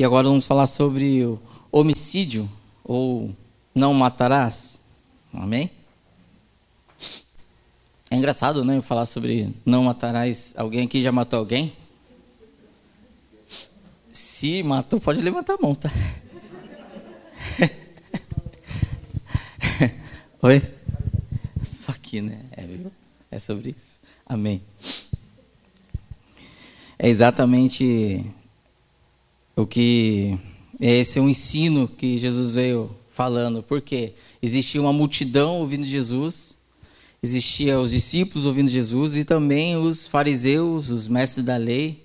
E 0.00 0.04
agora 0.04 0.28
vamos 0.28 0.46
falar 0.46 0.66
sobre 0.66 1.26
o 1.26 1.38
homicídio 1.70 2.50
ou 2.82 3.36
não 3.74 3.92
matarás. 3.92 4.82
Amém? 5.30 5.70
É 8.10 8.16
engraçado, 8.16 8.64
né? 8.64 8.80
Falar 8.80 9.04
sobre 9.04 9.54
não 9.62 9.84
matarás. 9.84 10.54
Alguém 10.56 10.86
aqui 10.86 11.02
já 11.02 11.12
matou 11.12 11.38
alguém? 11.38 11.76
Se 14.10 14.62
matou, 14.62 14.98
pode 14.98 15.20
levantar 15.20 15.56
a 15.56 15.58
mão, 15.60 15.74
tá? 15.74 15.92
Oi? 20.40 20.62
Só 21.62 21.92
que, 21.92 22.22
né? 22.22 22.40
É, 22.52 22.66
é 23.32 23.38
sobre 23.38 23.76
isso. 23.78 24.00
Amém. 24.24 24.62
É 26.98 27.06
exatamente 27.06 28.24
o 29.62 29.66
que 29.66 30.38
esse 30.80 31.18
é 31.18 31.22
o 31.22 31.28
ensino 31.28 31.86
que 31.86 32.18
Jesus 32.18 32.54
veio 32.54 32.90
falando. 33.10 33.62
Porque 33.62 34.12
existia 34.42 34.80
uma 34.80 34.92
multidão 34.92 35.58
ouvindo 35.58 35.84
Jesus, 35.84 36.58
existia 37.22 37.78
os 37.78 37.90
discípulos 37.90 38.46
ouvindo 38.46 38.70
Jesus 38.70 39.16
e 39.16 39.24
também 39.24 39.76
os 39.76 40.06
fariseus, 40.06 40.90
os 40.90 41.06
mestres 41.06 41.44
da 41.44 41.56
lei, 41.56 42.02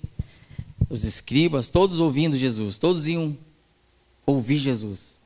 os 0.90 1.04
escribas, 1.04 1.68
todos 1.68 1.98
ouvindo 1.98 2.36
Jesus, 2.36 2.78
todos 2.78 3.06
iam 3.06 3.36
ouvir 4.26 4.58
Jesus. 4.58 5.18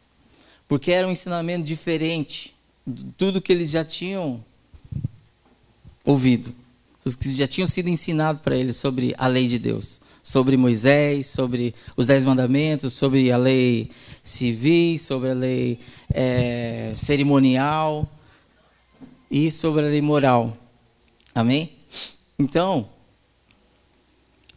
Porque 0.68 0.92
era 0.92 1.08
um 1.08 1.10
ensinamento 1.10 1.64
diferente 1.64 2.54
de 2.86 3.04
tudo 3.18 3.40
que 3.40 3.52
eles 3.52 3.70
já 3.70 3.84
tinham 3.84 4.42
ouvido, 6.04 6.54
os 7.04 7.16
que 7.16 7.28
já 7.34 7.48
tinham 7.48 7.66
sido 7.66 7.88
ensinados 7.88 8.40
para 8.42 8.56
eles 8.56 8.76
sobre 8.76 9.14
a 9.18 9.26
lei 9.26 9.48
de 9.48 9.58
Deus 9.58 10.00
sobre 10.22 10.56
Moisés, 10.56 11.26
sobre 11.26 11.74
os 11.96 12.06
Dez 12.06 12.24
Mandamentos, 12.24 12.92
sobre 12.92 13.30
a 13.30 13.36
lei 13.36 13.90
civil, 14.22 14.98
sobre 14.98 15.30
a 15.30 15.34
lei 15.34 15.80
é, 16.12 16.92
cerimonial 16.96 18.08
e 19.30 19.50
sobre 19.50 19.86
a 19.86 19.88
lei 19.88 20.02
moral. 20.02 20.56
Amém? 21.34 21.72
Então, 22.38 22.88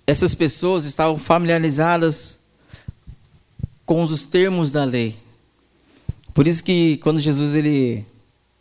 essas 0.06 0.36
pessoas 0.36 0.86
estavam 0.86 1.18
familiarizadas 1.18 2.42
com 3.86 4.04
os 4.04 4.26
termos 4.26 4.72
da 4.72 4.84
lei. 4.84 5.18
Por 6.34 6.48
isso 6.48 6.64
que 6.64 6.98
quando 6.98 7.22
Jesus 7.22 7.54
ele, 7.54 8.06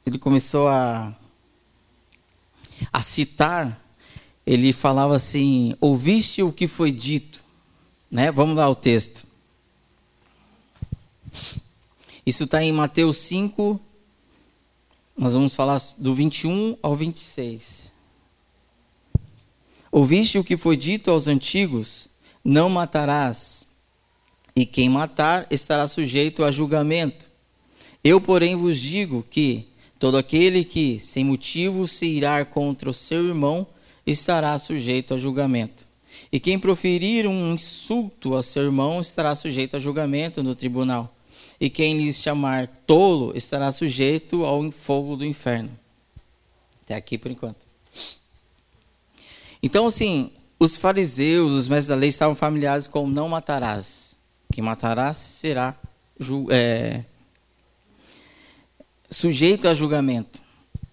ele 0.05 0.19
começou 0.19 0.69
a, 0.69 1.13
a 2.93 3.03
citar 3.03 3.82
ele 4.47 4.73
falava 4.73 5.17
assim: 5.17 5.75
Ouviste 5.81 6.43
o 6.43 6.53
que 6.53 6.67
foi 6.67 6.91
dito? 6.91 7.43
Né? 8.11 8.31
Vamos 8.31 8.57
lá 8.57 8.69
o 8.69 8.75
texto. 8.75 9.27
Isso 12.25 12.45
está 12.45 12.63
em 12.63 12.73
Mateus 12.73 13.17
5, 13.19 13.81
nós 15.17 15.35
vamos 15.35 15.55
falar 15.55 15.81
do 15.99 16.15
21 16.15 16.77
ao 16.83 16.95
26. 16.95 17.91
Ouviste 19.91 20.39
o 20.39 20.45
que 20.45 20.57
foi 20.57 20.77
dito 20.77 21.11
aos 21.11 21.27
antigos: 21.27 22.09
Não 22.45 22.71
matarás, 22.71 23.67
e 24.55 24.65
quem 24.65 24.89
matar 24.89 25.47
estará 25.51 25.89
sujeito 25.89 26.45
a 26.45 26.51
julgamento. 26.51 27.29
Eu, 28.05 28.21
porém, 28.21 28.57
vos 28.57 28.79
digo 28.79 29.25
que 29.29 29.67
todo 29.99 30.17
aquele 30.17 30.65
que, 30.65 30.99
sem 31.01 31.25
motivo, 31.25 31.87
se 31.87 32.07
irá 32.07 32.45
contra 32.45 32.91
o 32.91 32.95
seu 32.95 33.27
irmão, 33.27 33.67
estará 34.07 34.59
sujeito 34.59 35.15
a 35.15 35.19
julgamento. 35.19 35.87
E 36.31 36.41
quem 36.41 36.59
proferir 36.59 37.27
um 37.27 37.53
insulto 37.53 38.35
a 38.35 38.43
seu 38.43 38.65
irmão 38.65 39.01
estará 39.01 39.35
sujeito 39.35 39.77
a 39.77 39.81
julgamento 39.81 40.43
no 40.43 40.55
tribunal. 40.55 41.15
E 41.61 41.71
quem 41.71 41.97
lhes 41.97 42.21
chamar 42.21 42.67
tolo 42.87 43.33
estará 43.37 43.71
sujeito 43.71 44.45
ao 44.45 44.71
fogo 44.73 45.17
do 45.17 45.25
inferno. 45.25 45.71
Até 46.83 46.95
aqui 46.95 47.17
por 47.17 47.31
enquanto. 47.31 47.65
Então, 49.63 49.87
assim, 49.87 50.33
os 50.59 50.77
fariseus, 50.77 51.53
os 51.53 51.69
mestres 51.69 51.89
da 51.89 51.95
lei 51.95 52.09
estavam 52.09 52.35
familiares 52.35 52.87
com 52.89 53.07
não 53.07 53.29
matarás. 53.29 54.17
Quem 54.53 54.65
matarás 54.65 55.17
será 55.17 55.77
é, 56.51 57.05
sujeito 59.11 59.69
a 59.69 59.75
julgamento. 59.75 60.43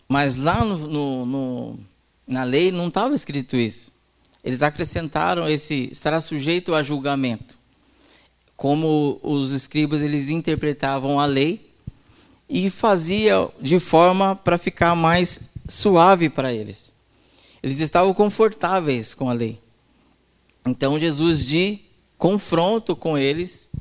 Mas 0.07 0.35
lá 0.35 0.63
no, 0.63 0.77
no, 0.77 1.25
no 1.25 1.79
na 2.29 2.43
lei 2.43 2.71
não 2.71 2.87
estava 2.89 3.15
escrito 3.15 3.57
isso. 3.57 3.91
Eles 4.43 4.61
acrescentaram 4.61 5.49
esse 5.49 5.89
estará 5.91 6.21
sujeito 6.21 6.75
a 6.75 6.83
julgamento. 6.83 7.57
Como 8.55 9.19
os 9.23 9.51
escribas 9.51 10.01
eles 10.01 10.29
interpretavam 10.29 11.19
a 11.19 11.25
lei 11.25 11.73
e 12.47 12.69
fazia 12.69 13.49
de 13.59 13.79
forma 13.79 14.35
para 14.35 14.57
ficar 14.57 14.95
mais 14.95 15.39
suave 15.67 16.29
para 16.29 16.53
eles. 16.53 16.91
Eles 17.63 17.79
estavam 17.79 18.13
confortáveis 18.13 19.13
com 19.13 19.29
a 19.29 19.33
lei. 19.33 19.59
Então 20.65 20.99
Jesus 20.99 21.45
de 21.45 21.79
confronto 22.17 22.95
com 22.95 23.17
eles, 23.17 23.71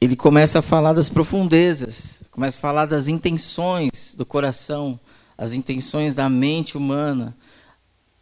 ele 0.00 0.16
começa 0.16 0.58
a 0.58 0.62
falar 0.62 0.94
das 0.94 1.08
profundezas, 1.08 2.22
começa 2.30 2.58
a 2.58 2.60
falar 2.60 2.86
das 2.86 3.08
intenções 3.08 4.14
do 4.16 4.26
coração, 4.26 4.98
as 5.36 5.52
intenções 5.52 6.14
da 6.14 6.28
mente 6.28 6.76
humana, 6.76 7.36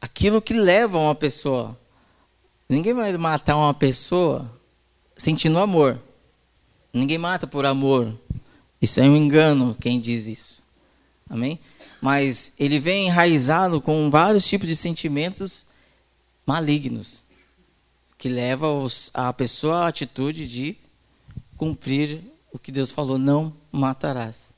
aquilo 0.00 0.42
que 0.42 0.54
leva 0.54 0.98
uma 0.98 1.14
pessoa. 1.14 1.78
Ninguém 2.68 2.94
vai 2.94 3.16
matar 3.16 3.56
uma 3.56 3.74
pessoa 3.74 4.50
sentindo 5.16 5.58
amor. 5.58 6.00
Ninguém 6.92 7.18
mata 7.18 7.46
por 7.46 7.64
amor. 7.64 8.12
Isso 8.80 9.00
é 9.00 9.04
um 9.04 9.16
engano 9.16 9.76
quem 9.80 10.00
diz 10.00 10.26
isso. 10.26 10.62
Amém? 11.28 11.58
Mas 12.00 12.54
ele 12.58 12.80
vem 12.80 13.06
enraizado 13.06 13.80
com 13.80 14.10
vários 14.10 14.46
tipos 14.46 14.66
de 14.66 14.74
sentimentos 14.74 15.66
malignos 16.44 17.24
que 18.18 18.28
leva 18.28 18.66
a 19.14 19.32
pessoa 19.32 19.84
à 19.84 19.88
atitude 19.88 20.48
de 20.48 20.76
cumprir 21.56 22.20
o 22.52 22.58
que 22.58 22.72
Deus 22.72 22.92
falou: 22.92 23.18
não 23.18 23.52
matarás. 23.70 24.51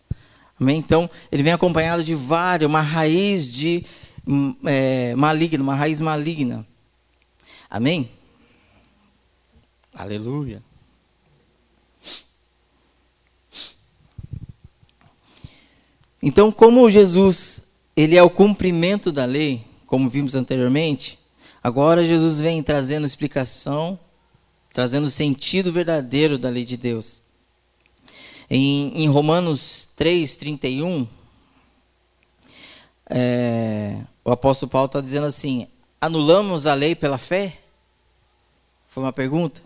Amém? 0.58 0.78
Então, 0.78 1.10
ele 1.32 1.42
vem 1.42 1.52
acompanhado 1.52 2.04
de 2.04 2.14
várias, 2.14 2.68
uma 2.68 2.80
raiz 2.80 3.52
de 3.52 3.84
hum, 4.26 4.54
é, 4.64 5.14
maligna, 5.16 5.62
uma 5.62 5.74
raiz 5.74 6.00
maligna. 6.00 6.66
Amém? 7.68 8.10
Aleluia. 9.92 10.62
Então, 16.22 16.50
como 16.50 16.90
Jesus, 16.90 17.66
ele 17.94 18.16
é 18.16 18.22
o 18.22 18.30
cumprimento 18.30 19.12
da 19.12 19.24
lei, 19.24 19.62
como 19.86 20.08
vimos 20.08 20.34
anteriormente, 20.34 21.18
agora 21.62 22.06
Jesus 22.06 22.40
vem 22.40 22.62
trazendo 22.62 23.06
explicação, 23.06 23.98
trazendo 24.72 25.04
o 25.04 25.10
sentido 25.10 25.70
verdadeiro 25.70 26.38
da 26.38 26.48
lei 26.48 26.64
de 26.64 26.76
Deus. 26.76 27.23
Em, 28.48 29.02
em 29.02 29.08
Romanos 29.08 29.88
3, 29.96 30.36
31, 30.36 31.06
é, 33.08 33.98
o 34.24 34.30
apóstolo 34.30 34.70
Paulo 34.70 34.86
está 34.86 35.00
dizendo 35.00 35.26
assim: 35.26 35.66
anulamos 36.00 36.66
a 36.66 36.74
lei 36.74 36.94
pela 36.94 37.18
fé? 37.18 37.58
Foi 38.88 39.02
uma 39.02 39.12
pergunta. 39.12 39.60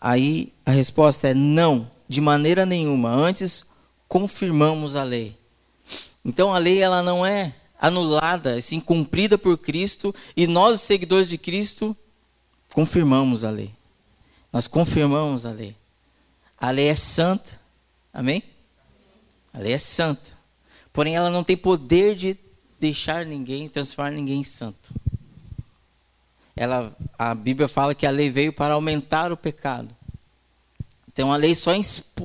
Aí 0.00 0.52
a 0.64 0.70
resposta 0.70 1.28
é 1.28 1.34
não, 1.34 1.90
de 2.08 2.20
maneira 2.20 2.66
nenhuma. 2.66 3.10
Antes 3.10 3.70
confirmamos 4.08 4.96
a 4.96 5.02
lei. 5.02 5.36
Então 6.24 6.52
a 6.52 6.58
lei 6.58 6.80
ela 6.80 7.02
não 7.02 7.24
é 7.24 7.54
anulada, 7.78 8.60
sim 8.62 8.80
cumprida 8.80 9.36
por 9.36 9.58
Cristo 9.58 10.14
e 10.36 10.46
nós, 10.46 10.80
seguidores 10.80 11.28
de 11.28 11.36
Cristo, 11.36 11.96
confirmamos 12.72 13.44
a 13.44 13.50
lei. 13.50 13.70
Nós 14.52 14.66
confirmamos 14.66 15.44
a 15.44 15.50
lei. 15.50 15.76
A 16.64 16.70
lei 16.70 16.88
é 16.88 16.96
santa. 16.96 17.60
Amém? 18.10 18.42
A 19.52 19.58
lei 19.58 19.74
é 19.74 19.78
santa. 19.78 20.32
Porém, 20.94 21.14
ela 21.14 21.28
não 21.28 21.44
tem 21.44 21.58
poder 21.58 22.16
de 22.16 22.38
deixar 22.80 23.26
ninguém, 23.26 23.68
transformar 23.68 24.10
ninguém 24.12 24.40
em 24.40 24.44
santo. 24.44 24.94
Ela, 26.56 26.96
a 27.18 27.34
Bíblia 27.34 27.68
fala 27.68 27.94
que 27.94 28.06
a 28.06 28.10
lei 28.10 28.30
veio 28.30 28.50
para 28.50 28.72
aumentar 28.72 29.30
o 29.30 29.36
pecado. 29.36 29.94
Então 31.06 31.30
a 31.30 31.36
lei 31.36 31.54
só 31.54 31.72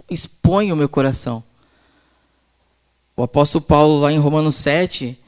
expõe 0.10 0.72
o 0.72 0.76
meu 0.78 0.88
coração. 0.88 1.44
O 3.18 3.24
apóstolo 3.24 3.66
Paulo, 3.66 4.00
lá 4.00 4.10
em 4.10 4.20
Romanos 4.20 4.56
7, 4.56 5.20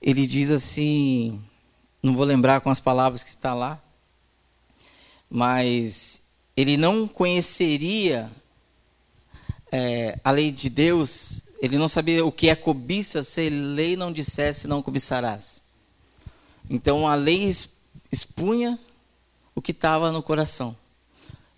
ele 0.00 0.24
diz 0.24 0.52
assim: 0.52 1.42
não 2.00 2.14
vou 2.14 2.24
lembrar 2.24 2.60
com 2.60 2.70
as 2.70 2.78
palavras 2.78 3.24
que 3.24 3.30
está 3.30 3.52
lá, 3.52 3.82
mas 5.28 6.22
ele 6.56 6.76
não 6.76 7.08
conheceria 7.08 8.30
é, 9.70 10.18
a 10.24 10.30
lei 10.30 10.50
de 10.50 10.68
Deus, 10.68 11.42
ele 11.60 11.78
não 11.78 11.88
sabia 11.88 12.24
o 12.24 12.32
que 12.32 12.48
é 12.48 12.54
cobiça 12.54 13.22
se 13.22 13.46
a 13.46 13.50
lei 13.50 13.96
não 13.96 14.12
dissesse 14.12 14.66
não 14.66 14.82
cobiçarás. 14.82 15.62
Então 16.68 17.06
a 17.06 17.14
lei 17.14 17.52
expunha 18.10 18.78
o 19.54 19.62
que 19.62 19.72
estava 19.72 20.12
no 20.12 20.22
coração. 20.22 20.76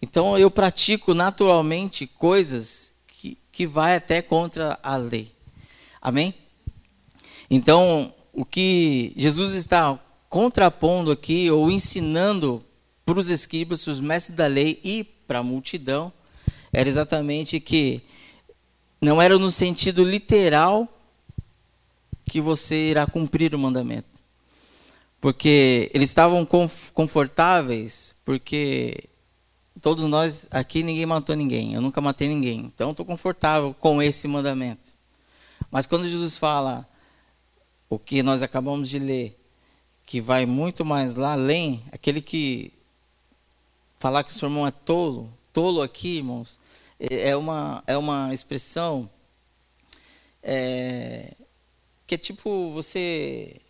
Então 0.00 0.36
eu 0.36 0.50
pratico 0.50 1.14
naturalmente 1.14 2.06
coisas 2.06 2.92
que, 3.06 3.38
que 3.52 3.66
vai 3.66 3.96
até 3.96 4.20
contra 4.20 4.78
a 4.82 4.96
lei. 4.96 5.30
Amém? 6.00 6.34
Então, 7.48 8.12
o 8.32 8.44
que 8.44 9.12
Jesus 9.14 9.54
está 9.54 10.00
contrapondo 10.28 11.10
aqui, 11.10 11.50
ou 11.50 11.70
ensinando 11.70 12.64
para 13.04 13.18
os 13.18 13.28
escribas, 13.28 13.86
os 13.86 14.00
mestres 14.00 14.34
da 14.34 14.46
lei 14.46 14.80
e 14.82 15.04
para 15.04 15.40
a 15.40 15.42
multidão, 15.42 16.12
era 16.72 16.88
exatamente 16.88 17.60
que 17.60 18.02
não 19.00 19.20
era 19.20 19.38
no 19.38 19.50
sentido 19.50 20.04
literal 20.04 20.88
que 22.24 22.40
você 22.40 22.90
irá 22.90 23.06
cumprir 23.06 23.54
o 23.54 23.58
mandamento. 23.58 24.08
Porque 25.20 25.90
eles 25.92 26.10
estavam 26.10 26.46
confortáveis, 26.94 28.14
porque 28.24 29.04
todos 29.80 30.04
nós 30.04 30.46
aqui 30.50 30.82
ninguém 30.82 31.06
matou 31.06 31.36
ninguém, 31.36 31.74
eu 31.74 31.80
nunca 31.80 32.00
matei 32.00 32.28
ninguém. 32.28 32.60
Então 32.74 32.90
estou 32.90 33.04
confortável 33.04 33.74
com 33.78 34.02
esse 34.02 34.26
mandamento. 34.26 34.90
Mas 35.70 35.86
quando 35.86 36.08
Jesus 36.08 36.36
fala 36.36 36.88
o 37.88 37.98
que 37.98 38.22
nós 38.22 38.42
acabamos 38.42 38.88
de 38.88 38.98
ler, 38.98 39.38
que 40.06 40.20
vai 40.20 40.46
muito 40.46 40.84
mais 40.84 41.14
lá 41.14 41.32
além, 41.32 41.82
aquele 41.92 42.20
que 42.20 42.72
falar 43.98 44.24
que 44.24 44.30
o 44.30 44.34
seu 44.34 44.48
irmão 44.48 44.66
é 44.66 44.70
tolo, 44.70 45.32
tolo 45.52 45.82
aqui, 45.82 46.16
irmãos, 46.16 46.58
é, 47.10 47.30
é 47.30 47.36
uma, 47.36 47.82
é 47.86 47.96
uma 47.96 48.32
expressão 48.32 49.10
é, 50.42 51.34
que 52.06 52.14
é 52.14 52.18
tipo 52.18 52.72
você. 52.72 53.60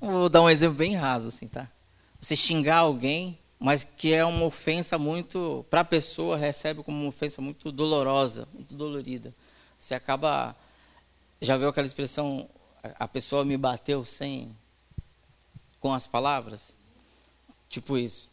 Vou 0.00 0.28
dar 0.28 0.42
um 0.42 0.50
exemplo 0.50 0.76
bem 0.76 0.96
raso, 0.96 1.28
assim, 1.28 1.46
tá? 1.46 1.68
Você 2.20 2.34
xingar 2.34 2.78
alguém, 2.78 3.38
mas 3.58 3.84
que 3.84 4.12
é 4.12 4.24
uma 4.24 4.44
ofensa 4.44 4.98
muito. 4.98 5.64
Para 5.70 5.82
a 5.82 5.84
pessoa, 5.84 6.36
recebe 6.36 6.82
como 6.82 6.98
uma 6.98 7.08
ofensa 7.08 7.40
muito 7.40 7.70
dolorosa, 7.70 8.48
muito 8.52 8.74
dolorida. 8.74 9.32
Você 9.78 9.94
acaba. 9.94 10.56
Já 11.40 11.56
viu 11.56 11.68
aquela 11.68 11.86
expressão? 11.86 12.48
A 12.98 13.06
pessoa 13.06 13.44
me 13.44 13.56
bateu 13.56 14.04
sem. 14.04 14.56
com 15.78 15.92
as 15.92 16.06
palavras? 16.06 16.74
Tipo 17.68 17.96
isso. 17.96 18.31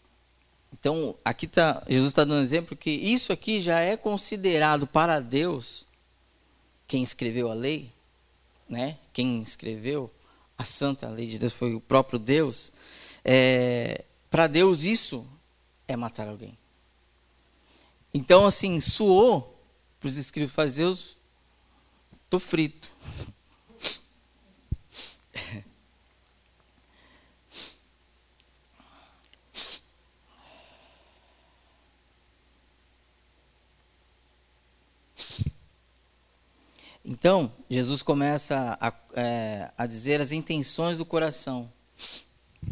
Então, 0.74 1.16
aqui 1.25 1.48
tá, 1.48 1.83
Jesus 1.89 2.12
está 2.12 2.24
dando 2.24 2.44
exemplo 2.44 2.77
que 2.77 2.92
isso 2.92 3.33
aqui 3.33 3.60
já 3.60 3.80
é 3.80 3.98
considerado 3.98 4.86
para 4.86 5.19
Deus, 5.19 5.86
quem 6.88 7.04
escreveu 7.04 7.50
a 7.50 7.54
lei, 7.54 7.92
né? 8.68 8.98
quem 9.12 9.42
escreveu 9.42 10.12
a 10.57 10.63
santa 10.63 11.07
lei 11.10 11.27
de 11.27 11.39
Deus 11.39 11.54
foi 11.54 11.74
o 11.74 11.81
próprio 11.81 12.19
Deus. 12.19 12.74
É, 13.24 14.04
para 14.30 14.48
Deus, 14.48 14.83
isso 14.83 15.27
é 15.88 15.95
matar 15.95 16.27
alguém. 16.27 16.57
Então, 18.13 18.45
assim, 18.45 18.80
suou 18.81 19.57
para 20.00 20.07
os 20.07 20.18
escribas 20.18 20.54
fariseus, 20.54 21.18
estou 22.25 22.39
frito. 22.39 22.89
Então, 37.11 37.51
Jesus 37.67 38.03
começa 38.03 38.77
a, 38.79 38.94
é, 39.15 39.71
a 39.75 39.88
dizer 39.88 40.21
as 40.21 40.31
intenções 40.31 41.00
do 41.00 41.06
coração, 41.06 41.67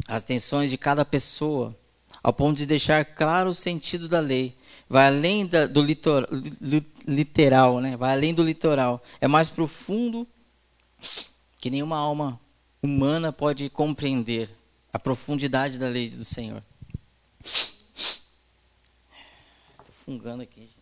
as 0.07 0.21
intenções 0.21 0.69
de 0.69 0.77
cada 0.77 1.03
pessoa, 1.03 1.75
ao 2.21 2.31
ponto 2.31 2.55
de 2.55 2.67
deixar 2.67 3.03
claro 3.03 3.49
o 3.49 3.55
sentido 3.55 4.07
da 4.07 4.19
lei. 4.19 4.55
Vai 4.87 5.07
além 5.07 5.47
da, 5.47 5.65
do 5.65 5.81
litor, 5.81 6.29
li, 6.61 6.85
literal, 7.07 7.81
né? 7.81 7.97
vai 7.97 8.11
além 8.11 8.31
do 8.31 8.43
litoral. 8.43 9.03
É 9.19 9.27
mais 9.27 9.49
profundo 9.49 10.27
que 11.59 11.71
nenhuma 11.71 11.97
alma 11.97 12.39
humana 12.83 13.33
pode 13.33 13.67
compreender 13.71 14.55
a 14.93 14.99
profundidade 14.99 15.79
da 15.79 15.89
lei 15.89 16.11
do 16.11 16.23
Senhor. 16.23 16.63
Estou 17.43 17.75
fungando 20.05 20.43
aqui. 20.43 20.76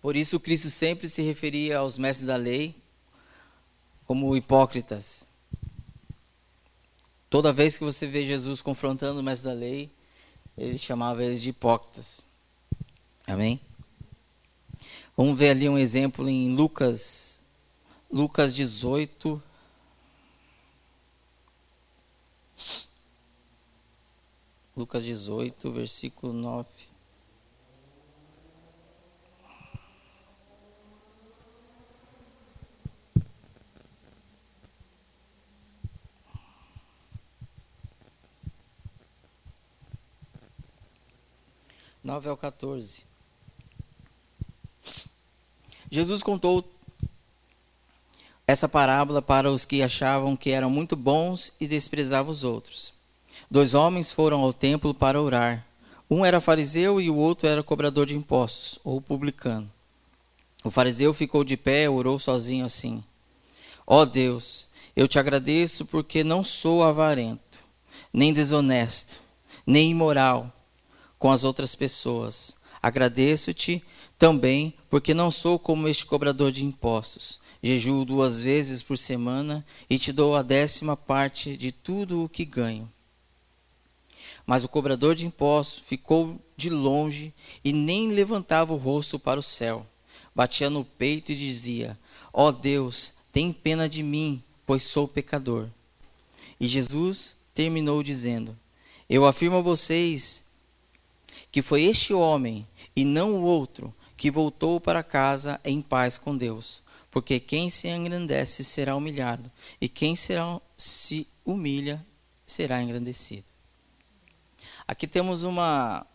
Por 0.00 0.16
isso, 0.16 0.40
Cristo 0.40 0.70
sempre 0.70 1.08
se 1.08 1.22
referia 1.22 1.78
aos 1.78 1.98
mestres 1.98 2.26
da 2.26 2.36
lei 2.36 2.74
como 4.06 4.34
hipócritas. 4.36 5.28
Toda 7.28 7.52
vez 7.52 7.78
que 7.78 7.84
você 7.84 8.06
vê 8.06 8.26
Jesus 8.26 8.60
confrontando 8.60 9.18
os 9.18 9.24
mestres 9.24 9.44
da 9.44 9.52
lei, 9.52 9.90
ele 10.56 10.78
chamava 10.78 11.24
eles 11.24 11.40
de 11.40 11.50
hipócritas. 11.50 12.24
Amém? 13.26 13.60
Vamos 15.16 15.38
ver 15.38 15.50
ali 15.50 15.68
um 15.68 15.78
exemplo 15.78 16.28
em 16.28 16.54
Lucas, 16.54 17.38
Lucas 18.10 18.54
18. 18.54 19.40
Lucas 24.76 25.04
18, 25.04 25.70
versículo 25.70 26.32
9. 26.32 26.89
9 42.02 42.28
ao 42.30 42.36
14. 42.36 43.02
Jesus 45.90 46.22
contou 46.22 46.64
essa 48.46 48.68
parábola 48.68 49.20
para 49.20 49.50
os 49.50 49.64
que 49.64 49.82
achavam 49.82 50.36
que 50.36 50.50
eram 50.50 50.70
muito 50.70 50.96
bons 50.96 51.52
e 51.60 51.68
desprezavam 51.68 52.32
os 52.32 52.42
outros. 52.42 52.94
Dois 53.50 53.74
homens 53.74 54.10
foram 54.10 54.40
ao 54.40 54.52
templo 54.52 54.94
para 54.94 55.20
orar. 55.20 55.66
Um 56.10 56.24
era 56.24 56.40
fariseu 56.40 57.00
e 57.00 57.10
o 57.10 57.16
outro 57.16 57.46
era 57.46 57.62
cobrador 57.62 58.06
de 58.06 58.16
impostos, 58.16 58.78
ou 58.82 59.00
publicano. 59.00 59.70
O 60.64 60.70
fariseu 60.70 61.12
ficou 61.12 61.44
de 61.44 61.56
pé 61.56 61.84
e 61.84 61.88
orou 61.88 62.18
sozinho 62.18 62.64
assim: 62.64 63.04
Ó 63.86 64.00
oh 64.00 64.06
Deus, 64.06 64.68
eu 64.96 65.06
te 65.06 65.18
agradeço 65.18 65.84
porque 65.86 66.24
não 66.24 66.42
sou 66.42 66.82
avarento, 66.82 67.58
nem 68.12 68.32
desonesto, 68.32 69.20
nem 69.66 69.90
imoral 69.90 70.52
com 71.20 71.30
as 71.30 71.44
outras 71.44 71.76
pessoas. 71.76 72.56
Agradeço-te 72.82 73.84
também, 74.18 74.74
porque 74.88 75.12
não 75.12 75.30
sou 75.30 75.58
como 75.58 75.86
este 75.86 76.06
cobrador 76.06 76.50
de 76.50 76.64
impostos. 76.64 77.38
Jejuo 77.62 78.06
duas 78.06 78.42
vezes 78.42 78.82
por 78.82 78.96
semana 78.96 79.64
e 79.88 79.98
te 79.98 80.12
dou 80.12 80.34
a 80.34 80.42
décima 80.42 80.96
parte 80.96 81.58
de 81.58 81.70
tudo 81.70 82.24
o 82.24 82.28
que 82.28 82.44
ganho. 82.44 82.90
Mas 84.46 84.64
o 84.64 84.68
cobrador 84.68 85.14
de 85.14 85.26
impostos 85.26 85.82
ficou 85.86 86.40
de 86.56 86.70
longe 86.70 87.34
e 87.62 87.70
nem 87.70 88.12
levantava 88.12 88.72
o 88.72 88.78
rosto 88.78 89.18
para 89.18 89.38
o 89.38 89.42
céu. 89.42 89.86
Batia 90.34 90.70
no 90.70 90.84
peito 90.84 91.32
e 91.32 91.36
dizia: 91.36 91.98
Ó 92.32 92.48
oh 92.48 92.52
Deus, 92.52 93.12
tem 93.30 93.52
pena 93.52 93.86
de 93.86 94.02
mim, 94.02 94.42
pois 94.64 94.84
sou 94.84 95.06
pecador. 95.06 95.68
E 96.58 96.66
Jesus 96.66 97.36
terminou 97.54 98.02
dizendo: 98.02 98.56
Eu 99.08 99.26
afirmo 99.26 99.58
a 99.58 99.62
vocês 99.62 100.49
que 101.50 101.62
foi 101.62 101.84
este 101.84 102.12
homem 102.14 102.66
e 102.94 103.04
não 103.04 103.34
o 103.34 103.42
outro 103.42 103.94
que 104.16 104.30
voltou 104.30 104.80
para 104.80 105.02
casa 105.02 105.60
em 105.64 105.80
paz 105.80 106.18
com 106.18 106.36
Deus. 106.36 106.82
Porque 107.10 107.40
quem 107.40 107.70
se 107.70 107.88
engrandece 107.88 108.62
será 108.62 108.94
humilhado, 108.94 109.50
e 109.80 109.88
quem 109.88 110.14
será, 110.14 110.60
se 110.76 111.26
humilha 111.44 112.04
será 112.46 112.80
engrandecido. 112.80 113.44
Aqui 114.86 115.06
temos 115.06 115.42
uma, 115.42 116.06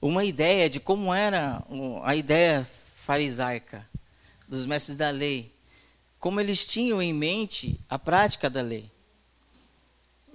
uma 0.00 0.24
ideia 0.24 0.68
de 0.68 0.80
como 0.80 1.14
era 1.14 1.62
a 2.02 2.16
ideia 2.16 2.66
farisaica 2.96 3.88
dos 4.48 4.66
mestres 4.66 4.96
da 4.96 5.10
lei, 5.10 5.52
como 6.18 6.40
eles 6.40 6.66
tinham 6.66 7.02
em 7.02 7.12
mente 7.12 7.78
a 7.88 7.98
prática 7.98 8.48
da 8.48 8.62
lei. 8.62 8.90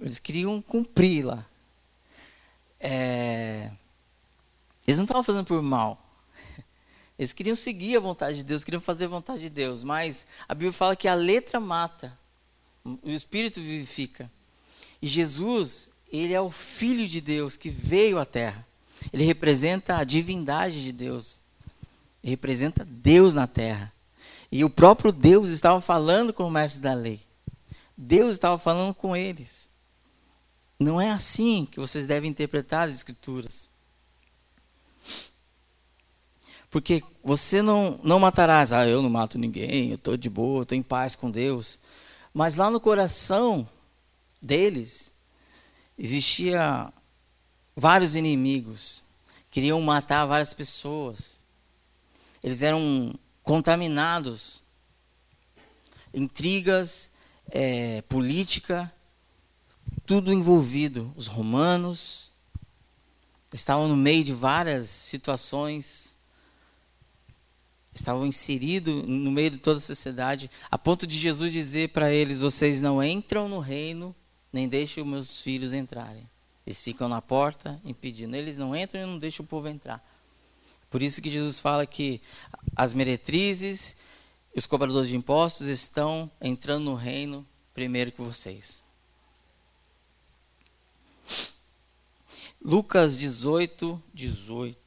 Eles 0.00 0.18
queriam 0.18 0.62
cumprir 0.62 1.26
lá. 1.26 1.44
É, 2.78 3.70
eles 4.90 4.98
não 4.98 5.04
estavam 5.04 5.22
fazendo 5.22 5.44
por 5.44 5.62
mal. 5.62 6.06
Eles 7.18 7.32
queriam 7.32 7.54
seguir 7.54 7.96
a 7.96 8.00
vontade 8.00 8.38
de 8.38 8.44
Deus, 8.44 8.64
queriam 8.64 8.80
fazer 8.80 9.04
a 9.04 9.08
vontade 9.08 9.40
de 9.40 9.50
Deus. 9.50 9.84
Mas 9.84 10.26
a 10.48 10.54
Bíblia 10.54 10.72
fala 10.72 10.96
que 10.96 11.06
a 11.06 11.14
letra 11.14 11.60
mata, 11.60 12.18
o 12.84 13.10
Espírito 13.10 13.60
vivifica. 13.60 14.30
E 15.02 15.06
Jesus, 15.06 15.90
ele 16.10 16.32
é 16.32 16.40
o 16.40 16.50
Filho 16.50 17.06
de 17.06 17.20
Deus 17.20 17.56
que 17.56 17.68
veio 17.68 18.18
à 18.18 18.24
Terra. 18.24 18.66
Ele 19.12 19.24
representa 19.24 19.96
a 19.96 20.04
divindade 20.04 20.82
de 20.82 20.92
Deus. 20.92 21.40
Ele 22.22 22.30
representa 22.30 22.84
Deus 22.84 23.34
na 23.34 23.46
terra. 23.46 23.92
E 24.52 24.64
o 24.64 24.70
próprio 24.70 25.12
Deus 25.12 25.50
estava 25.50 25.80
falando 25.80 26.32
com 26.32 26.44
o 26.44 26.50
mestre 26.50 26.80
da 26.80 26.92
lei. 26.92 27.20
Deus 27.96 28.32
estava 28.32 28.58
falando 28.58 28.94
com 28.94 29.16
eles. 29.16 29.68
Não 30.78 31.00
é 31.00 31.10
assim 31.10 31.66
que 31.70 31.78
vocês 31.78 32.06
devem 32.06 32.30
interpretar 32.30 32.88
as 32.88 32.94
Escrituras. 32.94 33.70
Porque 36.70 37.02
você 37.22 37.60
não, 37.60 37.98
não 38.02 38.20
matarás. 38.20 38.72
Ah, 38.72 38.86
eu 38.86 39.02
não 39.02 39.10
mato 39.10 39.36
ninguém, 39.36 39.90
eu 39.90 39.96
estou 39.96 40.16
de 40.16 40.30
boa, 40.30 40.62
estou 40.62 40.78
em 40.78 40.82
paz 40.82 41.16
com 41.16 41.30
Deus. 41.30 41.80
Mas 42.32 42.54
lá 42.54 42.70
no 42.70 42.80
coração 42.80 43.68
deles 44.40 45.12
existia 45.98 46.92
vários 47.74 48.14
inimigos. 48.14 49.02
Queriam 49.50 49.80
matar 49.82 50.26
várias 50.26 50.54
pessoas. 50.54 51.42
Eles 52.42 52.62
eram 52.62 53.14
contaminados. 53.42 54.62
Intrigas, 56.14 57.10
é, 57.50 58.02
política, 58.02 58.92
tudo 60.06 60.32
envolvido. 60.32 61.12
Os 61.16 61.26
romanos 61.26 62.29
estavam 63.52 63.88
no 63.88 63.96
meio 63.96 64.24
de 64.24 64.32
várias 64.32 64.88
situações 64.88 66.16
estavam 67.92 68.24
inseridos 68.24 69.04
no 69.06 69.32
meio 69.32 69.50
de 69.50 69.58
toda 69.58 69.78
a 69.78 69.82
sociedade, 69.82 70.48
a 70.70 70.78
ponto 70.78 71.06
de 71.06 71.18
Jesus 71.18 71.52
dizer 71.52 71.88
para 71.90 72.12
eles: 72.12 72.40
Vocês 72.40 72.80
não 72.80 73.02
entram 73.02 73.48
no 73.48 73.58
reino, 73.58 74.14
nem 74.52 74.68
deixem 74.68 75.02
os 75.02 75.08
meus 75.08 75.42
filhos 75.42 75.72
entrarem. 75.72 76.28
Eles 76.64 76.82
ficam 76.82 77.08
na 77.08 77.20
porta 77.20 77.80
impedindo. 77.84 78.36
Eles 78.36 78.56
não 78.56 78.76
entram 78.76 79.00
e 79.00 79.06
não 79.06 79.18
deixam 79.18 79.44
o 79.44 79.48
povo 79.48 79.68
entrar. 79.68 80.04
Por 80.88 81.02
isso 81.02 81.20
que 81.20 81.30
Jesus 81.30 81.58
fala 81.58 81.86
que 81.86 82.20
as 82.76 82.94
meretrizes 82.94 83.96
os 84.54 84.66
cobradores 84.66 85.08
de 85.08 85.16
impostos 85.16 85.66
estão 85.68 86.30
entrando 86.40 86.84
no 86.84 86.94
reino 86.94 87.46
primeiro 87.72 88.10
que 88.10 88.20
vocês. 88.20 88.82
Lucas 92.62 93.18
18, 93.18 94.02
18. 94.12 94.80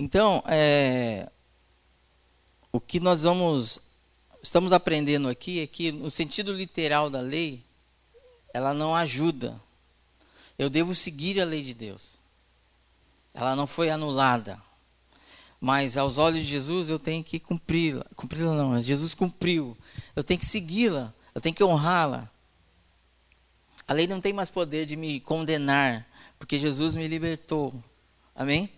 Então, 0.00 0.44
é, 0.46 1.28
o 2.70 2.80
que 2.80 3.00
nós 3.00 3.24
vamos 3.24 3.88
estamos 4.40 4.72
aprendendo 4.72 5.28
aqui 5.28 5.60
é 5.60 5.66
que 5.66 5.90
no 5.90 6.08
sentido 6.08 6.52
literal 6.52 7.10
da 7.10 7.20
lei, 7.20 7.64
ela 8.54 8.72
não 8.72 8.94
ajuda. 8.94 9.60
Eu 10.56 10.70
devo 10.70 10.94
seguir 10.94 11.40
a 11.40 11.44
lei 11.44 11.64
de 11.64 11.74
Deus. 11.74 12.18
Ela 13.34 13.54
não 13.54 13.66
foi 13.66 13.90
anulada. 13.90 14.60
Mas 15.60 15.96
aos 15.96 16.18
olhos 16.18 16.40
de 16.40 16.46
Jesus 16.46 16.88
eu 16.88 16.98
tenho 16.98 17.24
que 17.24 17.40
cumpri-la. 17.40 18.04
Cumpri-la 18.14 18.54
não, 18.54 18.80
Jesus 18.80 19.14
cumpriu. 19.14 19.76
Eu 20.14 20.22
tenho 20.22 20.38
que 20.38 20.46
segui-la, 20.46 21.12
eu 21.34 21.40
tenho 21.40 21.54
que 21.54 21.64
honrá-la. 21.64 22.30
A 23.86 23.92
lei 23.92 24.06
não 24.06 24.20
tem 24.20 24.32
mais 24.32 24.50
poder 24.50 24.86
de 24.86 24.96
me 24.96 25.18
condenar, 25.20 26.06
porque 26.38 26.58
Jesus 26.58 26.94
me 26.94 27.08
libertou. 27.08 27.74
Amém? 28.34 28.70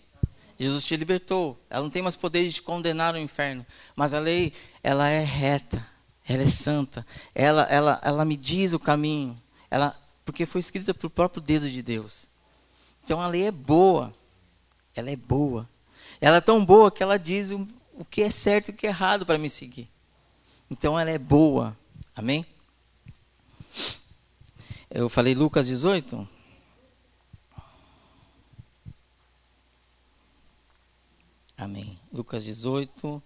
Jesus 0.59 0.85
te 0.85 0.97
libertou. 0.97 1.59
Ela 1.69 1.83
não 1.83 1.91
tem 1.91 2.03
mais 2.03 2.17
poder 2.17 2.47
de 2.47 2.53
te 2.53 2.63
condenar 2.63 3.13
no 3.13 3.19
inferno. 3.19 3.67
Mas 3.97 4.15
a 4.15 4.19
lei, 4.19 4.53
ela 4.83 5.09
é 5.09 5.25
reta. 5.25 5.85
Ela 6.27 6.45
é 6.45 6.49
santa. 6.49 7.05
Ela, 7.35 7.63
ela, 7.63 8.01
ela 8.05 8.25
me 8.25 8.37
diz 8.37 8.73
o 8.73 8.79
caminho. 8.79 9.35
Ela, 9.71 9.99
porque 10.25 10.47
foi 10.47 10.61
escrita 10.61 10.95
pelo 10.95 11.11
próprio 11.11 11.43
dedo 11.43 11.69
de 11.69 11.83
Deus. 11.83 12.29
Então 13.03 13.21
a 13.21 13.27
lei 13.27 13.47
é 13.47 13.51
boa. 13.51 14.15
Ela 14.95 15.11
é 15.11 15.17
boa. 15.17 15.69
Ela 16.21 16.37
é 16.37 16.41
tão 16.41 16.65
boa 16.65 16.91
que 16.91 17.03
ela 17.03 17.19
diz 17.19 17.51
o, 17.51 17.67
que 18.11 18.23
é 18.23 18.31
certo 18.31 18.69
e 18.69 18.71
o 18.73 18.77
que 18.77 18.87
é 18.87 18.91
errado 18.91 19.25
para 19.25 19.39
me 19.39 19.49
seguir. 19.49 19.89
Então 20.71 20.99
ela 20.99 21.11
é 21.11 21.19
boa. 21.19 21.77
Amém? 22.15 22.45
Eu 24.91 25.09
falei 25.09 25.35
Lucas 25.35 25.67
18? 25.67 26.29
Amém. 31.57 32.01
Lucas 32.13 32.45
18, 32.45 33.23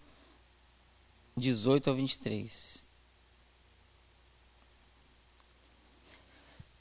18 1.37 1.91
ao 1.91 1.97
23. 1.97 2.85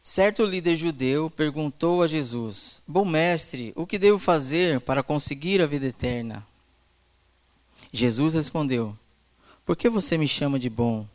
Certo 0.06 0.46
líder 0.46 0.76
judeu 0.76 1.30
perguntou 1.30 2.04
a 2.04 2.10
Jesus: 2.10 2.82
Bom 2.86 3.06
mestre, 3.06 3.72
o 3.74 3.88
que 3.88 3.98
devo 3.98 4.20
fazer 4.20 4.82
para 4.82 5.02
conseguir 5.02 5.62
a 5.62 5.66
vida 5.66 5.86
eterna? 5.86 6.46
Jesus 7.90 8.34
respondeu: 8.34 8.98
Por 9.66 9.78
que 9.78 9.90
você 9.90 10.18
me 10.18 10.28
chama 10.28 10.60
de 10.60 10.70
bom? 10.70 11.08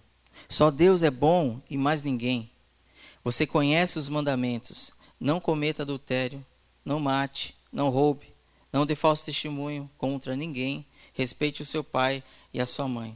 Só 0.48 0.70
Deus 0.70 1.02
é 1.02 1.10
bom 1.10 1.60
e 1.68 1.76
mais 1.76 2.00
ninguém. 2.00 2.50
Você 3.22 3.46
conhece 3.46 3.98
os 3.98 4.08
mandamentos: 4.08 4.94
não 5.20 5.38
cometa 5.38 5.82
adultério, 5.82 6.42
não 6.82 6.98
mate, 6.98 7.54
não 7.70 7.90
roube, 7.90 8.32
não 8.72 8.86
dê 8.86 8.96
falso 8.96 9.26
testemunho 9.26 9.90
contra 9.98 10.34
ninguém. 10.34 10.82
Respeite 11.12 11.60
o 11.60 11.66
seu 11.66 11.84
pai 11.84 12.22
e 12.54 12.60
a 12.60 12.64
sua 12.64 12.88
mãe. 12.88 13.14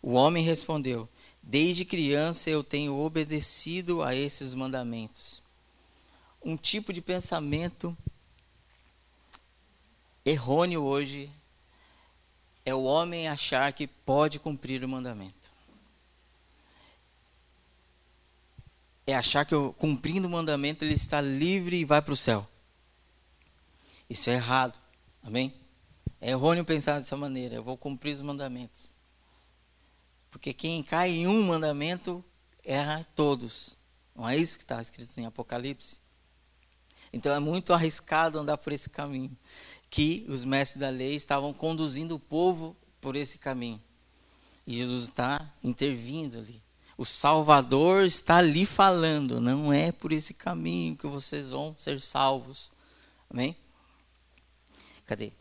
O 0.00 0.12
homem 0.12 0.44
respondeu: 0.44 1.08
Desde 1.50 1.82
criança 1.82 2.50
eu 2.50 2.62
tenho 2.62 2.94
obedecido 2.94 4.02
a 4.02 4.14
esses 4.14 4.52
mandamentos. 4.52 5.42
Um 6.44 6.58
tipo 6.58 6.92
de 6.92 7.00
pensamento 7.00 7.96
errôneo 10.26 10.84
hoje 10.84 11.30
é 12.66 12.74
o 12.74 12.82
homem 12.82 13.28
achar 13.28 13.72
que 13.72 13.86
pode 13.86 14.38
cumprir 14.38 14.84
o 14.84 14.88
mandamento. 14.88 15.50
É 19.06 19.14
achar 19.14 19.46
que 19.46 19.54
cumprindo 19.78 20.28
o 20.28 20.30
mandamento 20.30 20.84
ele 20.84 20.92
está 20.92 21.18
livre 21.18 21.78
e 21.78 21.84
vai 21.86 22.02
para 22.02 22.12
o 22.12 22.16
céu. 22.16 22.46
Isso 24.10 24.28
é 24.28 24.34
errado. 24.34 24.78
Amém? 25.22 25.54
É 26.20 26.28
errôneo 26.28 26.62
pensar 26.62 26.98
dessa 26.98 27.16
maneira. 27.16 27.54
Eu 27.54 27.62
vou 27.62 27.78
cumprir 27.78 28.14
os 28.14 28.20
mandamentos. 28.20 28.97
Porque 30.30 30.52
quem 30.52 30.82
cai 30.82 31.10
em 31.10 31.26
um 31.26 31.42
mandamento 31.42 32.24
erra 32.64 33.06
todos. 33.16 33.78
Não 34.14 34.28
é 34.28 34.36
isso 34.36 34.58
que 34.58 34.64
está 34.64 34.80
escrito 34.80 35.18
em 35.18 35.26
Apocalipse? 35.26 35.98
Então 37.12 37.34
é 37.34 37.38
muito 37.38 37.72
arriscado 37.72 38.38
andar 38.38 38.58
por 38.58 38.72
esse 38.72 38.90
caminho. 38.90 39.36
Que 39.90 40.26
os 40.28 40.44
mestres 40.44 40.80
da 40.80 40.90
lei 40.90 41.14
estavam 41.14 41.52
conduzindo 41.52 42.14
o 42.14 42.20
povo 42.20 42.76
por 43.00 43.16
esse 43.16 43.38
caminho. 43.38 43.82
E 44.66 44.76
Jesus 44.76 45.04
está 45.04 45.50
intervindo 45.64 46.38
ali. 46.38 46.62
O 46.96 47.06
Salvador 47.06 48.04
está 48.04 48.36
ali 48.36 48.66
falando. 48.66 49.40
Não 49.40 49.72
é 49.72 49.92
por 49.92 50.12
esse 50.12 50.34
caminho 50.34 50.96
que 50.96 51.06
vocês 51.06 51.50
vão 51.50 51.74
ser 51.78 52.00
salvos. 52.00 52.72
Amém? 53.30 53.56
Cadê? 55.06 55.32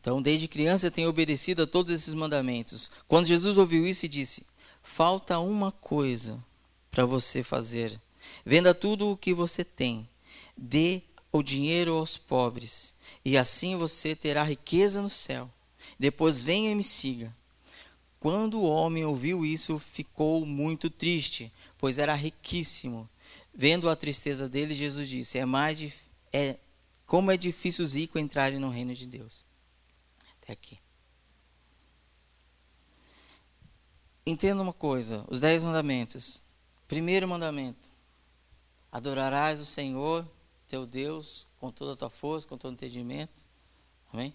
Então, 0.00 0.22
desde 0.22 0.48
criança 0.48 0.90
tenho 0.90 1.10
obedecido 1.10 1.62
a 1.62 1.66
todos 1.66 1.92
esses 1.92 2.14
mandamentos. 2.14 2.90
Quando 3.06 3.26
Jesus 3.26 3.58
ouviu 3.58 3.86
isso 3.86 4.08
disse: 4.08 4.46
Falta 4.82 5.38
uma 5.38 5.70
coisa 5.70 6.42
para 6.90 7.04
você 7.04 7.42
fazer. 7.42 8.00
Venda 8.44 8.74
tudo 8.74 9.10
o 9.10 9.16
que 9.16 9.34
você 9.34 9.62
tem, 9.62 10.08
dê 10.56 11.02
o 11.30 11.42
dinheiro 11.42 11.94
aos 11.94 12.16
pobres, 12.16 12.94
e 13.24 13.36
assim 13.36 13.76
você 13.76 14.16
terá 14.16 14.42
riqueza 14.42 15.02
no 15.02 15.10
céu. 15.10 15.50
Depois 15.98 16.42
venha 16.42 16.70
e 16.70 16.74
me 16.74 16.82
siga. 16.82 17.34
Quando 18.18 18.58
o 18.58 18.68
homem 18.68 19.04
ouviu 19.04 19.44
isso, 19.44 19.78
ficou 19.78 20.46
muito 20.46 20.88
triste, 20.88 21.52
pois 21.76 21.98
era 21.98 22.14
riquíssimo. 22.14 23.08
Vendo 23.54 23.88
a 23.88 23.96
tristeza 23.96 24.48
dele, 24.48 24.74
Jesus 24.74 25.08
disse: 25.08 25.36
É 25.36 25.44
mais 25.44 25.92
é 26.32 26.56
como 27.06 27.30
é 27.30 27.36
difícil 27.36 27.84
os 27.84 27.92
ricos 27.92 28.22
entrarem 28.22 28.58
no 28.58 28.70
reino 28.70 28.94
de 28.94 29.06
Deus. 29.06 29.49
Aqui. 30.50 30.80
Entenda 34.26 34.60
uma 34.60 34.72
coisa: 34.72 35.24
os 35.28 35.40
dez 35.40 35.62
mandamentos. 35.62 36.42
Primeiro 36.88 37.28
mandamento: 37.28 37.92
adorarás 38.90 39.60
o 39.60 39.64
Senhor, 39.64 40.28
teu 40.66 40.86
Deus, 40.86 41.46
com 41.58 41.70
toda 41.70 41.92
a 41.92 41.96
tua 41.96 42.10
força, 42.10 42.48
com 42.48 42.58
todo 42.58 42.72
o 42.72 42.74
entendimento. 42.74 43.44
Amém? 44.12 44.34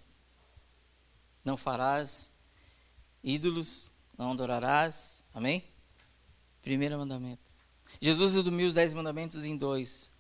Não 1.44 1.58
farás 1.58 2.34
ídolos, 3.22 3.92
não 4.18 4.32
adorarás. 4.32 5.22
Amém? 5.34 5.66
Primeiro 6.62 6.98
mandamento. 6.98 7.44
Jesus 8.00 8.34
resumiu 8.34 8.70
os 8.70 8.74
dez 8.74 8.94
mandamentos 8.94 9.44
em 9.44 9.58
dois. 9.58 10.12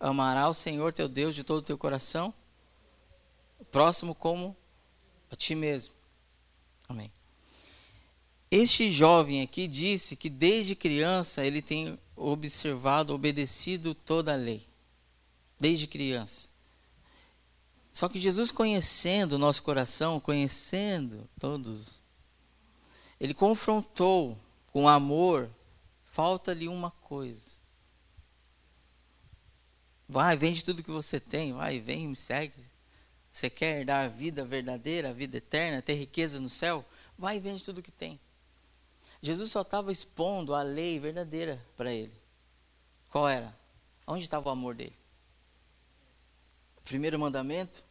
amará 0.00 0.48
o 0.48 0.54
Senhor 0.54 0.92
teu 0.92 1.08
Deus 1.08 1.34
de 1.34 1.44
todo 1.44 1.58
o 1.58 1.62
teu 1.62 1.76
coração, 1.76 2.32
próximo 3.70 4.14
como 4.14 4.56
a 5.34 5.36
ti 5.36 5.54
mesmo. 5.54 5.94
Amém. 6.88 7.12
Este 8.50 8.90
jovem 8.90 9.42
aqui 9.42 9.66
disse 9.66 10.16
que 10.16 10.30
desde 10.30 10.74
criança 10.74 11.44
ele 11.44 11.60
tem 11.60 11.98
observado, 12.16 13.12
obedecido 13.12 13.94
toda 13.94 14.32
a 14.32 14.36
lei. 14.36 14.66
Desde 15.58 15.86
criança. 15.86 16.48
Só 17.92 18.08
que 18.08 18.20
Jesus, 18.20 18.50
conhecendo 18.50 19.34
o 19.34 19.38
nosso 19.38 19.62
coração, 19.62 20.20
conhecendo 20.20 21.28
todos, 21.38 22.00
ele 23.20 23.34
confrontou 23.34 24.38
com 24.72 24.88
amor, 24.88 25.48
falta-lhe 26.12 26.68
uma 26.68 26.90
coisa. 26.90 27.52
Vai, 30.08 30.36
vende 30.36 30.64
tudo 30.64 30.82
que 30.82 30.90
você 30.90 31.18
tem, 31.18 31.52
vai, 31.52 31.80
vem, 31.80 32.08
me 32.08 32.16
segue. 32.16 32.73
Você 33.34 33.50
quer 33.50 33.84
dar 33.84 34.04
a 34.04 34.08
vida 34.08 34.44
verdadeira, 34.44 35.10
a 35.10 35.12
vida 35.12 35.38
eterna, 35.38 35.82
ter 35.82 35.94
riqueza 35.94 36.38
no 36.38 36.48
céu? 36.48 36.84
Vai 37.18 37.38
e 37.38 37.40
vende 37.40 37.64
tudo 37.64 37.82
que 37.82 37.90
tem. 37.90 38.20
Jesus 39.20 39.50
só 39.50 39.62
estava 39.62 39.90
expondo 39.90 40.54
a 40.54 40.62
lei 40.62 41.00
verdadeira 41.00 41.60
para 41.76 41.92
ele. 41.92 42.14
Qual 43.10 43.28
era? 43.28 43.52
Onde 44.06 44.22
estava 44.22 44.48
o 44.48 44.52
amor 44.52 44.76
dele? 44.76 44.94
O 46.76 46.82
primeiro 46.82 47.18
mandamento? 47.18 47.82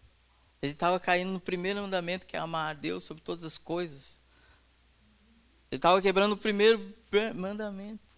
Ele 0.62 0.72
estava 0.72 0.98
caindo 0.98 1.34
no 1.34 1.42
primeiro 1.42 1.82
mandamento, 1.82 2.26
que 2.26 2.38
é 2.38 2.40
amar 2.40 2.72
a 2.72 2.74
Deus 2.74 3.04
sobre 3.04 3.22
todas 3.22 3.44
as 3.44 3.58
coisas. 3.58 4.22
Ele 5.70 5.78
estava 5.78 6.02
quebrando 6.02 6.34
o 6.34 6.38
primeiro 6.38 6.80
mandamento. 7.36 8.13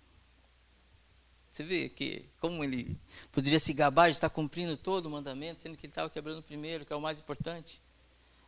Você 1.56 1.64
vê 1.64 1.88
que 1.88 2.26
como 2.42 2.66
ele 2.66 3.00
poderia 3.32 3.62
se 3.62 3.72
gabar 3.72 4.10
de 4.10 4.18
estar 4.18 4.30
cumprindo 4.30 4.76
todo 4.76 5.06
o 5.06 5.10
mandamento, 5.10 5.62
sendo 5.62 5.78
que 5.78 5.86
ele 5.86 5.92
estava 5.92 6.10
quebrando 6.10 6.40
o 6.40 6.44
primeiro, 6.44 6.86
que 6.86 6.92
é 6.92 6.96
o 6.98 7.00
mais 7.00 7.18
importante. 7.18 7.82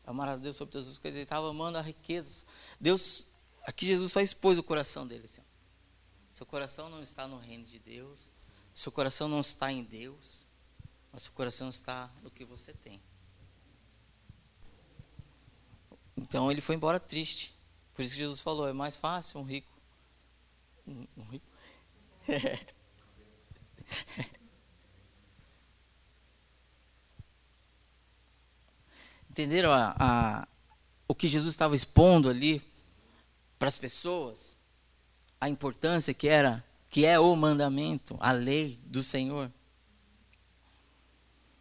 Amar 0.06 0.28
a 0.28 0.36
Deus 0.36 0.58
sobre 0.58 0.74
todas 0.74 0.90
as 0.90 0.98
coisas. 0.98 1.16
Ele 1.16 1.24
estava 1.24 1.50
amando 1.50 1.78
a 1.78 1.82
riqueza. 1.82 2.44
Deus, 2.78 3.28
aqui 3.64 3.86
Jesus 3.86 4.12
só 4.12 4.20
expôs 4.20 4.58
o 4.58 4.64
coração 4.64 5.08
dele. 5.08 5.24
Assim. 5.24 5.42
Seu 6.34 6.46
coração 6.46 6.90
não 6.90 7.02
está 7.02 7.30
no 7.30 7.38
reino 7.38 7.64
de 7.64 7.80
Deus. 7.80 8.30
Seu 8.76 8.92
coração 8.92 9.30
não 9.30 9.40
está 9.40 9.72
em 9.72 9.86
Deus. 9.86 10.46
Mas 11.14 11.24
seu 11.24 11.32
coração 11.32 11.70
está 11.70 12.12
no 12.22 12.30
que 12.30 12.44
você 12.44 12.74
tem. 12.74 13.02
Então 16.18 16.52
ele 16.52 16.60
foi 16.60 16.76
embora 16.76 17.00
triste. 17.00 17.56
Por 17.94 18.02
isso 18.02 18.16
que 18.16 18.20
Jesus 18.20 18.42
falou: 18.42 18.68
é 18.68 18.74
mais 18.74 18.98
fácil 18.98 19.40
um 19.40 19.44
rico. 19.44 19.72
Um, 20.86 21.08
um 21.16 21.24
rico. 21.24 21.48
Entenderam 29.30 29.72
a, 29.72 29.96
a, 30.00 30.48
o 31.08 31.14
que 31.14 31.28
Jesus 31.28 31.52
estava 31.52 31.76
expondo 31.76 32.30
ali 32.30 32.62
para 33.60 33.68
as 33.68 33.78
pessoas? 33.78 34.58
A 35.40 35.48
importância 35.48 36.14
que 36.14 36.28
era, 36.28 36.66
que 36.90 37.06
é 37.06 37.20
o 37.20 37.36
mandamento, 37.36 38.18
a 38.20 38.32
lei 38.32 38.80
do 38.86 39.04
Senhor. 39.04 39.52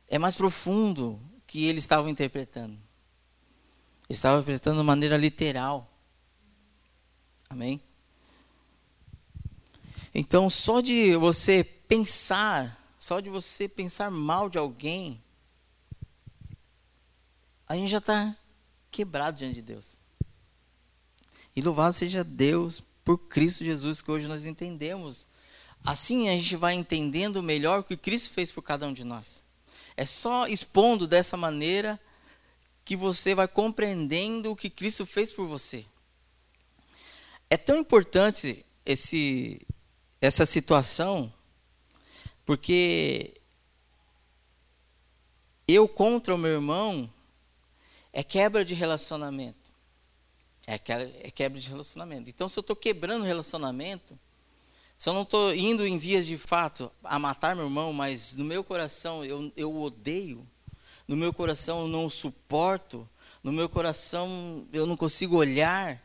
É 0.08 0.18
mais 0.18 0.34
profundo 0.34 1.20
que 1.46 1.66
ele 1.66 1.78
estava 1.78 2.08
interpretando. 2.08 2.72
Ele 2.72 4.16
estava 4.16 4.40
interpretando 4.40 4.80
de 4.80 4.86
maneira 4.86 5.16
literal. 5.16 5.86
Amém? 7.50 7.82
Então, 10.18 10.48
só 10.48 10.80
de 10.80 11.14
você 11.16 11.62
pensar, 11.62 12.94
só 12.98 13.20
de 13.20 13.28
você 13.28 13.68
pensar 13.68 14.10
mal 14.10 14.48
de 14.48 14.56
alguém, 14.56 15.22
a 17.68 17.76
gente 17.76 17.90
já 17.90 17.98
está 17.98 18.34
quebrado 18.90 19.36
diante 19.36 19.56
de 19.56 19.60
Deus. 19.60 19.98
E 21.54 21.60
louvado 21.60 21.92
seja 21.92 22.24
Deus 22.24 22.82
por 23.04 23.18
Cristo 23.18 23.62
Jesus, 23.62 24.00
que 24.00 24.10
hoje 24.10 24.26
nós 24.26 24.46
entendemos. 24.46 25.28
Assim 25.84 26.30
a 26.30 26.32
gente 26.32 26.56
vai 26.56 26.72
entendendo 26.72 27.42
melhor 27.42 27.80
o 27.80 27.84
que 27.84 27.94
Cristo 27.94 28.30
fez 28.32 28.50
por 28.50 28.62
cada 28.62 28.86
um 28.86 28.94
de 28.94 29.04
nós. 29.04 29.44
É 29.98 30.06
só 30.06 30.48
expondo 30.48 31.06
dessa 31.06 31.36
maneira 31.36 32.00
que 32.86 32.96
você 32.96 33.34
vai 33.34 33.46
compreendendo 33.46 34.50
o 34.50 34.56
que 34.56 34.70
Cristo 34.70 35.04
fez 35.04 35.30
por 35.30 35.46
você. 35.46 35.84
É 37.50 37.58
tão 37.58 37.76
importante 37.76 38.64
esse 38.82 39.60
essa 40.26 40.44
situação, 40.44 41.32
porque 42.44 43.40
eu 45.66 45.88
contra 45.88 46.34
o 46.34 46.38
meu 46.38 46.52
irmão 46.52 47.10
é 48.12 48.22
quebra 48.22 48.64
de 48.64 48.74
relacionamento. 48.74 49.66
É 50.66 50.78
quebra 50.78 51.60
de 51.60 51.68
relacionamento. 51.68 52.28
Então, 52.28 52.48
se 52.48 52.58
eu 52.58 52.60
estou 52.60 52.74
quebrando 52.74 53.24
relacionamento, 53.24 54.18
se 54.98 55.08
eu 55.08 55.14
não 55.14 55.22
estou 55.22 55.54
indo 55.54 55.86
em 55.86 55.96
vias 55.96 56.26
de 56.26 56.36
fato 56.36 56.90
a 57.04 57.18
matar 57.18 57.54
meu 57.54 57.66
irmão, 57.66 57.92
mas 57.92 58.36
no 58.36 58.44
meu 58.44 58.64
coração 58.64 59.24
eu, 59.24 59.52
eu 59.56 59.80
odeio, 59.80 60.44
no 61.06 61.16
meu 61.16 61.32
coração 61.32 61.82
eu 61.82 61.88
não 61.88 62.10
suporto, 62.10 63.08
no 63.44 63.52
meu 63.52 63.68
coração 63.68 64.66
eu 64.72 64.86
não 64.86 64.96
consigo 64.96 65.36
olhar, 65.36 66.02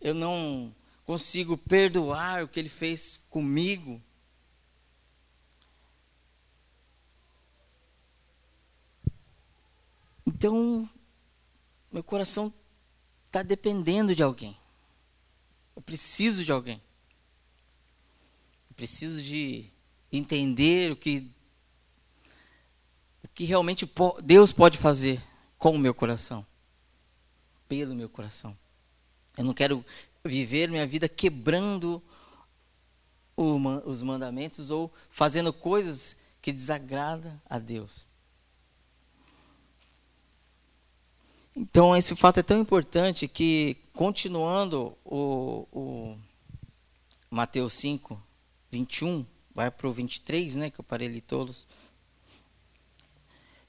eu 0.00 0.14
não 0.14 0.74
consigo 1.10 1.58
perdoar 1.58 2.44
o 2.44 2.46
que 2.46 2.60
ele 2.60 2.68
fez 2.68 3.20
comigo. 3.28 4.00
Então, 10.24 10.88
meu 11.90 12.04
coração 12.04 12.54
está 13.26 13.42
dependendo 13.42 14.14
de 14.14 14.22
alguém. 14.22 14.56
Eu 15.74 15.82
preciso 15.82 16.44
de 16.44 16.52
alguém. 16.52 16.80
Eu 18.68 18.76
preciso 18.76 19.20
de 19.20 19.68
entender 20.12 20.92
o 20.92 20.96
que, 20.96 21.28
o 23.24 23.28
que 23.34 23.42
realmente 23.42 23.84
Deus 24.22 24.52
pode 24.52 24.78
fazer 24.78 25.20
com 25.58 25.72
o 25.72 25.78
meu 25.78 25.92
coração, 25.92 26.46
pelo 27.68 27.96
meu 27.96 28.08
coração. 28.08 28.56
Eu 29.36 29.44
não 29.44 29.54
quero 29.54 29.84
viver 30.24 30.68
minha 30.68 30.86
vida 30.86 31.08
quebrando 31.08 32.02
os 33.36 34.02
mandamentos 34.02 34.70
ou 34.70 34.92
fazendo 35.10 35.52
coisas 35.52 36.16
que 36.42 36.52
desagradam 36.52 37.40
a 37.48 37.58
Deus. 37.58 38.04
Então, 41.56 41.96
esse 41.96 42.14
fato 42.14 42.40
é 42.40 42.42
tão 42.42 42.60
importante 42.60 43.26
que, 43.26 43.76
continuando 43.92 44.96
o, 45.04 45.66
o 45.72 46.18
Mateus 47.30 47.72
5, 47.74 48.20
21, 48.70 49.26
vai 49.54 49.70
para 49.70 49.88
o 49.88 49.92
23, 49.92 50.56
né, 50.56 50.70
que 50.70 50.80
eu 50.80 50.84
parei 50.84 51.08
ali 51.08 51.20
todos. 51.20 51.66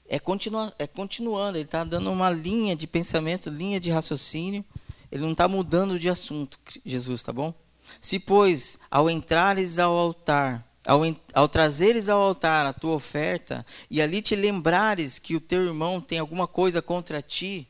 É, 0.06 0.18
continua, 0.18 0.72
é 0.78 0.86
continuando, 0.86 1.56
ele 1.56 1.64
está 1.64 1.82
dando 1.82 2.10
uma 2.12 2.30
linha 2.30 2.76
de 2.76 2.86
pensamento, 2.86 3.50
linha 3.50 3.80
de 3.80 3.90
raciocínio 3.90 4.64
ele 5.12 5.20
não 5.20 5.32
está 5.32 5.46
mudando 5.46 5.98
de 5.98 6.08
assunto, 6.08 6.58
Jesus, 6.86 7.22
tá 7.22 7.34
bom? 7.34 7.52
Se, 8.00 8.18
pois, 8.18 8.78
ao 8.90 9.10
entrares 9.10 9.78
ao 9.78 9.94
altar, 9.94 10.66
ao, 10.86 11.02
ao 11.34 11.46
trazeres 11.46 12.08
ao 12.08 12.22
altar 12.22 12.64
a 12.64 12.72
tua 12.72 12.94
oferta, 12.94 13.64
e 13.90 14.00
ali 14.00 14.22
te 14.22 14.34
lembrares 14.34 15.18
que 15.18 15.36
o 15.36 15.40
teu 15.40 15.66
irmão 15.66 16.00
tem 16.00 16.18
alguma 16.18 16.46
coisa 16.46 16.80
contra 16.80 17.20
ti, 17.20 17.68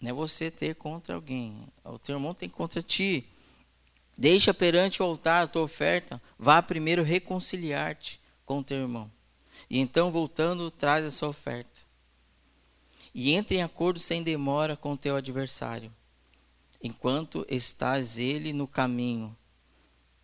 não 0.00 0.08
é 0.08 0.12
você 0.14 0.50
ter 0.50 0.74
contra 0.74 1.14
alguém, 1.14 1.68
o 1.84 1.98
teu 1.98 2.16
irmão 2.16 2.32
tem 2.32 2.48
contra 2.48 2.82
ti. 2.82 3.28
Deixa 4.16 4.54
perante 4.54 5.02
o 5.02 5.06
altar 5.06 5.44
a 5.44 5.46
tua 5.46 5.62
oferta, 5.62 6.22
vá 6.38 6.62
primeiro 6.62 7.02
reconciliar-te 7.02 8.18
com 8.46 8.60
o 8.60 8.64
teu 8.64 8.78
irmão. 8.78 9.10
E 9.68 9.78
então, 9.78 10.10
voltando, 10.10 10.70
traz 10.70 11.04
a 11.04 11.10
sua 11.10 11.28
oferta 11.28 11.73
e 13.14 13.32
entre 13.32 13.58
em 13.58 13.62
acordo 13.62 14.00
sem 14.00 14.22
demora 14.22 14.76
com 14.76 14.92
o 14.92 14.98
teu 14.98 15.14
adversário, 15.14 15.94
enquanto 16.82 17.46
estás 17.48 18.18
ele 18.18 18.52
no 18.52 18.66
caminho, 18.66 19.36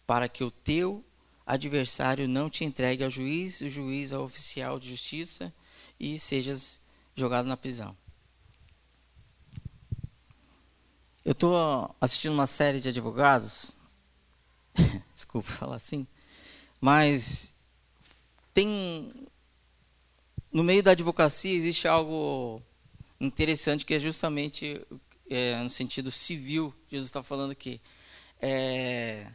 para 0.07 0.29
que 0.29 0.43
o 0.43 0.51
teu 0.51 1.05
adversário 1.47 2.29
não 2.29 2.51
te 2.51 2.65
entregue 2.65 3.05
ao 3.05 3.11
juiz, 3.11 3.61
o 3.61 3.71
juiz 3.71 4.13
ao 4.13 4.25
oficial 4.25 4.81
de 4.81 4.91
justiça 4.91 5.53
e 5.99 6.19
sejas 6.19 6.81
jogado 7.15 7.47
na 7.47 7.57
prisão. 7.57 7.97
Eu 11.25 11.33
estou 11.33 11.95
assistindo 12.01 12.33
uma 12.33 12.47
série 12.47 12.81
de 12.81 12.89
advogados, 12.89 13.77
desculpa 15.15 15.51
falar 15.51 15.77
assim, 15.77 16.07
mas 16.81 17.53
tem 18.53 19.13
no 20.51 20.65
meio 20.65 20.83
da 20.83 20.91
advocacia 20.91 21.55
existe 21.55 21.87
algo 21.87 22.61
interessante 23.21 23.85
que 23.85 23.95
é 23.95 24.01
justamente 24.01 24.81
é, 25.29 25.57
no 25.63 25.71
sentido 25.71 26.11
civil, 26.11 26.75
Jesus 26.91 27.09
está 27.09 27.23
falando 27.23 27.53
aqui. 27.53 27.81
É, 28.41 29.27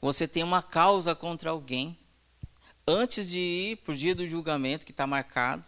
você 0.00 0.26
tem 0.26 0.42
uma 0.42 0.62
causa 0.62 1.14
contra 1.14 1.50
alguém, 1.50 1.98
antes 2.86 3.28
de 3.28 3.38
ir 3.38 3.76
para 3.78 3.92
o 3.92 3.96
dia 3.96 4.14
do 4.14 4.26
julgamento 4.26 4.86
que 4.86 4.92
está 4.92 5.06
marcado, 5.06 5.64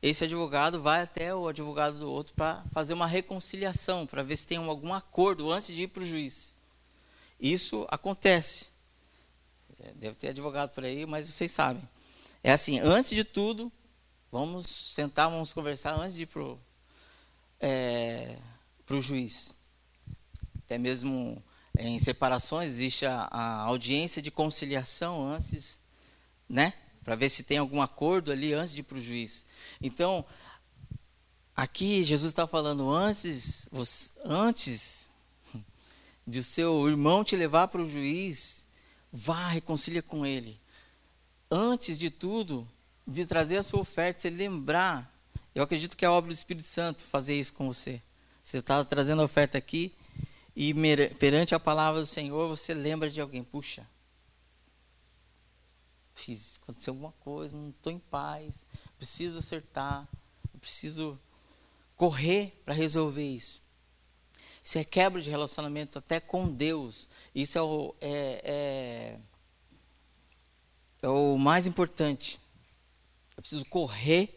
esse 0.00 0.24
advogado 0.24 0.80
vai 0.80 1.02
até 1.02 1.34
o 1.34 1.48
advogado 1.48 1.98
do 1.98 2.10
outro 2.10 2.32
para 2.34 2.64
fazer 2.72 2.94
uma 2.94 3.06
reconciliação, 3.06 4.06
para 4.06 4.22
ver 4.22 4.36
se 4.36 4.46
tem 4.46 4.58
algum 4.58 4.94
acordo 4.94 5.50
antes 5.50 5.74
de 5.74 5.82
ir 5.82 5.88
para 5.88 6.02
o 6.02 6.06
juiz. 6.06 6.54
Isso 7.40 7.86
acontece. 7.90 8.68
É, 9.78 9.92
deve 9.94 10.14
ter 10.16 10.28
advogado 10.28 10.70
por 10.70 10.84
aí, 10.84 11.04
mas 11.04 11.26
vocês 11.26 11.50
sabem. 11.50 11.82
É 12.42 12.52
assim, 12.52 12.78
antes 12.78 13.10
de 13.10 13.24
tudo, 13.24 13.70
vamos 14.30 14.66
sentar, 14.66 15.28
vamos 15.28 15.52
conversar 15.52 15.98
antes 15.98 16.14
de 16.14 16.22
ir 16.22 16.26
para 16.26 16.42
o 16.42 16.58
é, 17.60 18.38
juiz. 19.00 19.54
Até 20.58 20.78
mesmo 20.78 21.42
em 21.78 21.98
separações 21.98 22.68
existe 22.68 23.06
a, 23.06 23.28
a 23.30 23.60
audiência 23.62 24.22
de 24.22 24.30
conciliação 24.30 25.26
antes, 25.26 25.80
né? 26.48 26.72
Para 27.04 27.14
ver 27.14 27.30
se 27.30 27.44
tem 27.44 27.58
algum 27.58 27.80
acordo 27.80 28.32
ali 28.32 28.52
antes 28.52 28.74
de 28.74 28.80
ir 28.80 28.84
para 28.84 28.98
o 28.98 29.00
juiz. 29.00 29.46
Então, 29.80 30.24
aqui 31.54 32.04
Jesus 32.04 32.32
está 32.32 32.46
falando 32.46 32.90
antes, 32.90 33.68
antes 34.24 35.10
de 36.26 36.40
o 36.40 36.44
seu 36.44 36.88
irmão 36.88 37.22
te 37.22 37.36
levar 37.36 37.68
para 37.68 37.82
o 37.82 37.88
juiz, 37.88 38.66
vá, 39.12 39.48
reconcilia 39.48 40.02
com 40.02 40.26
ele. 40.26 40.60
Antes 41.48 41.98
de 41.98 42.10
tudo, 42.10 42.68
de 43.06 43.24
trazer 43.24 43.58
a 43.58 43.62
sua 43.62 43.80
oferta, 43.80 44.22
você 44.22 44.30
lembrar. 44.30 45.14
Eu 45.56 45.62
acredito 45.62 45.96
que 45.96 46.04
é 46.04 46.08
a 46.08 46.12
obra 46.12 46.28
do 46.28 46.34
Espírito 46.34 46.68
Santo 46.68 47.02
fazer 47.06 47.34
isso 47.34 47.54
com 47.54 47.66
você. 47.66 48.02
Você 48.44 48.58
está 48.58 48.84
trazendo 48.84 49.22
a 49.22 49.24
oferta 49.24 49.56
aqui 49.56 49.90
e 50.54 50.74
perante 51.18 51.54
a 51.54 51.58
palavra 51.58 51.98
do 51.98 52.06
Senhor, 52.06 52.46
você 52.46 52.74
lembra 52.74 53.08
de 53.08 53.22
alguém. 53.22 53.42
Puxa, 53.42 53.88
fiz, 56.14 56.60
aconteceu 56.62 56.92
alguma 56.92 57.12
coisa, 57.12 57.56
não 57.56 57.70
estou 57.70 57.90
em 57.90 57.98
paz, 57.98 58.66
preciso 58.98 59.38
acertar, 59.38 60.06
preciso 60.60 61.18
correr 61.96 62.60
para 62.62 62.74
resolver 62.74 63.24
isso. 63.24 63.62
Isso 64.62 64.76
é 64.76 64.84
quebra 64.84 65.22
de 65.22 65.30
relacionamento 65.30 65.98
até 65.98 66.20
com 66.20 66.52
Deus. 66.52 67.08
Isso 67.34 67.56
é 67.56 67.62
o, 67.62 67.94
é, 68.02 68.42
é, 68.44 69.18
é 71.00 71.08
o 71.08 71.38
mais 71.38 71.66
importante. 71.66 72.38
Eu 73.34 73.40
preciso 73.40 73.64
correr 73.64 74.35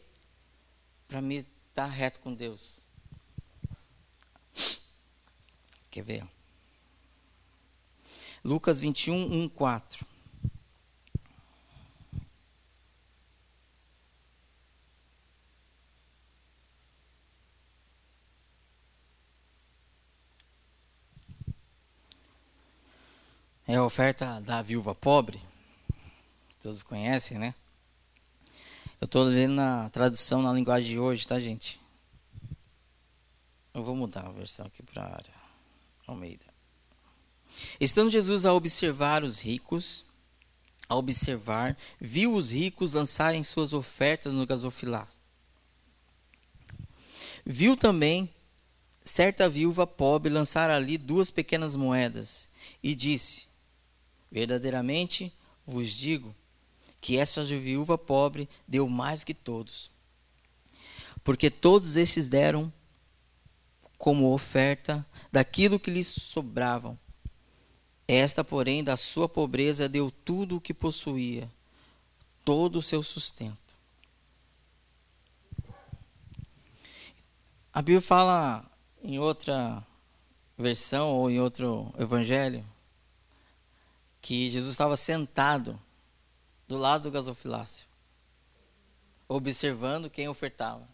para 1.10 1.22
me 1.22 1.38
estar 1.38 1.88
reto 1.88 2.19
com 2.19 2.32
Deus. 2.32 2.86
Quer 5.89 6.04
ver? 6.04 6.28
Lucas 8.45 8.80
21, 8.80 9.45
1, 9.45 9.50
4. 9.50 10.06
É 23.67 23.76
a 23.76 23.84
oferta 23.84 24.39
da 24.41 24.62
viúva 24.62 24.95
pobre. 24.95 25.41
Todos 26.62 26.84
conhecem, 26.84 27.38
né? 27.38 27.56
Eu 29.00 29.06
estou 29.06 29.24
lendo 29.24 29.54
na 29.54 29.90
tradução 29.90 30.42
na 30.42 30.52
linguagem 30.52 30.90
de 30.90 31.00
hoje, 31.00 31.28
tá, 31.28 31.40
gente? 31.40 31.80
Eu 33.74 33.84
vou 33.84 33.96
mudar 33.96 34.26
a 34.26 34.32
versão 34.32 34.66
aqui 34.66 34.84
para 34.84 35.04
a 35.04 35.14
área. 35.14 35.34
Almeida. 36.06 36.46
Estando 37.80 38.10
Jesus 38.10 38.46
a 38.46 38.54
observar 38.54 39.24
os 39.24 39.40
ricos, 39.40 40.06
a 40.88 40.96
observar, 40.96 41.78
viu 42.00 42.34
os 42.34 42.52
ricos 42.52 42.94
lançarem 42.94 43.44
suas 43.44 43.74
ofertas 43.74 44.34
no 44.34 44.46
gasofilar. 44.46 45.08
Viu 47.46 47.78
também 47.78 48.30
certa 49.02 49.48
viúva 49.48 49.88
pobre 49.88 50.32
lançar 50.32 50.70
ali 50.70 50.98
duas 50.98 51.32
pequenas 51.32 51.76
moedas 51.76 52.50
e 52.84 52.94
disse: 52.94 53.48
Verdadeiramente 54.32 55.34
vos 55.66 55.90
digo 55.90 56.36
que 57.02 57.18
essa 57.18 57.44
viúva 57.44 57.98
pobre 57.98 58.50
deu 58.68 58.88
mais 58.90 59.24
que 59.24 59.34
todos. 59.34 59.90
Porque 61.24 61.50
todos 61.50 61.96
estes 61.96 62.30
deram 62.30 62.72
como 63.98 64.34
oferta 64.34 65.06
daquilo 65.32 65.80
que 65.80 65.92
lhes 65.92 66.08
sobravam. 66.08 66.98
Esta, 68.08 68.44
porém, 68.44 68.84
da 68.84 68.98
sua 68.98 69.30
pobreza 69.30 69.88
deu 69.88 70.10
tudo 70.10 70.58
o 70.58 70.62
que 70.62 70.74
possuía, 70.74 71.50
todo 72.44 72.80
o 72.80 72.82
seu 72.82 73.04
sustento. 73.04 73.58
A 77.72 77.82
Bíblia 77.82 78.02
fala 78.02 78.66
em 79.04 79.20
outra 79.20 79.86
versão 80.58 81.10
ou 81.10 81.30
em 81.30 81.40
outro 81.40 81.94
evangelho 81.98 82.66
que 84.22 84.50
Jesus 84.50 84.72
estava 84.72 84.98
sentado 84.98 85.80
do 86.70 86.78
lado 86.78 87.04
do 87.04 87.12
gasofilácio, 87.12 87.88
observando 89.28 90.10
quem 90.10 90.30
ofertava. 90.30 90.88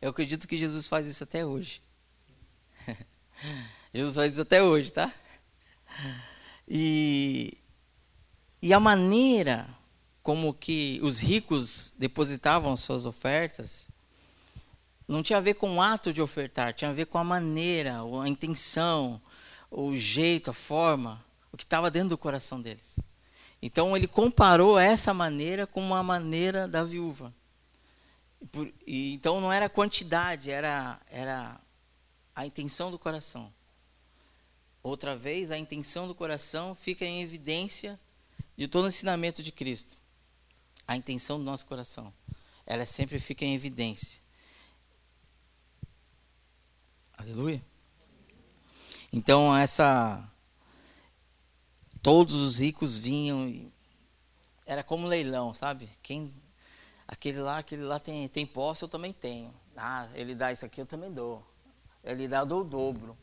Eu 0.00 0.10
acredito 0.10 0.46
que 0.46 0.58
Jesus 0.58 0.86
faz 0.86 1.06
isso 1.06 1.24
até 1.24 1.44
hoje. 1.44 1.80
Jesus 3.94 4.14
faz 4.14 4.32
isso 4.32 4.42
até 4.42 4.62
hoje, 4.62 4.92
tá? 4.92 5.10
E, 6.68 7.56
e 8.60 8.74
a 8.74 8.78
maneira 8.78 9.66
como 10.22 10.52
que 10.52 11.00
os 11.02 11.18
ricos 11.18 11.94
depositavam 11.98 12.76
suas 12.76 13.06
ofertas 13.06 13.88
não 15.08 15.22
tinha 15.22 15.38
a 15.38 15.42
ver 15.42 15.54
com 15.54 15.76
o 15.76 15.82
ato 15.82 16.12
de 16.12 16.20
ofertar, 16.20 16.74
tinha 16.74 16.90
a 16.90 16.94
ver 16.94 17.06
com 17.06 17.16
a 17.16 17.24
maneira, 17.24 17.96
a 18.22 18.28
intenção, 18.28 19.20
o 19.70 19.96
jeito, 19.96 20.50
a 20.50 20.54
forma 20.54 21.24
o 21.50 21.56
que 21.56 21.64
estava 21.64 21.90
dentro 21.90 22.10
do 22.10 22.18
coração 22.18 22.60
deles. 22.60 23.00
Então 23.62 23.96
ele 23.96 24.06
comparou 24.06 24.78
essa 24.78 25.12
maneira 25.12 25.66
com 25.66 25.80
uma 25.80 26.02
maneira 26.02 26.66
da 26.66 26.82
viúva. 26.82 27.32
Por, 28.50 28.72
e, 28.86 29.12
então 29.14 29.40
não 29.40 29.52
era 29.52 29.68
quantidade, 29.68 30.50
era, 30.50 30.98
era 31.10 31.60
a 32.34 32.46
intenção 32.46 32.90
do 32.90 32.98
coração. 32.98 33.52
Outra 34.82 35.14
vez, 35.14 35.50
a 35.50 35.58
intenção 35.58 36.08
do 36.08 36.14
coração 36.14 36.74
fica 36.74 37.04
em 37.04 37.20
evidência 37.20 38.00
de 38.56 38.66
todo 38.66 38.86
o 38.86 38.88
ensinamento 38.88 39.42
de 39.42 39.52
Cristo. 39.52 39.98
A 40.88 40.96
intenção 40.96 41.38
do 41.38 41.44
nosso 41.44 41.66
coração, 41.66 42.12
ela 42.66 42.86
sempre 42.86 43.20
fica 43.20 43.44
em 43.44 43.54
evidência. 43.54 44.20
Aleluia. 47.16 47.62
Então 49.12 49.54
essa 49.54 50.26
Todos 52.02 52.34
os 52.34 52.58
ricos 52.58 52.96
vinham 52.96 53.48
e 53.48 53.70
era 54.64 54.82
como 54.82 55.06
leilão, 55.06 55.52
sabe? 55.52 55.88
Quem 56.02 56.32
aquele 57.06 57.40
lá, 57.40 57.58
aquele 57.58 57.82
lá 57.82 57.98
tem 57.98 58.28
tem 58.28 58.46
posse, 58.46 58.82
eu 58.82 58.88
também 58.88 59.12
tenho. 59.12 59.52
Ah, 59.76 60.08
ele 60.14 60.34
dá 60.34 60.52
isso 60.52 60.64
aqui, 60.64 60.80
eu 60.80 60.86
também 60.86 61.12
dou. 61.12 61.44
Ele 62.04 62.28
dá, 62.28 62.38
eu 62.38 62.46
dou 62.46 62.60
o 62.62 62.64
dobro. 62.64 63.16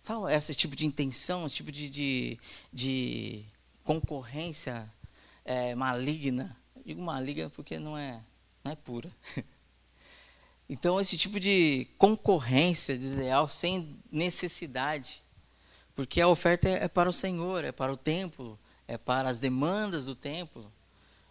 Sabe 0.00 0.32
esse 0.32 0.54
tipo 0.54 0.76
de 0.76 0.86
intenção, 0.86 1.46
esse 1.46 1.56
tipo 1.56 1.72
de, 1.72 1.90
de, 1.90 2.38
de 2.72 3.44
concorrência 3.82 4.88
é, 5.44 5.74
maligna? 5.74 6.56
Digo 6.84 7.02
maligna 7.02 7.50
porque 7.50 7.78
não 7.78 7.98
é, 7.98 8.22
não 8.64 8.72
é 8.72 8.76
pura. 8.76 9.10
Então, 10.68 11.00
esse 11.00 11.16
tipo 11.16 11.38
de 11.38 11.86
concorrência 11.96 12.98
desleal 12.98 13.48
sem 13.48 14.00
necessidade 14.10 15.22
porque 15.96 16.20
a 16.20 16.28
oferta 16.28 16.68
é, 16.68 16.84
é 16.84 16.88
para 16.88 17.08
o 17.08 17.12
Senhor, 17.12 17.64
é 17.64 17.72
para 17.72 17.90
o 17.90 17.96
templo, 17.96 18.58
é 18.86 18.98
para 18.98 19.30
as 19.30 19.38
demandas 19.38 20.04
do 20.04 20.14
templo, 20.14 20.70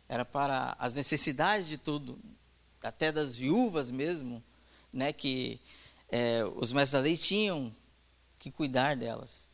era 0.09 0.25
para 0.25 0.75
as 0.79 0.93
necessidades 0.95 1.67
de 1.67 1.77
tudo, 1.77 2.19
até 2.81 3.11
das 3.11 3.37
viúvas 3.37 3.91
mesmo, 3.91 4.43
né, 4.91 5.13
que 5.13 5.61
é, 6.09 6.43
os 6.55 6.71
mestres 6.71 6.91
da 6.91 6.99
lei 6.99 7.15
tinham 7.15 7.71
que 8.39 8.49
cuidar 8.51 8.95
delas. 8.95 9.49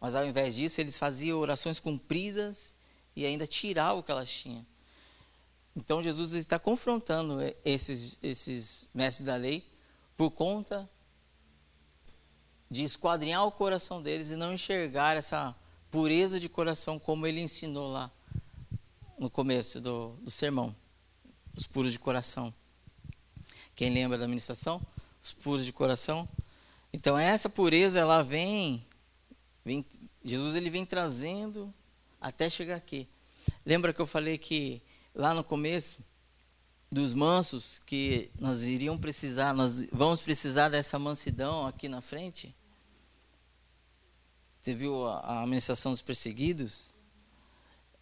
Mas 0.00 0.14
ao 0.14 0.26
invés 0.26 0.54
disso, 0.54 0.80
eles 0.80 0.98
faziam 0.98 1.38
orações 1.38 1.80
cumpridas 1.80 2.74
e 3.14 3.24
ainda 3.24 3.46
tiravam 3.46 3.98
o 3.98 4.02
que 4.02 4.10
elas 4.10 4.30
tinham. 4.30 4.66
Então 5.74 6.02
Jesus 6.02 6.32
está 6.32 6.58
confrontando 6.58 7.38
esses, 7.64 8.18
esses 8.22 8.88
mestres 8.92 9.26
da 9.26 9.36
lei 9.36 9.64
por 10.16 10.30
conta 10.32 10.88
de 12.70 12.84
esquadrinhar 12.84 13.46
o 13.46 13.52
coração 13.52 14.02
deles 14.02 14.30
e 14.30 14.36
não 14.36 14.52
enxergar 14.52 15.16
essa 15.16 15.54
pureza 15.90 16.38
de 16.38 16.48
coração 16.48 16.98
como 16.98 17.26
ele 17.26 17.40
ensinou 17.40 17.90
lá 17.90 18.10
no 19.18 19.30
começo 19.30 19.80
do, 19.80 20.10
do 20.22 20.30
sermão. 20.30 20.74
Os 21.54 21.66
puros 21.66 21.92
de 21.92 21.98
coração. 21.98 22.54
Quem 23.74 23.90
lembra 23.90 24.18
da 24.18 24.28
ministração? 24.28 24.80
Os 25.22 25.32
puros 25.32 25.64
de 25.64 25.72
coração. 25.72 26.28
Então 26.92 27.18
essa 27.18 27.48
pureza 27.48 27.98
ela 27.98 28.22
vem, 28.22 28.84
vem 29.64 29.84
Jesus 30.24 30.54
ele 30.54 30.70
vem 30.70 30.84
trazendo 30.84 31.72
até 32.20 32.50
chegar 32.50 32.76
aqui. 32.76 33.08
Lembra 33.64 33.92
que 33.92 34.00
eu 34.00 34.06
falei 34.06 34.38
que 34.38 34.82
lá 35.14 35.32
no 35.34 35.42
começo 35.42 36.00
dos 36.90 37.12
mansos 37.12 37.78
que 37.84 38.30
nós 38.38 38.62
iríamos 38.62 39.00
precisar, 39.00 39.54
nós 39.54 39.86
vamos 39.92 40.20
precisar 40.20 40.68
dessa 40.68 40.98
mansidão 40.98 41.66
aqui 41.66 41.88
na 41.88 42.00
frente? 42.00 42.54
Você 44.68 44.74
viu 44.74 45.06
a, 45.06 45.40
administração 45.44 45.92
dos 45.92 46.02
perseguidos? 46.02 46.92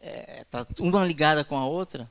É, 0.01 0.43
tá 0.51 0.67
uma 0.81 1.05
ligada 1.05 1.45
com 1.45 1.57
a 1.57 1.65
outra. 1.65 2.11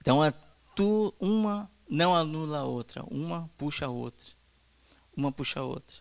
Então 0.00 0.24
é 0.24 0.34
tu, 0.74 1.14
uma 1.20 1.70
não 1.88 2.16
anula 2.16 2.58
a 2.58 2.64
outra, 2.64 3.04
uma 3.08 3.48
puxa 3.56 3.86
a 3.86 3.88
outra. 3.88 4.26
Uma 5.16 5.30
puxa 5.30 5.60
a 5.60 5.62
outra. 5.62 5.96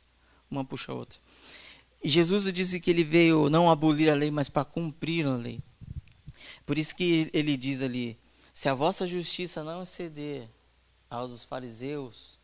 Uma 0.49 0.65
puxa 0.65 0.91
a 0.91 0.95
outra. 0.95 1.19
E 2.03 2.10
Jesus 2.10 2.51
disse 2.51 2.79
que 2.79 2.89
ele 2.89 3.03
veio 3.03 3.51
não 3.51 3.69
abolir 3.69 4.10
a 4.10 4.15
lei, 4.15 4.31
mas 4.31 4.49
para 4.49 4.65
cumprir 4.65 5.27
a 5.27 5.36
lei. 5.36 5.62
Por 6.65 6.75
isso 6.75 6.95
que 6.95 7.29
ele 7.36 7.55
diz 7.55 7.84
ali: 7.84 8.19
se 8.51 8.67
a 8.67 8.73
vossa 8.73 9.05
justiça 9.05 9.63
não 9.63 9.84
exceder 9.84 10.49
aos 11.07 11.43
fariseus, 11.43 12.39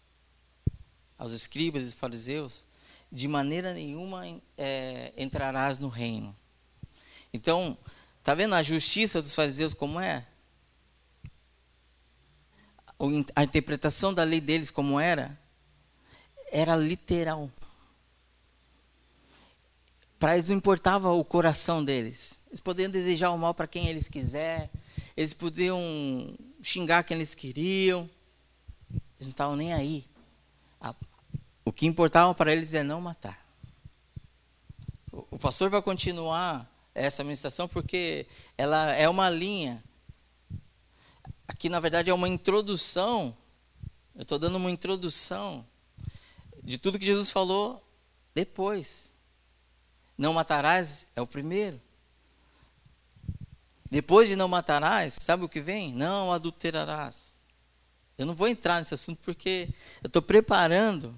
aos 1.18 1.32
escribas 1.32 1.92
e 1.92 1.96
fariseus, 1.96 2.67
de 3.12 3.28
maneira 3.28 3.74
nenhuma 3.74 4.26
é, 4.58 5.14
entrarás 5.18 5.80
no 5.80 5.88
reino. 5.88 6.36
Então, 7.34 7.78
tá 8.24 8.34
vendo 8.34 8.56
a 8.56 8.64
justiça 8.64 9.22
dos 9.22 9.34
fariseus 9.34 9.74
como 9.74 10.00
é? 10.00 10.26
A 13.36 13.44
interpretação 13.44 14.14
da 14.14 14.24
lei 14.24 14.42
deles 14.42 14.72
como 14.72 15.00
era? 15.00 15.38
Era 16.52 16.76
literal. 16.76 17.52
Para 20.20 20.36
eles 20.36 20.50
não 20.50 20.58
importava 20.58 21.12
o 21.12 21.24
coração 21.24 21.84
deles. 21.84 22.40
Eles 22.48 22.60
podiam 22.60 22.90
desejar 22.90 23.30
o 23.32 23.38
mal 23.38 23.54
para 23.54 23.68
quem 23.68 23.88
eles 23.88 24.10
quiser. 24.10 24.72
Eles 25.16 25.34
podiam 25.34 25.80
xingar 26.62 27.04
quem 27.04 27.16
eles 27.16 27.36
queriam. 27.36 28.10
Eles 28.90 29.28
não 29.28 29.30
estavam 29.30 29.56
nem 29.56 29.74
aí. 29.74 30.06
O 31.68 31.74
que 31.74 31.86
importava 31.86 32.34
para 32.34 32.54
eles 32.54 32.74
é 32.74 32.82
não 32.82 33.02
matar. 33.02 33.46
O 35.12 35.38
pastor 35.38 35.70
vai 35.70 35.82
continuar 35.82 36.66
essa 36.96 37.26
ministração 37.26 37.68
porque 37.68 38.26
ela 38.58 38.94
é 38.94 39.10
uma 39.10 39.30
linha. 39.30 39.84
Aqui, 41.46 41.68
na 41.68 41.82
verdade, 41.82 42.10
é 42.10 42.14
uma 42.14 42.30
introdução. 42.30 43.36
Eu 44.16 44.22
estou 44.22 44.40
dando 44.40 44.56
uma 44.56 44.72
introdução 44.72 45.68
de 46.64 46.78
tudo 46.78 46.98
que 46.98 47.06
Jesus 47.06 47.32
falou 47.32 47.86
depois. 48.34 49.14
Não 50.18 50.34
matarás 50.34 51.08
é 51.18 51.22
o 51.22 51.28
primeiro. 51.28 51.82
Depois 53.92 54.30
de 54.30 54.38
não 54.38 54.48
matarás, 54.48 55.18
sabe 55.20 55.44
o 55.44 55.50
que 55.50 55.60
vem? 55.60 55.92
Não 55.92 56.32
adulterarás. 56.32 57.38
Eu 58.18 58.26
não 58.26 58.34
vou 58.34 58.48
entrar 58.48 58.80
nesse 58.80 58.94
assunto 58.94 59.20
porque 59.26 59.68
eu 60.02 60.08
estou 60.08 60.22
preparando 60.22 61.14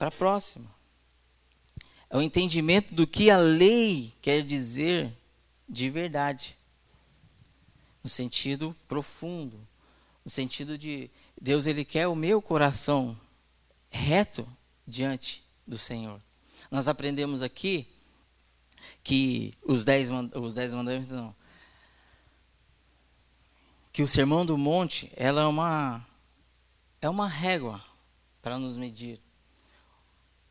para 0.00 0.08
a 0.08 0.10
próxima. 0.10 0.64
É 2.08 2.16
o 2.16 2.22
entendimento 2.22 2.94
do 2.94 3.06
que 3.06 3.30
a 3.30 3.36
lei 3.36 4.14
quer 4.22 4.42
dizer 4.42 5.12
de 5.68 5.90
verdade. 5.90 6.56
No 8.02 8.08
sentido 8.08 8.74
profundo. 8.88 9.60
No 10.24 10.30
sentido 10.30 10.78
de 10.78 11.10
Deus 11.38 11.66
ele 11.66 11.84
quer 11.84 12.08
o 12.08 12.14
meu 12.14 12.40
coração 12.40 13.14
reto 13.90 14.48
diante 14.88 15.44
do 15.66 15.76
Senhor. 15.76 16.18
Nós 16.70 16.88
aprendemos 16.88 17.42
aqui 17.42 17.86
que 19.04 19.52
os 19.62 19.84
dez, 19.84 20.08
os 20.34 20.54
dez 20.54 20.72
mandamentos, 20.72 21.10
não, 21.10 21.36
que 23.92 24.02
o 24.02 24.08
sermão 24.08 24.46
do 24.46 24.56
monte, 24.56 25.12
ela 25.14 25.42
é 25.42 25.46
uma, 25.46 26.06
é 27.02 27.08
uma 27.08 27.28
régua 27.28 27.84
para 28.40 28.58
nos 28.58 28.78
medir, 28.78 29.20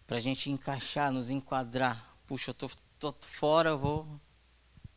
para 0.09 0.17
a 0.17 0.19
gente 0.19 0.49
encaixar, 0.49 1.11
nos 1.11 1.29
enquadrar. 1.29 2.17
Puxa, 2.25 2.49
eu 2.49 2.55
tô, 2.55 2.67
tô 2.97 3.13
fora, 3.21 3.69
eu 3.69 3.77
vou, 3.77 4.19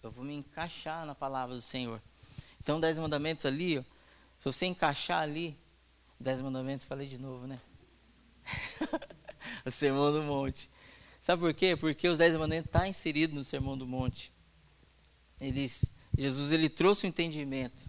eu 0.03 0.11
vou 0.11 0.25
me 0.25 0.33
encaixar 0.33 1.05
na 1.05 1.15
palavra 1.15 1.55
do 1.55 1.61
Senhor. 1.61 2.01
Então, 2.59 2.81
dez 2.81 2.97
mandamentos 2.97 3.45
ali, 3.45 3.79
ó, 3.79 3.83
se 4.39 4.47
você 4.47 4.65
encaixar 4.65 5.21
ali, 5.21 5.55
dez 6.19 6.41
mandamentos, 6.41 6.87
falei 6.87 7.07
de 7.07 7.19
novo, 7.19 7.47
né? 7.47 7.61
o 9.67 9.71
Sermão 9.71 10.11
do 10.15 10.23
Monte. 10.23 10.71
Sabe 11.21 11.43
por 11.43 11.53
quê? 11.53 11.77
Porque 11.77 12.09
os 12.09 12.17
Dez 12.17 12.33
Mandamentos 12.33 12.69
estão 12.69 12.81
tá 12.81 12.89
inseridos 12.89 13.37
no 13.37 13.45
Sermão 13.45 13.77
do 13.77 13.87
Monte. 13.87 14.33
Eles, 15.39 15.85
Jesus 16.17 16.53
ele 16.53 16.71
trouxe 16.71 17.05
o 17.05 17.09
entendimento, 17.09 17.85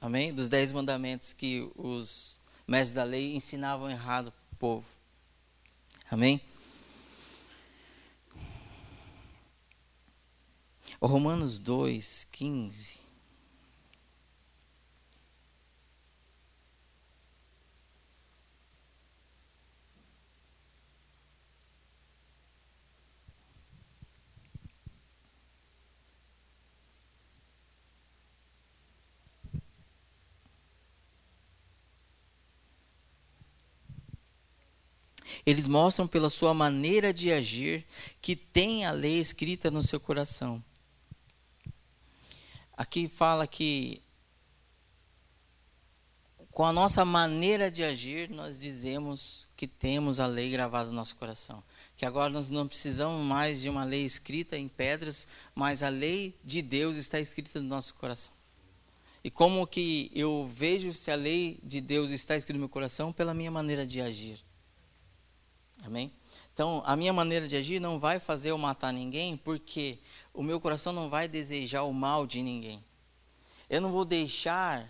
amém? 0.00 0.32
Dos 0.32 0.48
Dez 0.48 0.72
Mandamentos 0.72 1.34
que 1.34 1.70
os 1.76 2.40
mestres 2.66 2.94
da 2.94 3.04
lei 3.04 3.36
ensinavam 3.36 3.90
errado 3.90 4.32
o 4.50 4.56
povo. 4.56 5.01
Amém? 6.12 6.42
Romanos 11.00 11.58
2, 11.58 12.28
15. 12.30 13.01
Eles 35.44 35.66
mostram 35.66 36.06
pela 36.06 36.30
sua 36.30 36.52
maneira 36.54 37.12
de 37.12 37.32
agir 37.32 37.86
que 38.20 38.36
tem 38.36 38.84
a 38.84 38.92
lei 38.92 39.18
escrita 39.20 39.70
no 39.70 39.82
seu 39.82 40.00
coração. 40.00 40.62
Aqui 42.76 43.08
fala 43.08 43.46
que 43.46 44.02
com 46.52 46.66
a 46.66 46.72
nossa 46.72 47.02
maneira 47.02 47.70
de 47.70 47.82
agir, 47.82 48.28
nós 48.28 48.60
dizemos 48.60 49.48
que 49.56 49.66
temos 49.66 50.20
a 50.20 50.26
lei 50.26 50.50
gravada 50.50 50.90
no 50.90 50.94
nosso 50.94 51.16
coração. 51.16 51.64
Que 51.96 52.04
agora 52.04 52.28
nós 52.28 52.50
não 52.50 52.68
precisamos 52.68 53.24
mais 53.24 53.62
de 53.62 53.70
uma 53.70 53.84
lei 53.84 54.04
escrita 54.04 54.58
em 54.58 54.68
pedras, 54.68 55.26
mas 55.54 55.82
a 55.82 55.88
lei 55.88 56.36
de 56.44 56.60
Deus 56.60 56.96
está 56.96 57.18
escrita 57.18 57.58
no 57.58 57.68
nosso 57.68 57.94
coração. 57.94 58.34
E 59.24 59.30
como 59.30 59.66
que 59.66 60.10
eu 60.14 60.46
vejo 60.52 60.92
se 60.92 61.10
a 61.10 61.14
lei 61.14 61.58
de 61.62 61.80
Deus 61.80 62.10
está 62.10 62.36
escrita 62.36 62.52
no 62.52 62.58
meu 62.58 62.68
coração? 62.68 63.14
Pela 63.14 63.32
minha 63.32 63.50
maneira 63.50 63.86
de 63.86 64.02
agir. 64.02 64.38
Amém? 65.82 66.12
Então, 66.54 66.82
a 66.86 66.94
minha 66.96 67.12
maneira 67.12 67.48
de 67.48 67.56
agir 67.56 67.80
não 67.80 67.98
vai 67.98 68.20
fazer 68.20 68.50
eu 68.50 68.58
matar 68.58 68.92
ninguém, 68.92 69.36
porque 69.36 69.98
o 70.32 70.42
meu 70.42 70.60
coração 70.60 70.92
não 70.92 71.10
vai 71.10 71.26
desejar 71.26 71.82
o 71.82 71.92
mal 71.92 72.26
de 72.26 72.42
ninguém. 72.42 72.82
Eu 73.68 73.80
não 73.80 73.90
vou 73.90 74.04
deixar 74.04 74.88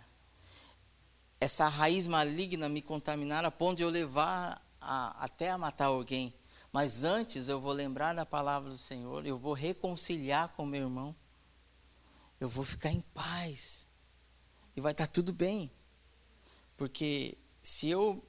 essa 1.41 1.69
raiz 1.69 2.07
maligna 2.07 2.69
me 2.69 2.83
contaminar 2.83 3.45
a 3.45 3.51
ponto 3.51 3.79
de 3.79 3.83
eu 3.83 3.91
levar 3.91 4.65
a, 4.81 5.25
até 5.25 5.51
a 5.51 5.59
matar 5.59 5.87
alguém. 5.87 6.35
Mas 6.73 7.05
antes 7.05 7.49
eu 7.49 7.61
vou 7.61 7.73
lembrar 7.73 8.15
da 8.15 8.25
palavra 8.25 8.71
do 8.71 8.79
Senhor, 8.79 9.27
eu 9.27 9.39
vou 9.39 9.53
reconciliar 9.53 10.49
com 10.51 10.65
meu 10.65 10.83
irmão, 10.83 11.15
eu 12.41 12.49
vou 12.49 12.65
ficar 12.65 12.91
em 12.91 13.01
paz, 13.15 13.87
e 14.77 14.81
vai 14.81 14.93
estar 14.93 15.07
tudo 15.07 15.33
bem. 15.33 15.71
Porque 16.77 17.37
se 17.63 17.89
eu 17.89 18.25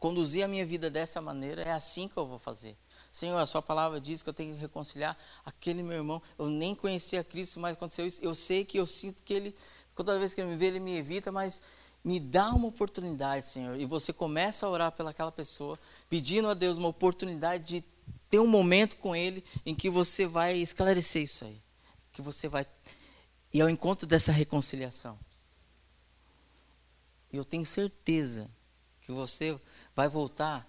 conduzir 0.00 0.42
a 0.42 0.48
minha 0.48 0.64
vida 0.64 0.90
dessa 0.90 1.20
maneira, 1.20 1.62
é 1.62 1.70
assim 1.70 2.08
que 2.08 2.16
eu 2.16 2.26
vou 2.26 2.38
fazer. 2.38 2.76
Senhor, 3.12 3.36
a 3.36 3.44
sua 3.44 3.60
palavra 3.60 4.00
diz 4.00 4.22
que 4.22 4.28
eu 4.30 4.32
tenho 4.32 4.54
que 4.54 4.60
reconciliar 4.60 5.16
aquele 5.44 5.82
meu 5.82 5.98
irmão. 5.98 6.22
Eu 6.38 6.48
nem 6.48 6.74
conhecia 6.74 7.22
Cristo, 7.22 7.60
mas 7.60 7.74
aconteceu 7.74 8.06
isso. 8.06 8.18
Eu 8.22 8.34
sei 8.34 8.64
que 8.64 8.78
eu 8.78 8.86
sinto 8.86 9.22
que 9.22 9.34
ele, 9.34 9.54
toda 9.94 10.18
vez 10.18 10.32
que 10.32 10.40
ele 10.40 10.50
me 10.50 10.56
vê, 10.56 10.66
ele 10.66 10.80
me 10.80 10.96
evita, 10.96 11.30
mas 11.30 11.60
me 12.02 12.18
dá 12.18 12.50
uma 12.50 12.68
oportunidade, 12.68 13.46
Senhor. 13.46 13.78
E 13.78 13.84
você 13.84 14.12
começa 14.12 14.64
a 14.64 14.70
orar 14.70 14.92
pelaquela 14.92 15.30
pessoa, 15.30 15.78
pedindo 16.08 16.48
a 16.48 16.54
Deus 16.54 16.78
uma 16.78 16.88
oportunidade 16.88 17.64
de 17.64 17.84
ter 18.30 18.38
um 18.38 18.46
momento 18.46 18.96
com 18.96 19.14
ele 19.14 19.44
em 19.66 19.74
que 19.74 19.90
você 19.90 20.26
vai 20.26 20.56
esclarecer 20.56 21.22
isso 21.22 21.44
aí. 21.44 21.60
Que 22.12 22.22
você 22.22 22.48
vai 22.48 22.64
ir 23.52 23.60
ao 23.60 23.68
encontro 23.68 24.06
dessa 24.06 24.32
reconciliação. 24.32 25.18
E 27.32 27.36
eu 27.36 27.44
tenho 27.44 27.66
certeza 27.66 28.48
que 29.02 29.12
você 29.12 29.58
vai 29.94 30.08
voltar. 30.08 30.66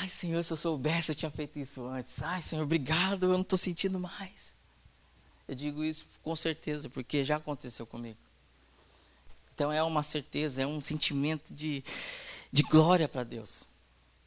Ai, 0.00 0.08
Senhor, 0.08 0.42
se 0.42 0.52
eu 0.52 0.56
soubesse, 0.56 1.12
eu 1.12 1.16
tinha 1.16 1.30
feito 1.30 1.58
isso 1.58 1.84
antes. 1.84 2.22
Ai, 2.22 2.42
Senhor, 2.42 2.62
obrigado, 2.62 3.24
eu 3.24 3.32
não 3.32 3.42
estou 3.42 3.58
sentindo 3.58 3.98
mais. 3.98 4.54
Eu 5.48 5.54
digo 5.54 5.84
isso 5.84 6.06
com 6.22 6.34
certeza, 6.36 6.88
porque 6.88 7.24
já 7.24 7.36
aconteceu 7.36 7.86
comigo. 7.86 8.18
Então 9.54 9.70
é 9.72 9.82
uma 9.82 10.02
certeza, 10.02 10.62
é 10.62 10.66
um 10.66 10.80
sentimento 10.80 11.52
de, 11.52 11.84
de 12.52 12.62
glória 12.62 13.08
para 13.08 13.24
Deus. 13.24 13.68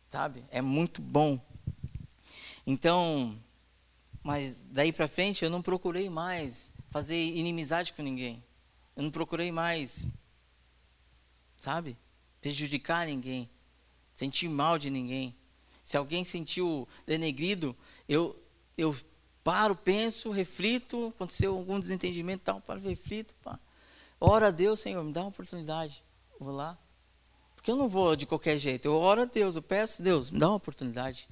Sabe? 0.10 0.44
É 0.52 0.62
muito 0.62 1.02
bom. 1.02 1.40
Então, 2.66 3.38
Mas 4.24 4.62
daí 4.72 4.92
para 4.92 5.08
frente 5.08 5.46
eu 5.46 5.50
não 5.50 5.62
procurei 5.62 6.10
mais 6.10 6.74
fazer 6.90 7.16
inimizade 7.16 7.94
com 7.94 8.02
ninguém. 8.04 8.44
Eu 8.96 9.04
não 9.04 9.12
procurei 9.12 9.52
mais, 9.54 10.06
sabe? 11.62 11.96
Prejudicar 12.42 13.06
ninguém, 13.06 13.50
sentir 14.18 14.50
mal 14.50 14.80
de 14.80 14.90
ninguém. 14.90 15.36
Se 15.84 15.96
alguém 15.96 16.26
sentiu 16.26 16.88
denegrido, 17.06 17.76
eu, 18.10 18.36
eu 18.76 18.98
paro, 19.44 19.76
penso, 19.76 20.32
reflito, 20.32 21.14
aconteceu 21.16 21.56
algum 21.56 21.80
desentendimento, 21.80 22.44
tal, 22.44 22.60
paro, 22.60 22.82
reflito, 22.82 23.36
pá. 23.44 23.60
Ora 24.20 24.48
a 24.48 24.52
Deus, 24.52 24.80
Senhor, 24.80 25.04
me 25.04 25.14
dá 25.14 25.22
uma 25.22 25.30
oportunidade. 25.30 26.04
vou 26.40 26.52
lá. 26.52 26.76
Porque 27.56 27.70
eu 27.70 27.76
não 27.76 27.88
vou 27.88 28.16
de 28.16 28.26
qualquer 28.26 28.58
jeito. 28.58 28.88
Eu 28.88 28.96
oro 28.96 29.22
a 29.22 29.26
Deus, 29.26 29.56
eu 29.56 29.62
peço, 29.62 30.02
Deus, 30.02 30.32
me 30.32 30.40
dá 30.40 30.48
uma 30.48 30.56
oportunidade. 30.56 31.30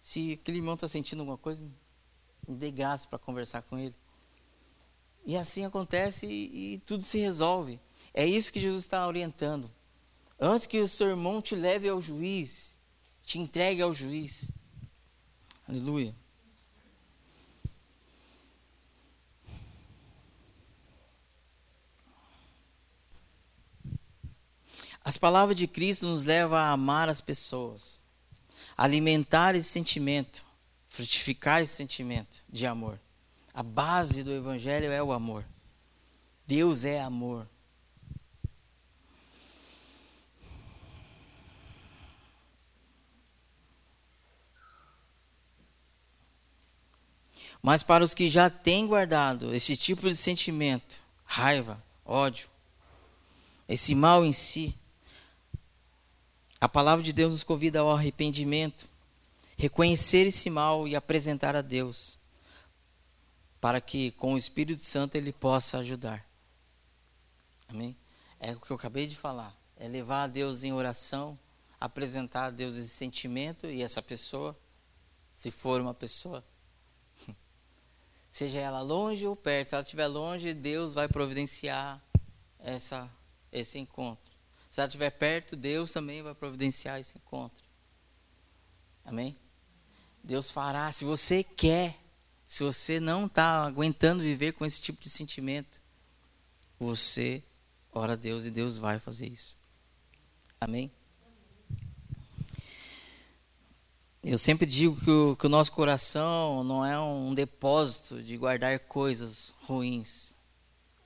Se 0.00 0.32
aquele 0.32 0.56
irmão 0.56 0.74
está 0.74 0.88
sentindo 0.88 1.20
alguma 1.20 1.36
coisa, 1.36 1.62
me 2.48 2.56
dê 2.56 2.70
graça 2.70 3.06
para 3.06 3.18
conversar 3.18 3.60
com 3.62 3.78
ele. 3.78 3.94
E 5.26 5.36
assim 5.36 5.66
acontece 5.66 6.24
e, 6.24 6.74
e, 6.74 6.78
tudo 6.78 7.02
se 7.02 7.18
resolve. 7.18 7.78
É 8.14 8.24
isso 8.24 8.50
que 8.50 8.60
Jesus 8.60 8.84
está 8.84 9.06
orientando. 9.06 9.70
Antes 10.38 10.66
que 10.66 10.80
o 10.80 10.88
seu 10.88 11.08
irmão 11.08 11.40
te 11.40 11.54
leve 11.54 11.88
ao 11.88 12.00
juiz, 12.00 12.76
te 13.22 13.38
entregue 13.38 13.80
ao 13.80 13.94
juiz. 13.94 14.52
Aleluia. 15.66 16.14
As 25.02 25.16
palavras 25.16 25.56
de 25.56 25.68
Cristo 25.68 26.06
nos 26.06 26.24
levam 26.24 26.58
a 26.58 26.70
amar 26.70 27.08
as 27.08 27.20
pessoas, 27.20 28.00
alimentar 28.76 29.54
esse 29.54 29.68
sentimento, 29.68 30.44
frutificar 30.88 31.62
esse 31.62 31.74
sentimento 31.74 32.38
de 32.48 32.66
amor. 32.66 32.98
A 33.54 33.62
base 33.62 34.24
do 34.24 34.34
Evangelho 34.34 34.90
é 34.90 35.00
o 35.00 35.12
amor. 35.12 35.44
Deus 36.44 36.84
é 36.84 37.00
amor. 37.00 37.48
Mas 47.66 47.82
para 47.82 48.04
os 48.04 48.14
que 48.14 48.30
já 48.30 48.48
têm 48.48 48.86
guardado 48.86 49.52
esse 49.52 49.76
tipo 49.76 50.08
de 50.08 50.14
sentimento, 50.14 51.00
raiva, 51.24 51.82
ódio, 52.04 52.48
esse 53.68 53.92
mal 53.92 54.24
em 54.24 54.32
si, 54.32 54.72
a 56.60 56.68
palavra 56.68 57.02
de 57.02 57.12
Deus 57.12 57.32
nos 57.32 57.42
convida 57.42 57.80
ao 57.80 57.90
arrependimento, 57.90 58.86
reconhecer 59.56 60.28
esse 60.28 60.48
mal 60.48 60.86
e 60.86 60.94
apresentar 60.94 61.56
a 61.56 61.60
Deus, 61.60 62.18
para 63.60 63.80
que 63.80 64.12
com 64.12 64.34
o 64.34 64.38
Espírito 64.38 64.84
Santo 64.84 65.16
ele 65.16 65.32
possa 65.32 65.78
ajudar. 65.78 66.24
Amém? 67.68 67.96
É 68.38 68.52
o 68.52 68.60
que 68.60 68.70
eu 68.70 68.76
acabei 68.76 69.08
de 69.08 69.16
falar. 69.16 69.52
É 69.76 69.88
levar 69.88 70.22
a 70.22 70.28
Deus 70.28 70.62
em 70.62 70.72
oração, 70.72 71.36
apresentar 71.80 72.44
a 72.44 72.50
Deus 72.50 72.76
esse 72.76 72.90
sentimento 72.90 73.66
e 73.66 73.82
essa 73.82 74.00
pessoa, 74.00 74.56
se 75.34 75.50
for 75.50 75.80
uma 75.80 75.92
pessoa, 75.92 76.44
seja 78.36 78.58
ela 78.58 78.82
longe 78.82 79.26
ou 79.26 79.34
perto, 79.34 79.70
se 79.70 79.74
ela 79.74 79.82
estiver 79.82 80.06
longe, 80.06 80.52
Deus 80.52 80.92
vai 80.92 81.08
providenciar 81.08 81.98
essa, 82.58 83.08
esse 83.50 83.78
encontro. 83.78 84.30
Se 84.68 84.78
ela 84.78 84.86
estiver 84.86 85.08
perto, 85.08 85.56
Deus 85.56 85.90
também 85.90 86.22
vai 86.22 86.34
providenciar 86.34 87.00
esse 87.00 87.16
encontro. 87.16 87.64
Amém? 89.06 89.34
Deus 90.22 90.50
fará. 90.50 90.92
Se 90.92 91.02
você 91.02 91.42
quer, 91.42 91.98
se 92.46 92.62
você 92.62 93.00
não 93.00 93.24
está 93.24 93.64
aguentando 93.64 94.22
viver 94.22 94.52
com 94.52 94.66
esse 94.66 94.82
tipo 94.82 95.00
de 95.00 95.08
sentimento, 95.08 95.80
você 96.78 97.42
ora 97.90 98.12
a 98.12 98.16
Deus 98.16 98.44
e 98.44 98.50
Deus 98.50 98.76
vai 98.76 98.98
fazer 98.98 99.28
isso. 99.28 99.58
Amém? 100.60 100.92
Eu 104.28 104.38
sempre 104.38 104.66
digo 104.66 105.00
que 105.00 105.08
o, 105.08 105.36
que 105.36 105.46
o 105.46 105.48
nosso 105.48 105.70
coração 105.70 106.64
não 106.64 106.84
é 106.84 106.98
um 106.98 107.32
depósito 107.32 108.20
de 108.20 108.36
guardar 108.36 108.76
coisas 108.80 109.54
ruins. 109.62 110.34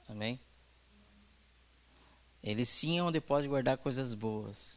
Amém? 0.08 0.40
Ele 2.42 2.64
sim 2.64 2.96
é 2.96 3.02
um 3.04 3.12
depósito 3.12 3.42
de 3.42 3.48
guardar 3.50 3.76
coisas 3.76 4.14
boas. 4.14 4.74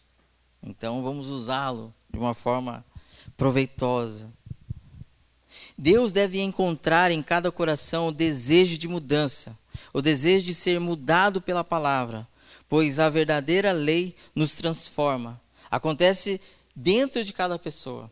Então 0.62 1.02
vamos 1.02 1.30
usá-lo 1.30 1.94
de 2.12 2.20
uma 2.20 2.34
forma 2.34 2.84
proveitosa. 3.38 4.30
Deus 5.78 6.12
deve 6.12 6.42
encontrar 6.42 7.12
em 7.12 7.24
cada 7.24 7.50
coração 7.50 8.10
o 8.10 8.14
desejo 8.14 8.78
de 8.78 8.90
mudança, 8.90 9.58
o 9.94 10.02
desejo 10.02 10.46
de 10.46 10.54
ser 10.54 10.82
mudado 10.82 11.40
pela 11.40 11.64
palavra, 11.64 12.28
pois 12.68 13.00
a 13.00 13.10
verdadeira 13.10 13.72
lei 13.72 14.18
nos 14.36 14.52
transforma. 14.52 15.40
Acontece 15.72 16.42
dentro 16.76 17.24
de 17.24 17.32
cada 17.32 17.58
pessoa, 17.58 18.12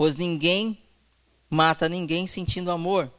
pois 0.00 0.16
ninguém 0.16 0.78
mata 1.50 1.86
ninguém 1.86 2.26
sentindo 2.26 2.70
amor. 2.70 3.12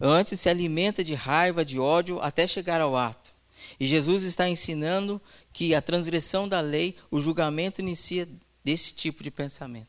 Antes 0.00 0.38
se 0.38 0.48
alimenta 0.48 1.02
de 1.02 1.14
raiva, 1.14 1.64
de 1.64 1.80
ódio, 1.80 2.20
até 2.20 2.46
chegar 2.46 2.80
ao 2.80 2.96
ato. 2.96 3.34
E 3.80 3.84
Jesus 3.88 4.22
está 4.22 4.48
ensinando 4.48 5.20
que 5.52 5.74
a 5.74 5.82
transgressão 5.82 6.46
da 6.48 6.60
lei, 6.60 6.96
o 7.10 7.20
julgamento 7.20 7.80
inicia 7.80 8.28
desse 8.62 8.94
tipo 8.94 9.20
de 9.20 9.32
pensamento 9.32 9.88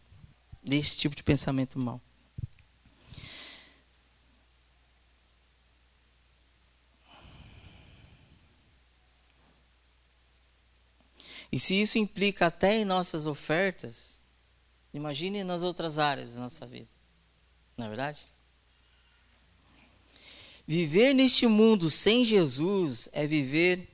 desse 0.63 0.97
tipo 0.97 1.15
de 1.15 1.21
pensamento 1.21 1.77
mal. 1.77 2.01
E 11.51 11.60
se 11.60 11.80
isso 11.80 11.99
implica 11.99 12.47
até 12.47 12.80
em 12.80 12.86
nossas 12.86 13.27
ofertas, 13.27 14.16
imagine 14.93 15.43
nas 15.43 15.62
outras 15.62 16.00
áreas 16.00 16.34
da 16.34 16.39
nossa 16.39 16.65
vida. 16.65 16.89
Não 17.78 17.86
é 17.86 17.89
verdade? 17.89 18.19
Viver 20.65 21.13
neste 21.13 21.47
mundo 21.47 21.89
sem 21.89 22.26
Jesus 22.26 23.08
é 23.13 23.26
viver 23.26 23.88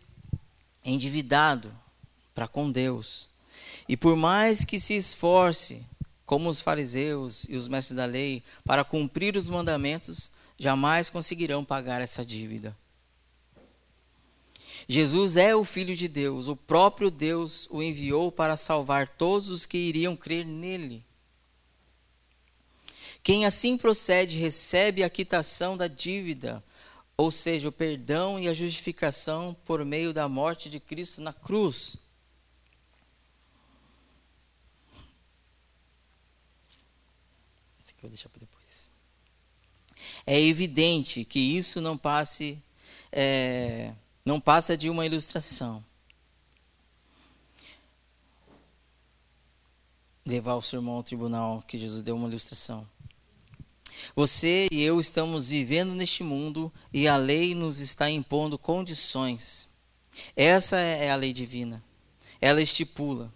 endividado 0.83 1.73
para 2.33 2.47
com 2.47 2.71
Deus. 2.71 3.29
E 3.87 3.95
por 3.95 4.15
mais 4.15 4.65
que 4.65 4.79
se 4.79 4.95
esforce 4.95 5.85
como 6.25 6.49
os 6.49 6.61
fariseus 6.61 7.45
e 7.49 7.55
os 7.55 7.67
mestres 7.67 7.97
da 7.97 8.05
lei, 8.05 8.43
para 8.65 8.83
cumprir 8.83 9.35
os 9.35 9.49
mandamentos, 9.49 10.31
jamais 10.57 11.09
conseguirão 11.09 11.63
pagar 11.63 12.01
essa 12.01 12.25
dívida. 12.25 12.75
Jesus 14.87 15.37
é 15.37 15.55
o 15.55 15.63
Filho 15.63 15.95
de 15.95 16.07
Deus, 16.07 16.47
o 16.47 16.55
próprio 16.55 17.09
Deus 17.09 17.67
o 17.71 17.81
enviou 17.81 18.31
para 18.31 18.57
salvar 18.57 19.07
todos 19.07 19.49
os 19.49 19.65
que 19.65 19.77
iriam 19.77 20.15
crer 20.15 20.45
nele. 20.45 21.03
Quem 23.23 23.45
assim 23.45 23.77
procede 23.77 24.37
recebe 24.37 25.03
a 25.03 25.09
quitação 25.09 25.77
da 25.77 25.87
dívida, 25.87 26.61
ou 27.15 27.31
seja, 27.31 27.69
o 27.69 27.71
perdão 27.71 28.37
e 28.37 28.49
a 28.49 28.53
justificação 28.53 29.55
por 29.65 29.85
meio 29.85 30.13
da 30.13 30.27
morte 30.27 30.69
de 30.69 30.79
Cristo 30.79 31.21
na 31.21 31.31
cruz. 31.31 31.97
É 40.25 40.39
evidente 40.39 41.23
que 41.23 41.39
isso 41.39 41.79
não 41.79 41.97
passe, 41.97 42.57
é, 43.11 43.93
não 44.25 44.39
passa 44.39 44.77
de 44.77 44.89
uma 44.89 45.05
ilustração. 45.05 45.83
Levar 50.25 50.55
o 50.55 50.61
seu 50.61 50.79
irmão 50.79 50.95
ao 50.95 51.03
tribunal, 51.03 51.61
que 51.67 51.77
Jesus 51.77 52.01
deu 52.01 52.15
uma 52.15 52.27
ilustração. 52.27 52.87
Você 54.15 54.67
e 54.71 54.81
eu 54.81 54.99
estamos 54.99 55.49
vivendo 55.49 55.93
neste 55.93 56.23
mundo 56.23 56.71
e 56.91 57.07
a 57.07 57.17
lei 57.17 57.53
nos 57.53 57.79
está 57.79 58.09
impondo 58.09 58.57
condições. 58.57 59.69
Essa 60.35 60.77
é 60.77 61.11
a 61.11 61.15
lei 61.15 61.33
divina. 61.33 61.83
Ela 62.39 62.61
estipula. 62.61 63.33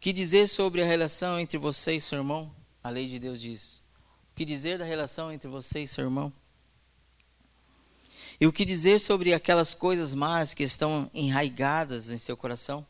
Que 0.00 0.12
dizer 0.12 0.48
sobre 0.48 0.82
a 0.82 0.86
relação 0.86 1.40
entre 1.40 1.58
você 1.58 1.96
e 1.96 2.00
seu 2.00 2.18
irmão? 2.18 2.50
A 2.82 2.88
lei 2.88 3.08
de 3.08 3.18
Deus 3.18 3.40
diz. 3.40 3.82
O 4.32 4.36
que 4.36 4.44
dizer 4.44 4.78
da 4.78 4.84
relação 4.84 5.32
entre 5.32 5.48
você 5.48 5.82
e 5.82 5.88
seu 5.88 6.04
irmão? 6.04 6.32
E 8.40 8.46
o 8.46 8.52
que 8.52 8.64
dizer 8.64 9.00
sobre 9.00 9.34
aquelas 9.34 9.74
coisas 9.74 10.14
más 10.14 10.54
que 10.54 10.62
estão 10.62 11.10
enraigadas 11.12 12.08
em 12.08 12.18
seu 12.18 12.36
coração? 12.36 12.86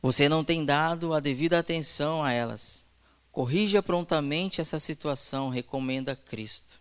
Você 0.00 0.28
não 0.28 0.42
tem 0.42 0.64
dado 0.64 1.14
a 1.14 1.20
devida 1.20 1.60
atenção 1.60 2.24
a 2.24 2.32
elas. 2.32 2.86
Corrija 3.30 3.80
prontamente 3.80 4.60
essa 4.60 4.80
situação, 4.80 5.48
recomenda 5.48 6.16
Cristo. 6.16 6.80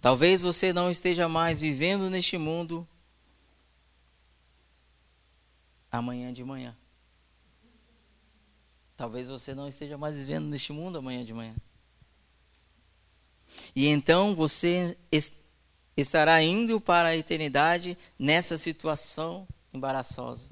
Talvez 0.00 0.42
você 0.42 0.72
não 0.72 0.90
esteja 0.90 1.28
mais 1.28 1.58
vivendo 1.58 2.08
neste 2.08 2.38
mundo 2.38 2.86
amanhã 5.90 6.32
de 6.32 6.44
manhã. 6.44 6.76
Talvez 8.96 9.26
você 9.26 9.52
não 9.52 9.66
esteja 9.66 9.98
mais 9.98 10.16
vivendo 10.16 10.46
neste 10.46 10.72
mundo 10.72 10.98
amanhã 10.98 11.24
de 11.24 11.34
manhã. 11.34 11.54
E 13.74 13.88
então 13.88 14.34
você 14.34 14.96
estará 15.96 16.42
indo 16.42 16.80
para 16.80 17.08
a 17.08 17.16
eternidade 17.16 17.98
nessa 18.18 18.56
situação 18.56 19.46
embaraçosa. 19.72 20.48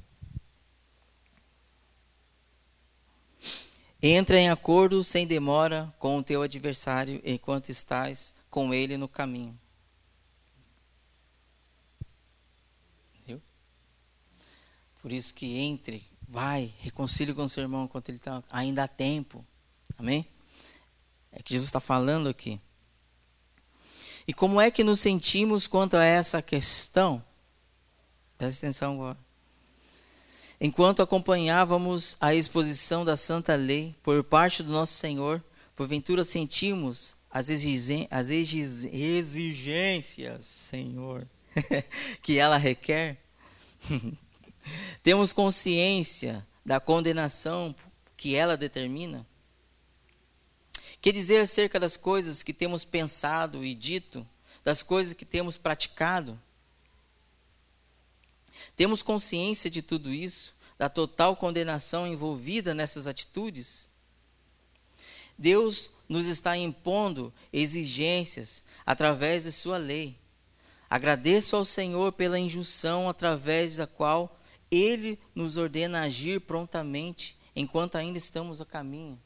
Entra 4.02 4.36
em 4.36 4.50
acordo 4.50 5.04
sem 5.04 5.24
demora 5.24 5.94
com 6.00 6.18
o 6.18 6.22
teu 6.24 6.42
adversário 6.42 7.20
enquanto 7.24 7.68
estás 7.68 8.34
com 8.50 8.74
ele 8.74 8.96
no 8.96 9.06
caminho. 9.06 9.56
Viu? 13.24 13.40
Por 15.00 15.12
isso 15.12 15.32
que 15.32 15.56
entre, 15.56 16.04
vai, 16.26 16.74
reconcilie 16.80 17.32
com 17.32 17.46
seu 17.46 17.62
irmão 17.62 17.84
enquanto 17.84 18.08
ele 18.08 18.18
está. 18.18 18.42
Ainda 18.50 18.82
há 18.82 18.88
tempo. 18.88 19.46
Amém? 19.96 20.26
É 21.30 21.40
que 21.40 21.52
Jesus 21.52 21.68
está 21.68 21.78
falando 21.78 22.28
aqui. 22.28 22.60
E 24.26 24.32
como 24.32 24.60
é 24.60 24.70
que 24.70 24.84
nos 24.84 25.00
sentimos 25.00 25.66
quanto 25.66 25.96
a 25.96 26.04
essa 26.04 26.40
questão? 26.40 27.22
Presta 28.38 28.66
atenção 28.66 28.94
agora. 28.94 29.18
Enquanto 30.60 31.02
acompanhávamos 31.02 32.16
a 32.20 32.32
exposição 32.34 33.04
da 33.04 33.16
Santa 33.16 33.56
Lei 33.56 33.96
por 34.02 34.22
parte 34.22 34.62
do 34.62 34.70
nosso 34.70 34.92
Senhor, 34.94 35.42
porventura 35.74 36.24
sentimos 36.24 37.16
as, 37.28 37.48
as 38.10 38.30
exigências, 38.30 40.44
Senhor, 40.44 41.26
que 42.22 42.38
ela 42.38 42.56
requer? 42.56 43.18
Temos 45.02 45.32
consciência 45.32 46.46
da 46.64 46.78
condenação 46.78 47.74
que 48.16 48.36
ela 48.36 48.56
determina? 48.56 49.26
Que 51.02 51.10
dizer 51.10 51.40
acerca 51.40 51.80
das 51.80 51.96
coisas 51.96 52.44
que 52.44 52.54
temos 52.54 52.84
pensado 52.84 53.64
e 53.64 53.74
dito, 53.74 54.24
das 54.62 54.84
coisas 54.84 55.12
que 55.12 55.24
temos 55.24 55.56
praticado? 55.56 56.40
Temos 58.76 59.02
consciência 59.02 59.68
de 59.68 59.82
tudo 59.82 60.14
isso, 60.14 60.54
da 60.78 60.88
total 60.88 61.34
condenação 61.34 62.06
envolvida 62.06 62.72
nessas 62.72 63.08
atitudes? 63.08 63.90
Deus 65.36 65.90
nos 66.08 66.26
está 66.26 66.56
impondo 66.56 67.34
exigências 67.52 68.62
através 68.86 69.42
de 69.42 69.50
Sua 69.50 69.78
lei. 69.78 70.16
Agradeço 70.88 71.56
ao 71.56 71.64
Senhor 71.64 72.12
pela 72.12 72.38
injunção 72.38 73.08
através 73.08 73.74
da 73.74 73.88
qual 73.88 74.40
Ele 74.70 75.18
nos 75.34 75.56
ordena 75.56 76.02
agir 76.02 76.40
prontamente 76.42 77.36
enquanto 77.56 77.96
ainda 77.96 78.18
estamos 78.18 78.60
a 78.60 78.64
caminho. 78.64 79.18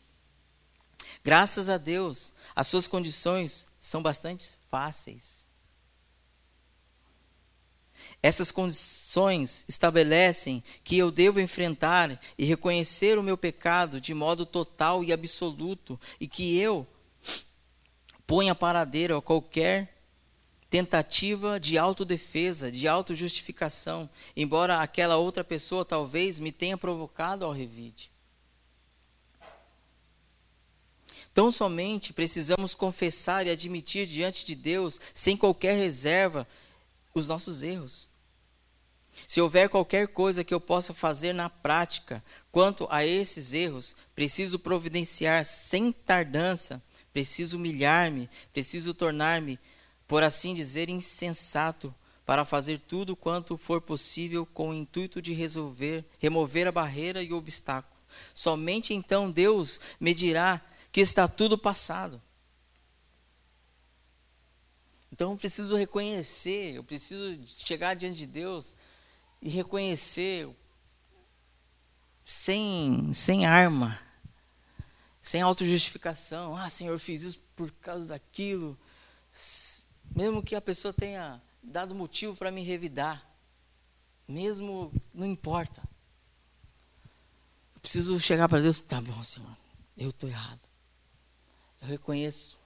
Graças 1.26 1.68
a 1.68 1.76
Deus, 1.76 2.34
as 2.54 2.68
suas 2.68 2.86
condições 2.86 3.66
são 3.80 4.00
bastante 4.00 4.54
fáceis. 4.70 5.44
Essas 8.22 8.52
condições 8.52 9.64
estabelecem 9.66 10.62
que 10.84 10.96
eu 10.96 11.10
devo 11.10 11.40
enfrentar 11.40 12.16
e 12.38 12.44
reconhecer 12.44 13.18
o 13.18 13.24
meu 13.24 13.36
pecado 13.36 14.00
de 14.00 14.14
modo 14.14 14.46
total 14.46 15.02
e 15.02 15.12
absoluto 15.12 15.98
e 16.20 16.28
que 16.28 16.56
eu 16.60 16.86
ponha 18.24 18.54
paradeiro 18.54 19.16
a 19.16 19.20
qualquer 19.20 19.96
tentativa 20.70 21.58
de 21.58 21.76
autodefesa, 21.76 22.70
de 22.70 22.86
autojustificação, 22.86 24.08
embora 24.36 24.78
aquela 24.78 25.16
outra 25.16 25.42
pessoa 25.42 25.84
talvez 25.84 26.38
me 26.38 26.52
tenha 26.52 26.78
provocado 26.78 27.44
ao 27.44 27.50
revide. 27.50 28.14
Tão 31.36 31.52
somente 31.52 32.14
precisamos 32.14 32.74
confessar 32.74 33.46
e 33.46 33.50
admitir 33.50 34.06
diante 34.06 34.46
de 34.46 34.54
Deus, 34.54 34.98
sem 35.12 35.36
qualquer 35.36 35.76
reserva, 35.76 36.48
os 37.12 37.28
nossos 37.28 37.62
erros. 37.62 38.08
Se 39.28 39.38
houver 39.42 39.68
qualquer 39.68 40.08
coisa 40.08 40.42
que 40.42 40.54
eu 40.54 40.58
possa 40.58 40.94
fazer 40.94 41.34
na 41.34 41.50
prática 41.50 42.24
quanto 42.50 42.88
a 42.90 43.04
esses 43.04 43.52
erros, 43.52 43.94
preciso 44.14 44.58
providenciar 44.58 45.44
sem 45.44 45.92
tardança, 45.92 46.82
preciso 47.12 47.58
humilhar-me, 47.58 48.30
preciso 48.50 48.94
tornar-me, 48.94 49.58
por 50.08 50.22
assim 50.22 50.54
dizer, 50.54 50.88
insensato 50.88 51.94
para 52.24 52.46
fazer 52.46 52.80
tudo 52.88 53.14
quanto 53.14 53.58
for 53.58 53.82
possível 53.82 54.46
com 54.46 54.70
o 54.70 54.74
intuito 54.74 55.20
de 55.20 55.34
resolver, 55.34 56.02
remover 56.18 56.66
a 56.66 56.72
barreira 56.72 57.22
e 57.22 57.30
o 57.30 57.36
obstáculo. 57.36 57.94
Somente 58.34 58.94
então 58.94 59.30
Deus 59.30 59.78
me 60.00 60.14
dirá 60.14 60.62
que 60.96 61.02
está 61.02 61.28
tudo 61.28 61.58
passado. 61.58 62.22
Então 65.12 65.32
eu 65.32 65.36
preciso 65.36 65.76
reconhecer, 65.76 66.74
eu 66.74 66.82
preciso 66.82 67.38
chegar 67.46 67.92
diante 67.92 68.16
de 68.16 68.26
Deus 68.26 68.74
e 69.42 69.50
reconhecer 69.50 70.48
sem, 72.24 73.12
sem 73.12 73.44
arma, 73.44 74.00
sem 75.20 75.42
autojustificação. 75.42 76.56
Ah, 76.56 76.70
Senhor, 76.70 76.92
eu 76.92 76.98
fiz 76.98 77.20
isso 77.20 77.40
por 77.54 77.70
causa 77.72 78.06
daquilo. 78.06 78.74
Mesmo 80.14 80.42
que 80.42 80.54
a 80.54 80.62
pessoa 80.62 80.94
tenha 80.94 81.42
dado 81.62 81.94
motivo 81.94 82.34
para 82.34 82.50
me 82.50 82.62
revidar, 82.62 83.22
mesmo 84.26 84.90
não 85.12 85.26
importa. 85.26 85.82
Eu 87.74 87.80
preciso 87.82 88.18
chegar 88.18 88.48
para 88.48 88.62
Deus, 88.62 88.80
tá 88.80 88.98
bom, 88.98 89.22
Senhor, 89.22 89.54
eu 89.94 90.08
estou 90.08 90.26
errado. 90.26 90.65
Eu 91.86 91.90
reconheço. 91.90 92.58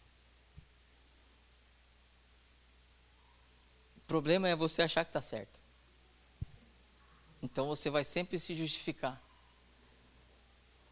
O 3.99 4.01
problema 4.07 4.49
é 4.49 4.57
você 4.57 4.81
achar 4.81 5.05
que 5.05 5.11
está 5.11 5.21
certo. 5.21 5.61
Então 7.43 7.67
você 7.67 7.91
vai 7.91 8.03
sempre 8.03 8.39
se 8.39 8.55
justificar. 8.55 9.23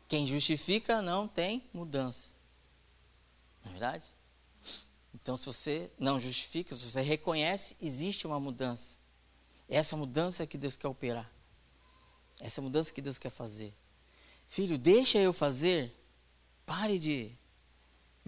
Quem 0.07 0.27
justifica 0.27 1.01
não 1.01 1.27
tem 1.27 1.65
mudança. 1.73 2.35
Não 3.65 3.71
é 3.71 3.73
verdade? 3.73 4.05
Então, 5.15 5.37
se 5.37 5.47
você 5.47 5.91
não 5.99 6.21
justifica, 6.21 6.75
se 6.75 6.91
você 6.91 7.01
reconhece, 7.01 7.77
existe 7.81 8.27
uma 8.27 8.39
mudança. 8.39 8.99
Essa 9.69 9.97
mudança 9.97 10.43
é 10.43 10.47
que 10.47 10.59
Deus 10.59 10.77
quer 10.77 10.89
operar. 10.89 11.31
Essa 12.39 12.61
mudança 12.61 12.93
que 12.93 13.03
Deus 13.03 13.19
quer 13.19 13.31
fazer. 13.31 13.75
Filho, 14.49 14.79
deixa 14.79 15.19
eu 15.19 15.33
fazer. 15.33 15.95
Pare 16.65 16.99
de 16.99 17.37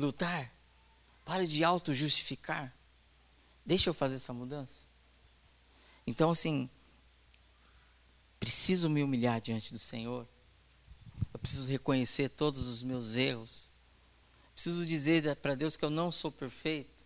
lutar. 0.00 0.52
Pare 1.24 1.46
de 1.46 1.62
auto-justificar. 1.62 2.74
Deixa 3.64 3.90
eu 3.90 3.94
fazer 3.94 4.16
essa 4.16 4.32
mudança. 4.32 4.84
Então, 6.06 6.30
assim, 6.30 6.68
preciso 8.40 8.88
me 8.90 9.02
humilhar 9.02 9.40
diante 9.40 9.72
do 9.72 9.78
Senhor. 9.78 10.26
Eu 11.32 11.38
preciso 11.38 11.68
reconhecer 11.68 12.30
todos 12.30 12.66
os 12.66 12.82
meus 12.82 13.14
erros. 13.14 13.70
Preciso 14.54 14.84
dizer 14.84 15.36
para 15.36 15.54
Deus 15.54 15.76
que 15.76 15.84
eu 15.84 15.90
não 15.90 16.10
sou 16.10 16.32
perfeito. 16.32 17.04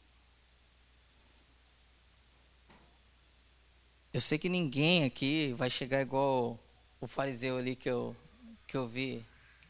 Eu 4.12 4.20
sei 4.20 4.38
que 4.38 4.48
ninguém 4.48 5.04
aqui 5.04 5.52
vai 5.54 5.68
chegar 5.68 6.00
igual 6.00 6.58
o 7.00 7.06
fariseu 7.06 7.58
ali 7.58 7.74
que 7.74 7.90
eu, 7.90 8.16
que 8.66 8.76
eu 8.76 8.86
vi, 8.86 9.24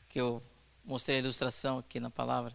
que 0.09 0.21
eu 0.21 0.43
mostrei 0.85 1.17
a 1.17 1.21
ilustração 1.21 1.79
aqui 1.79 1.99
na 1.99 2.11
palavra. 2.11 2.55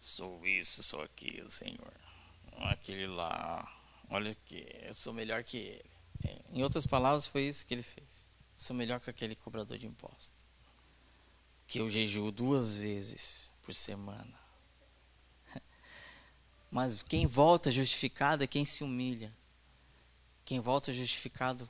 Sou 0.00 0.46
isso, 0.46 0.82
sou 0.82 1.02
aquilo, 1.02 1.50
Senhor. 1.50 1.92
Aquele 2.58 3.06
lá, 3.06 3.66
olha 4.08 4.32
aqui, 4.32 4.66
eu 4.82 4.94
sou 4.94 5.12
melhor 5.12 5.44
que 5.44 5.58
ele. 5.58 5.90
É, 6.24 6.40
em 6.50 6.62
outras 6.62 6.86
palavras, 6.86 7.26
foi 7.26 7.42
isso 7.42 7.64
que 7.66 7.74
ele 7.74 7.82
fez. 7.82 8.28
Sou 8.56 8.74
melhor 8.74 9.00
que 9.00 9.10
aquele 9.10 9.36
cobrador 9.36 9.78
de 9.78 9.86
impostos. 9.86 10.44
Que 11.66 11.78
eu 11.78 11.88
jejuo 11.88 12.32
duas 12.32 12.76
vezes 12.76 13.52
por 13.62 13.72
semana. 13.72 14.34
Mas 16.70 17.02
quem 17.02 17.26
volta 17.26 17.70
justificado 17.70 18.42
é 18.42 18.46
quem 18.46 18.64
se 18.64 18.82
humilha. 18.82 19.32
Quem 20.44 20.58
volta 20.58 20.92
justificado 20.92 21.68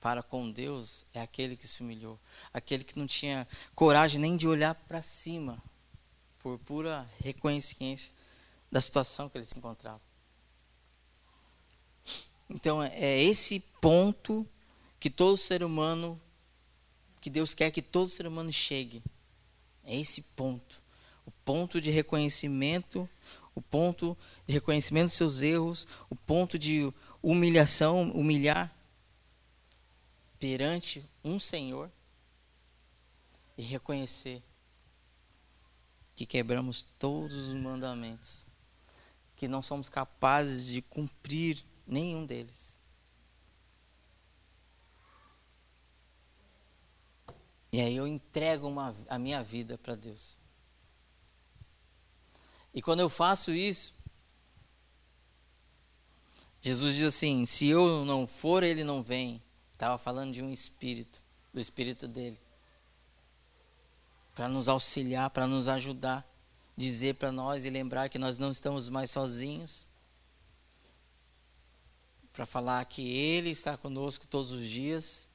para 0.00 0.22
com 0.22 0.50
Deus 0.50 1.04
é 1.12 1.20
aquele 1.20 1.56
que 1.56 1.66
se 1.66 1.82
humilhou. 1.82 2.18
Aquele 2.52 2.84
que 2.84 2.98
não 2.98 3.06
tinha 3.06 3.46
coragem 3.74 4.20
nem 4.20 4.36
de 4.36 4.46
olhar 4.46 4.74
para 4.74 5.02
cima, 5.02 5.62
por 6.42 6.58
pura 6.58 7.08
reconhecência 7.20 8.12
da 8.70 8.80
situação 8.80 9.28
que 9.28 9.38
ele 9.38 9.46
se 9.46 9.58
encontrava. 9.58 10.00
Então 12.48 12.82
é 12.82 13.22
esse 13.22 13.60
ponto 13.80 14.46
que 14.98 15.08
todo 15.08 15.36
ser 15.36 15.62
humano, 15.62 16.20
que 17.20 17.30
Deus 17.30 17.54
quer 17.54 17.70
que 17.70 17.82
todo 17.82 18.08
ser 18.08 18.26
humano 18.26 18.52
chegue. 18.52 19.02
É 19.84 19.96
esse 19.96 20.22
ponto. 20.22 20.82
O 21.24 21.30
ponto 21.30 21.80
de 21.80 21.90
reconhecimento, 21.90 23.08
o 23.54 23.62
ponto 23.62 24.16
de 24.46 24.54
reconhecimento 24.54 25.06
dos 25.06 25.14
seus 25.14 25.42
erros, 25.42 25.86
o 26.08 26.16
ponto 26.16 26.58
de 26.58 26.92
humilhação, 27.22 28.10
humilhar 28.10 28.74
perante 30.38 31.04
um 31.22 31.38
Senhor. 31.38 31.90
e 33.58 33.62
reconhecer 33.62 34.42
que 36.20 36.26
quebramos 36.26 36.82
todos 36.82 37.48
os 37.48 37.54
mandamentos, 37.54 38.44
que 39.36 39.48
não 39.48 39.62
somos 39.62 39.88
capazes 39.88 40.66
de 40.66 40.82
cumprir 40.82 41.64
nenhum 41.86 42.26
deles. 42.26 42.78
E 47.72 47.80
aí 47.80 47.96
eu 47.96 48.06
entrego 48.06 48.68
uma, 48.68 48.94
a 49.08 49.18
minha 49.18 49.42
vida 49.42 49.78
para 49.78 49.94
Deus. 49.94 50.36
E 52.74 52.82
quando 52.82 53.00
eu 53.00 53.08
faço 53.08 53.50
isso, 53.50 53.96
Jesus 56.60 56.96
diz 56.96 57.04
assim: 57.04 57.46
se 57.46 57.66
eu 57.66 58.04
não 58.04 58.26
for, 58.26 58.62
ele 58.62 58.84
não 58.84 59.02
vem. 59.02 59.42
Estava 59.72 59.96
falando 59.96 60.34
de 60.34 60.42
um 60.42 60.52
espírito, 60.52 61.22
do 61.50 61.58
espírito 61.58 62.06
dele. 62.06 62.38
Para 64.40 64.48
nos 64.48 64.68
auxiliar, 64.68 65.28
para 65.28 65.46
nos 65.46 65.68
ajudar, 65.68 66.26
dizer 66.74 67.16
para 67.16 67.30
nós 67.30 67.66
e 67.66 67.68
lembrar 67.68 68.08
que 68.08 68.18
nós 68.18 68.38
não 68.38 68.50
estamos 68.50 68.88
mais 68.88 69.10
sozinhos. 69.10 69.86
Para 72.32 72.46
falar 72.46 72.82
que 72.86 73.06
ele 73.06 73.50
está 73.50 73.76
conosco 73.76 74.26
todos 74.26 74.50
os 74.50 74.66
dias. 74.66 75.28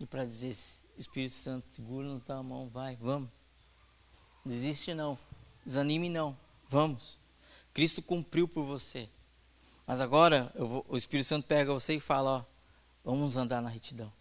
E 0.00 0.06
para 0.06 0.24
dizer: 0.24 0.56
Espírito 0.98 1.34
Santo, 1.34 1.70
segura 1.70 2.12
na 2.12 2.18
tua 2.18 2.42
mão, 2.42 2.68
vai, 2.68 2.96
vamos. 2.96 3.30
Desiste 4.44 4.92
não, 4.92 5.16
desanime 5.64 6.08
não, 6.08 6.36
vamos. 6.68 7.16
Cristo 7.72 8.02
cumpriu 8.02 8.48
por 8.48 8.64
você. 8.64 9.08
Mas 9.86 10.00
agora 10.00 10.52
vou, 10.56 10.84
o 10.88 10.96
Espírito 10.96 11.26
Santo 11.26 11.46
pega 11.46 11.72
você 11.72 11.94
e 11.94 12.00
fala, 12.00 12.38
ó, 12.38 12.44
vamos 13.04 13.36
andar 13.36 13.62
na 13.62 13.68
retidão. 13.68 14.15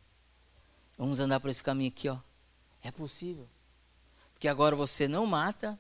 Vamos 0.97 1.19
andar 1.19 1.39
por 1.39 1.49
esse 1.49 1.63
caminho 1.63 1.89
aqui, 1.89 2.07
ó. 2.09 2.17
É 2.83 2.91
possível. 2.91 3.47
Porque 4.33 4.47
agora 4.47 4.75
você 4.75 5.07
não 5.07 5.25
mata, 5.25 5.79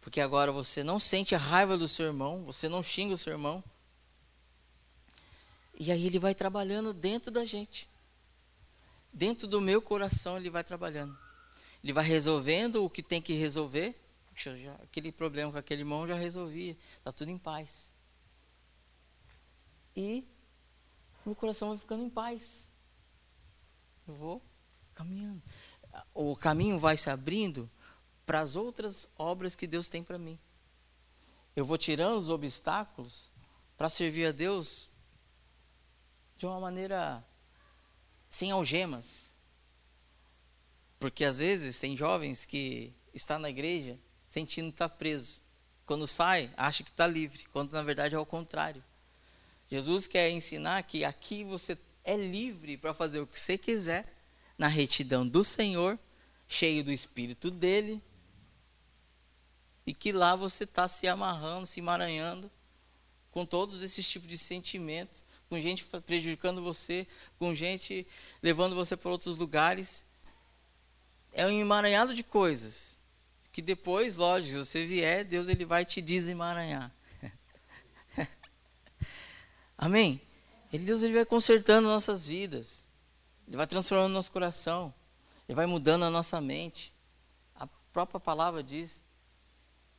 porque 0.00 0.20
agora 0.20 0.52
você 0.52 0.84
não 0.84 0.98
sente 0.98 1.34
a 1.34 1.38
raiva 1.38 1.76
do 1.76 1.88
seu 1.88 2.06
irmão, 2.06 2.44
você 2.44 2.68
não 2.68 2.82
xinga 2.82 3.14
o 3.14 3.18
seu 3.18 3.32
irmão. 3.32 3.62
E 5.78 5.90
aí 5.90 6.06
ele 6.06 6.18
vai 6.18 6.34
trabalhando 6.34 6.92
dentro 6.92 7.30
da 7.30 7.44
gente. 7.44 7.88
Dentro 9.12 9.46
do 9.46 9.60
meu 9.60 9.82
coração 9.82 10.36
ele 10.36 10.50
vai 10.50 10.62
trabalhando. 10.62 11.16
Ele 11.82 11.92
vai 11.92 12.04
resolvendo 12.04 12.84
o 12.84 12.90
que 12.90 13.02
tem 13.02 13.20
que 13.20 13.32
resolver 13.32 13.98
Puxa, 14.32 14.56
já, 14.56 14.74
aquele 14.76 15.12
problema 15.12 15.52
com 15.52 15.58
aquele 15.58 15.82
irmão 15.82 16.06
já 16.06 16.14
resolvi, 16.14 16.76
está 16.98 17.12
tudo 17.12 17.30
em 17.30 17.38
paz. 17.38 17.90
E 19.94 20.26
meu 21.24 21.34
coração 21.34 21.68
vai 21.68 21.78
ficando 21.78 22.04
em 22.04 22.10
paz. 22.10 22.68
Eu 24.06 24.14
vou 24.14 24.42
caminhando. 24.94 25.42
O 26.14 26.34
caminho 26.36 26.78
vai 26.78 26.96
se 26.96 27.10
abrindo 27.10 27.70
para 28.24 28.40
as 28.40 28.56
outras 28.56 29.08
obras 29.16 29.54
que 29.54 29.66
Deus 29.66 29.88
tem 29.88 30.02
para 30.02 30.18
mim. 30.18 30.38
Eu 31.54 31.66
vou 31.66 31.76
tirando 31.76 32.18
os 32.18 32.30
obstáculos 32.30 33.30
para 33.76 33.90
servir 33.90 34.26
a 34.26 34.32
Deus 34.32 34.90
de 36.36 36.46
uma 36.46 36.58
maneira 36.58 37.22
sem 38.28 38.50
algemas. 38.50 39.30
Porque 40.98 41.24
às 41.24 41.38
vezes 41.38 41.78
tem 41.78 41.96
jovens 41.96 42.44
que 42.44 42.94
estão 43.12 43.38
na 43.38 43.50
igreja 43.50 43.98
sentindo 44.26 44.70
estar 44.70 44.88
tá 44.88 44.94
preso. 44.94 45.42
Quando 45.84 46.06
sai, 46.06 46.50
acha 46.56 46.82
que 46.82 46.90
está 46.90 47.06
livre, 47.06 47.44
quando 47.52 47.72
na 47.72 47.82
verdade 47.82 48.14
é 48.14 48.18
o 48.18 48.24
contrário. 48.24 48.82
Jesus 49.68 50.06
quer 50.06 50.30
ensinar 50.30 50.82
que 50.84 51.04
aqui 51.04 51.44
você 51.44 51.76
é 52.04 52.16
livre 52.16 52.76
para 52.76 52.94
fazer 52.94 53.20
o 53.20 53.26
que 53.26 53.38
você 53.38 53.56
quiser, 53.56 54.06
na 54.58 54.68
retidão 54.68 55.26
do 55.26 55.44
Senhor, 55.44 55.98
cheio 56.48 56.84
do 56.84 56.92
Espírito 56.92 57.50
dele, 57.50 58.02
e 59.86 59.92
que 59.94 60.12
lá 60.12 60.36
você 60.36 60.64
está 60.64 60.88
se 60.88 61.08
amarrando, 61.08 61.66
se 61.66 61.80
emaranhando 61.80 62.50
com 63.30 63.44
todos 63.44 63.82
esses 63.82 64.08
tipos 64.08 64.28
de 64.28 64.38
sentimentos, 64.38 65.24
com 65.48 65.58
gente 65.60 65.84
prejudicando 66.06 66.62
você, 66.62 67.06
com 67.38 67.54
gente 67.54 68.06
levando 68.42 68.74
você 68.74 68.96
para 68.96 69.10
outros 69.10 69.38
lugares. 69.38 70.04
É 71.32 71.46
um 71.46 71.60
emaranhado 71.60 72.14
de 72.14 72.22
coisas 72.22 72.98
que 73.50 73.60
depois, 73.60 74.16
lógico, 74.16 74.52
se 74.52 74.64
você 74.64 74.86
vier, 74.86 75.24
Deus 75.24 75.48
ele 75.48 75.64
vai 75.64 75.84
te 75.84 76.00
desemaranhar. 76.00 76.90
Amém? 79.76 80.20
Ele, 80.72 80.86
Deus 80.86 81.02
ele 81.02 81.14
vai 81.14 81.26
consertando 81.26 81.88
nossas 81.88 82.26
vidas. 82.26 82.86
Ele 83.46 83.56
vai 83.56 83.66
transformando 83.66 84.12
nosso 84.12 84.32
coração. 84.32 84.92
Ele 85.48 85.54
vai 85.54 85.66
mudando 85.66 86.04
a 86.04 86.10
nossa 86.10 86.40
mente. 86.40 86.92
A 87.54 87.66
própria 87.92 88.18
palavra 88.18 88.62
diz, 88.62 89.04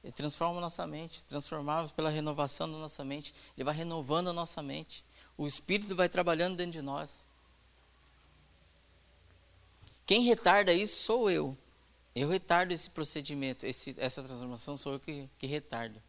ele 0.03 0.11
transforma 0.11 0.57
a 0.57 0.61
nossa 0.61 0.87
mente, 0.87 1.23
transformar 1.25 1.89
pela 1.89 2.09
renovação 2.09 2.71
da 2.71 2.77
nossa 2.77 3.05
mente. 3.05 3.33
Ele 3.55 3.63
vai 3.63 3.75
renovando 3.75 4.29
a 4.29 4.33
nossa 4.33 4.63
mente. 4.63 5.05
O 5.37 5.45
Espírito 5.45 5.95
vai 5.95 6.09
trabalhando 6.09 6.57
dentro 6.57 6.73
de 6.73 6.81
nós. 6.81 7.23
Quem 10.05 10.23
retarda 10.23 10.73
isso 10.73 11.03
sou 11.03 11.29
eu. 11.29 11.57
Eu 12.15 12.29
retardo 12.29 12.73
esse 12.73 12.89
procedimento, 12.89 13.65
esse, 13.65 13.95
essa 13.97 14.21
transformação 14.21 14.77
sou 14.77 14.93
eu 14.93 14.99
que, 14.99 15.29
que 15.39 15.47
retardo. 15.47 15.99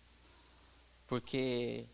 Porque 1.07 1.87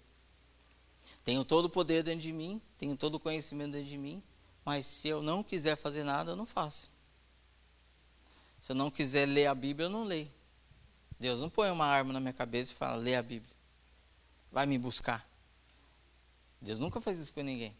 tenho 1.24 1.44
todo 1.44 1.66
o 1.66 1.70
poder 1.70 2.02
dentro 2.02 2.20
de 2.20 2.32
mim, 2.32 2.60
tenho 2.78 2.96
todo 2.96 3.16
o 3.16 3.20
conhecimento 3.20 3.72
dentro 3.72 3.88
de 3.88 3.98
mim, 3.98 4.22
mas 4.64 4.86
se 4.86 5.08
eu 5.08 5.22
não 5.22 5.42
quiser 5.42 5.76
fazer 5.76 6.04
nada, 6.04 6.32
eu 6.32 6.36
não 6.36 6.46
faço. 6.46 6.90
Se 8.60 8.72
eu 8.72 8.76
não 8.76 8.90
quiser 8.90 9.26
ler 9.26 9.46
a 9.46 9.54
Bíblia, 9.54 9.86
eu 9.86 9.90
não 9.90 10.04
leio. 10.04 10.30
Deus 11.18 11.40
não 11.40 11.50
põe 11.50 11.70
uma 11.70 11.86
arma 11.86 12.12
na 12.12 12.20
minha 12.20 12.32
cabeça 12.32 12.72
e 12.72 12.76
fala, 12.76 12.96
lê 12.96 13.14
a 13.14 13.22
Bíblia. 13.22 13.54
Vai 14.52 14.66
me 14.66 14.78
buscar. 14.78 15.26
Deus 16.60 16.78
nunca 16.78 17.00
faz 17.00 17.18
isso 17.18 17.32
com 17.32 17.42
ninguém. 17.42 17.74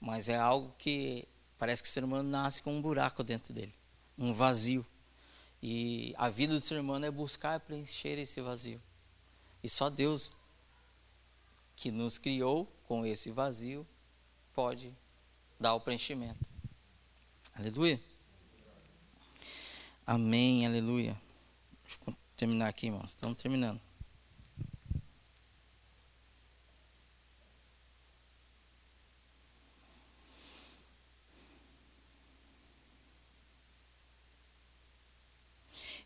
Mas 0.00 0.28
é 0.28 0.36
algo 0.36 0.74
que 0.78 1.26
parece 1.58 1.82
que 1.82 1.88
o 1.88 1.92
ser 1.92 2.04
humano 2.04 2.28
nasce 2.28 2.62
com 2.62 2.76
um 2.76 2.80
buraco 2.80 3.22
dentro 3.22 3.52
dele 3.52 3.74
um 4.20 4.34
vazio. 4.34 4.86
E 5.62 6.14
a 6.16 6.28
vida 6.28 6.54
do 6.54 6.60
ser 6.60 6.78
humano 6.78 7.06
é 7.06 7.10
buscar 7.10 7.58
preencher 7.60 8.18
esse 8.18 8.40
vazio. 8.40 8.80
E 9.62 9.68
só 9.68 9.90
Deus, 9.90 10.34
que 11.80 11.90
nos 11.90 12.18
criou 12.18 12.66
com 12.86 13.06
esse 13.06 13.30
vazio, 13.30 13.86
pode 14.54 14.94
dar 15.58 15.74
o 15.74 15.80
preenchimento. 15.80 16.50
Aleluia. 17.54 17.98
Amém, 20.06 20.66
aleluia. 20.66 21.18
Deixa 21.82 21.98
eu 22.06 22.14
terminar 22.36 22.68
aqui, 22.68 22.88
irmãos. 22.88 23.12
Estamos 23.12 23.38
terminando. 23.38 23.80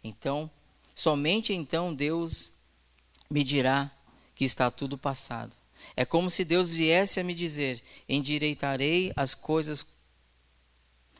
Então, 0.04 0.48
somente 0.94 1.52
então 1.52 1.92
Deus 1.92 2.52
me 3.28 3.42
dirá 3.42 3.90
que 4.36 4.44
está 4.44 4.70
tudo 4.70 4.96
passado. 4.96 5.63
É 5.96 6.04
como 6.04 6.30
se 6.30 6.44
Deus 6.44 6.72
viesse 6.72 7.20
a 7.20 7.24
me 7.24 7.34
dizer: 7.34 7.82
endireitarei 8.08 9.12
as 9.16 9.34
coisas 9.34 9.94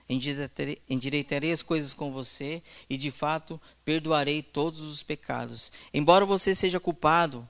endireitarei, 0.08 0.78
endireitarei 0.88 1.52
as 1.52 1.62
coisas 1.62 1.92
com 1.92 2.12
você 2.12 2.62
e 2.88 2.96
de 2.96 3.10
fato 3.10 3.60
perdoarei 3.84 4.42
todos 4.42 4.80
os 4.80 5.02
pecados. 5.02 5.72
Embora 5.92 6.26
você 6.26 6.54
seja 6.54 6.78
culpado 6.78 7.48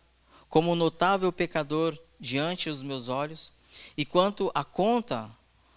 como 0.48 0.74
notável 0.74 1.32
pecador 1.32 1.98
diante 2.18 2.70
dos 2.70 2.82
meus 2.82 3.08
olhos, 3.08 3.52
e 3.96 4.04
quanto 4.04 4.50
à 4.54 4.64
conta 4.64 5.30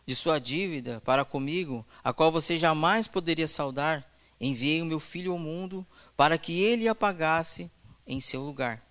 de 0.05 0.15
sua 0.15 0.39
dívida 0.39 1.01
para 1.03 1.25
comigo, 1.25 1.85
a 2.03 2.13
qual 2.13 2.31
você 2.31 2.57
jamais 2.57 3.07
poderia 3.07 3.47
saldar, 3.47 4.07
enviei 4.39 4.81
o 4.81 4.85
meu 4.85 4.99
filho 4.99 5.31
ao 5.31 5.39
mundo 5.39 5.85
para 6.15 6.37
que 6.37 6.61
ele 6.61 6.87
a 6.87 6.95
pagasse 6.95 7.71
em 8.05 8.21
seu 8.21 8.41
lugar. 8.41 8.86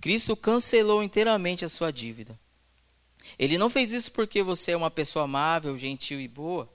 Cristo 0.00 0.36
cancelou 0.36 1.02
inteiramente 1.02 1.64
a 1.64 1.68
sua 1.68 1.92
dívida. 1.92 2.38
Ele 3.38 3.58
não 3.58 3.68
fez 3.68 3.92
isso 3.92 4.12
porque 4.12 4.42
você 4.42 4.72
é 4.72 4.76
uma 4.76 4.90
pessoa 4.90 5.24
amável, 5.24 5.76
gentil 5.76 6.20
e 6.20 6.28
boa. 6.28 6.68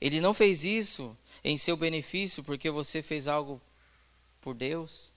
Ele 0.00 0.20
não 0.20 0.34
fez 0.34 0.64
isso 0.64 1.16
em 1.42 1.56
seu 1.56 1.76
benefício 1.76 2.42
porque 2.42 2.70
você 2.70 3.02
fez 3.02 3.28
algo 3.28 3.60
por 4.40 4.54
Deus. 4.54 5.12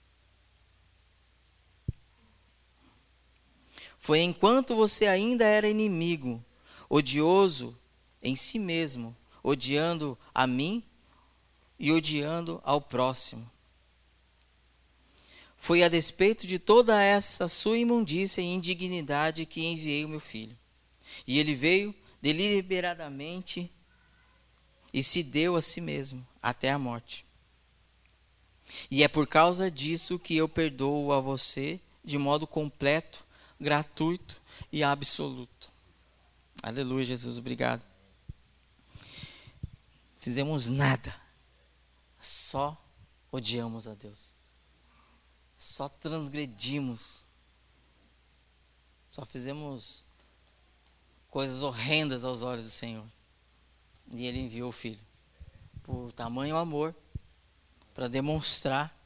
Foi 4.00 4.20
enquanto 4.20 4.76
você 4.76 5.08
ainda 5.08 5.44
era 5.46 5.68
inimigo, 5.68 6.44
odioso 6.88 7.78
em 8.24 8.36
si 8.36 8.58
mesmo, 8.58 9.16
odiando 9.44 10.18
a 10.34 10.48
mim 10.48 10.84
e 11.78 11.92
odiando 11.92 12.62
ao 12.64 12.80
próximo. 12.80 13.50
Foi 15.60 15.84
a 15.84 15.90
despeito 15.90 16.48
de 16.48 16.58
toda 16.58 17.02
essa 17.04 17.48
sua 17.48 17.78
imundícia 17.78 18.42
e 18.42 18.46
indignidade 18.46 19.46
que 19.46 19.66
enviei 19.66 20.06
o 20.06 20.10
meu 20.10 20.20
filho. 20.20 20.58
E 21.28 21.38
ele 21.38 21.54
veio 21.54 21.94
deliberadamente 22.22 23.72
e 24.94 25.04
se 25.04 25.22
deu 25.22 25.56
a 25.56 25.62
si 25.62 25.82
mesmo 25.82 26.26
até 26.42 26.72
a 26.72 26.80
morte. 26.80 27.26
E 28.90 29.04
é 29.04 29.08
por 29.08 29.28
causa 29.28 29.70
disso 29.70 30.18
que 30.18 30.36
eu 30.36 30.48
perdoo 30.48 31.12
a 31.12 31.20
você 31.20 31.80
de 32.04 32.18
modo 32.18 32.48
completo, 32.48 33.26
gratuito 33.60 34.42
e 34.72 34.84
absoluto. 34.84 35.70
Aleluia, 36.62 37.06
Jesus, 37.06 37.38
obrigado. 37.38 37.86
Fizemos 40.20 40.68
nada, 40.68 41.16
só 42.20 42.78
odiamos 43.32 43.88
a 43.88 43.94
Deus, 43.94 44.34
só 45.60 45.90
transgredimos, 45.90 47.26
só 49.12 49.26
fizemos 49.26 50.06
coisas 51.30 51.62
horrendas 51.62 52.24
aos 52.24 52.42
olhos 52.42 52.64
do 52.64 52.72
Senhor. 52.72 53.06
E 54.10 54.26
Ele 54.26 54.40
enviou 54.40 54.70
o 54.70 54.72
Filho 54.72 55.02
por 55.84 56.14
tamanho 56.14 56.56
amor 56.56 56.96
para 57.94 58.08
demonstrar 58.08 58.98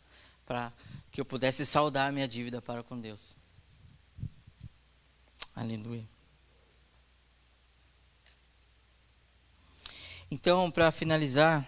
para 0.45 0.71
que 1.11 1.19
eu 1.19 1.25
pudesse 1.25 1.65
saldar 1.65 2.13
minha 2.13 2.27
dívida 2.27 2.61
para 2.61 2.83
com 2.83 3.01
Deus. 3.01 3.35
Aleluia. 5.55 6.07
Então, 10.29 10.69
para 10.69 10.91
finalizar, 10.91 11.67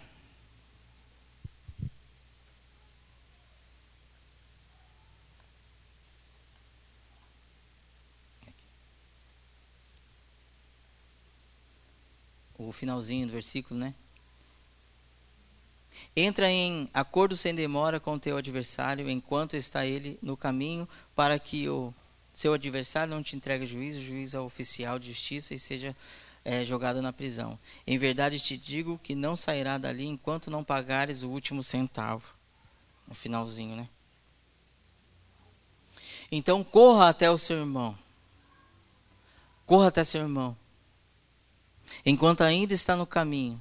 finalzinho 12.76 13.26
do 13.26 13.32
versículo, 13.32 13.78
né? 13.78 13.94
Entra 16.14 16.50
em 16.50 16.88
acordo 16.92 17.36
sem 17.36 17.54
demora 17.54 17.98
com 17.98 18.14
o 18.14 18.20
teu 18.20 18.36
adversário, 18.36 19.08
enquanto 19.08 19.54
está 19.54 19.84
ele 19.86 20.18
no 20.22 20.36
caminho, 20.36 20.88
para 21.14 21.38
que 21.38 21.68
o 21.68 21.92
seu 22.34 22.52
adversário 22.52 23.14
não 23.14 23.22
te 23.22 23.34
entregue 23.34 23.66
juízo, 23.66 24.00
juízo 24.00 24.38
ao 24.38 24.44
oficial 24.44 24.98
de 24.98 25.08
justiça 25.08 25.54
e 25.54 25.58
seja 25.58 25.96
é, 26.44 26.64
jogado 26.64 27.02
na 27.02 27.12
prisão. 27.12 27.58
Em 27.86 27.98
verdade 27.98 28.38
te 28.38 28.56
digo 28.56 29.00
que 29.02 29.14
não 29.14 29.36
sairá 29.36 29.78
dali 29.78 30.06
enquanto 30.06 30.50
não 30.50 30.62
pagares 30.62 31.22
o 31.22 31.30
último 31.30 31.62
centavo. 31.62 32.24
No 33.08 33.14
finalzinho, 33.14 33.76
né? 33.76 33.88
Então 36.30 36.62
corra 36.64 37.08
até 37.08 37.30
o 37.30 37.38
seu 37.38 37.58
irmão. 37.58 37.96
Corra 39.64 39.88
até 39.88 40.04
seu 40.04 40.22
irmão. 40.22 40.56
Enquanto 42.06 42.42
ainda 42.42 42.72
está 42.72 42.94
no 42.94 43.04
caminho. 43.04 43.60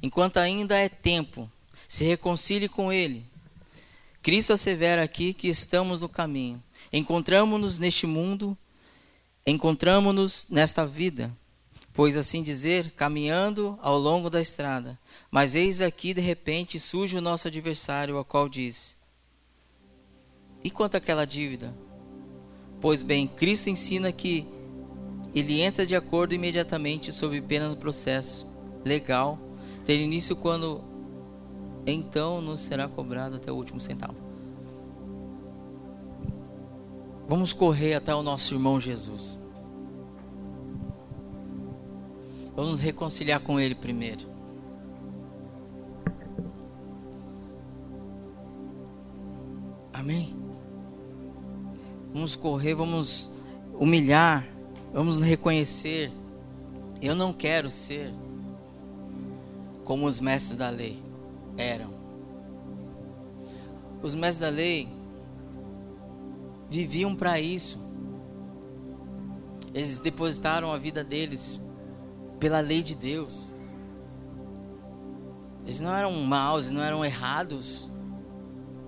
Enquanto 0.00 0.36
ainda 0.36 0.78
é 0.78 0.88
tempo 0.88 1.50
se 1.88 2.04
reconcilie 2.04 2.68
com 2.68 2.92
Ele. 2.92 3.26
Cristo 4.22 4.52
assevera 4.52 5.02
aqui 5.02 5.34
que 5.34 5.48
estamos 5.48 6.00
no 6.00 6.08
caminho. 6.08 6.62
Encontramos-nos 6.92 7.78
neste 7.78 8.06
mundo, 8.06 8.56
encontramos-nos 9.44 10.46
nesta 10.48 10.86
vida, 10.86 11.36
pois 11.92 12.16
assim 12.16 12.42
dizer, 12.42 12.92
caminhando 12.92 13.76
ao 13.82 13.98
longo 13.98 14.30
da 14.30 14.40
estrada. 14.40 14.98
Mas 15.30 15.56
eis 15.56 15.80
aqui, 15.80 16.14
de 16.14 16.20
repente, 16.20 16.78
surge 16.78 17.16
o 17.16 17.20
nosso 17.20 17.48
adversário, 17.48 18.16
ao 18.16 18.24
qual 18.24 18.48
diz: 18.48 18.98
E 20.62 20.70
quanto 20.70 20.96
àquela 20.96 21.24
dívida? 21.24 21.74
Pois 22.80 23.02
bem, 23.02 23.26
Cristo 23.26 23.70
ensina 23.70 24.12
que 24.12 24.46
ele 25.34 25.60
entra 25.60 25.86
de 25.86 25.96
acordo 25.96 26.34
imediatamente 26.34 27.12
sob 27.12 27.40
pena 27.40 27.68
do 27.68 27.76
processo 27.76 28.52
legal 28.84 29.38
ter 29.84 29.98
início 29.98 30.36
quando 30.36 30.80
então 31.86 32.40
nos 32.40 32.60
será 32.60 32.88
cobrado 32.88 33.36
até 33.36 33.50
o 33.50 33.54
último 33.56 33.80
centavo. 33.80 34.14
Vamos 37.28 37.52
correr 37.52 37.94
até 37.94 38.14
o 38.14 38.22
nosso 38.22 38.54
irmão 38.54 38.78
Jesus. 38.78 39.38
Vamos 42.54 42.72
nos 42.72 42.80
reconciliar 42.80 43.40
com 43.40 43.58
Ele 43.58 43.74
primeiro. 43.74 44.26
Amém? 49.92 50.36
Vamos 52.12 52.36
correr, 52.36 52.74
vamos 52.74 53.32
humilhar, 53.78 54.46
vamos 54.92 55.20
reconhecer. 55.20 56.12
Eu 57.00 57.16
não 57.16 57.32
quero 57.32 57.70
ser 57.70 58.12
como 59.84 60.06
os 60.06 60.20
mestres 60.20 60.56
da 60.56 60.68
lei 60.68 61.02
eram. 61.56 61.90
Os 64.02 64.14
mestres 64.14 64.38
da 64.38 64.48
lei 64.48 64.88
viviam 66.68 67.14
para 67.14 67.40
isso. 67.40 67.78
Eles 69.74 69.98
depositaram 69.98 70.72
a 70.72 70.78
vida 70.78 71.02
deles 71.02 71.58
pela 72.38 72.60
lei 72.60 72.82
de 72.82 72.94
Deus. 72.94 73.54
Eles 75.62 75.80
não 75.80 75.94
eram 75.94 76.12
maus, 76.22 76.70
não 76.70 76.82
eram 76.82 77.04
errados. 77.04 77.90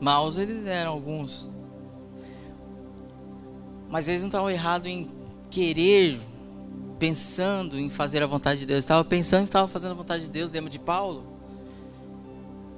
Maus 0.01 0.37
eles 0.37 0.67
eram 0.67 0.93
alguns. 0.93 1.53
Mas 3.89 4.09
eles 4.09 4.23
não 4.23 4.29
estavam 4.29 4.51
errados 4.51 4.89
em 4.89 5.05
querer, 5.55 6.19
pensando 6.99 7.79
em 7.79 7.89
fazer 7.89 8.23
a 8.23 8.27
vontade 8.27 8.61
de 8.61 8.67
Deus. 8.67 8.81
Estavam 8.81 9.05
pensando 9.05 9.41
que 9.41 9.45
estavam 9.45 9.69
fazendo 9.69 9.93
a 9.93 9.95
vontade 9.95 10.25
de 10.25 10.31
Deus, 10.31 10.51
lembra 10.51 10.71
de 10.71 10.79
Paulo? 10.79 11.35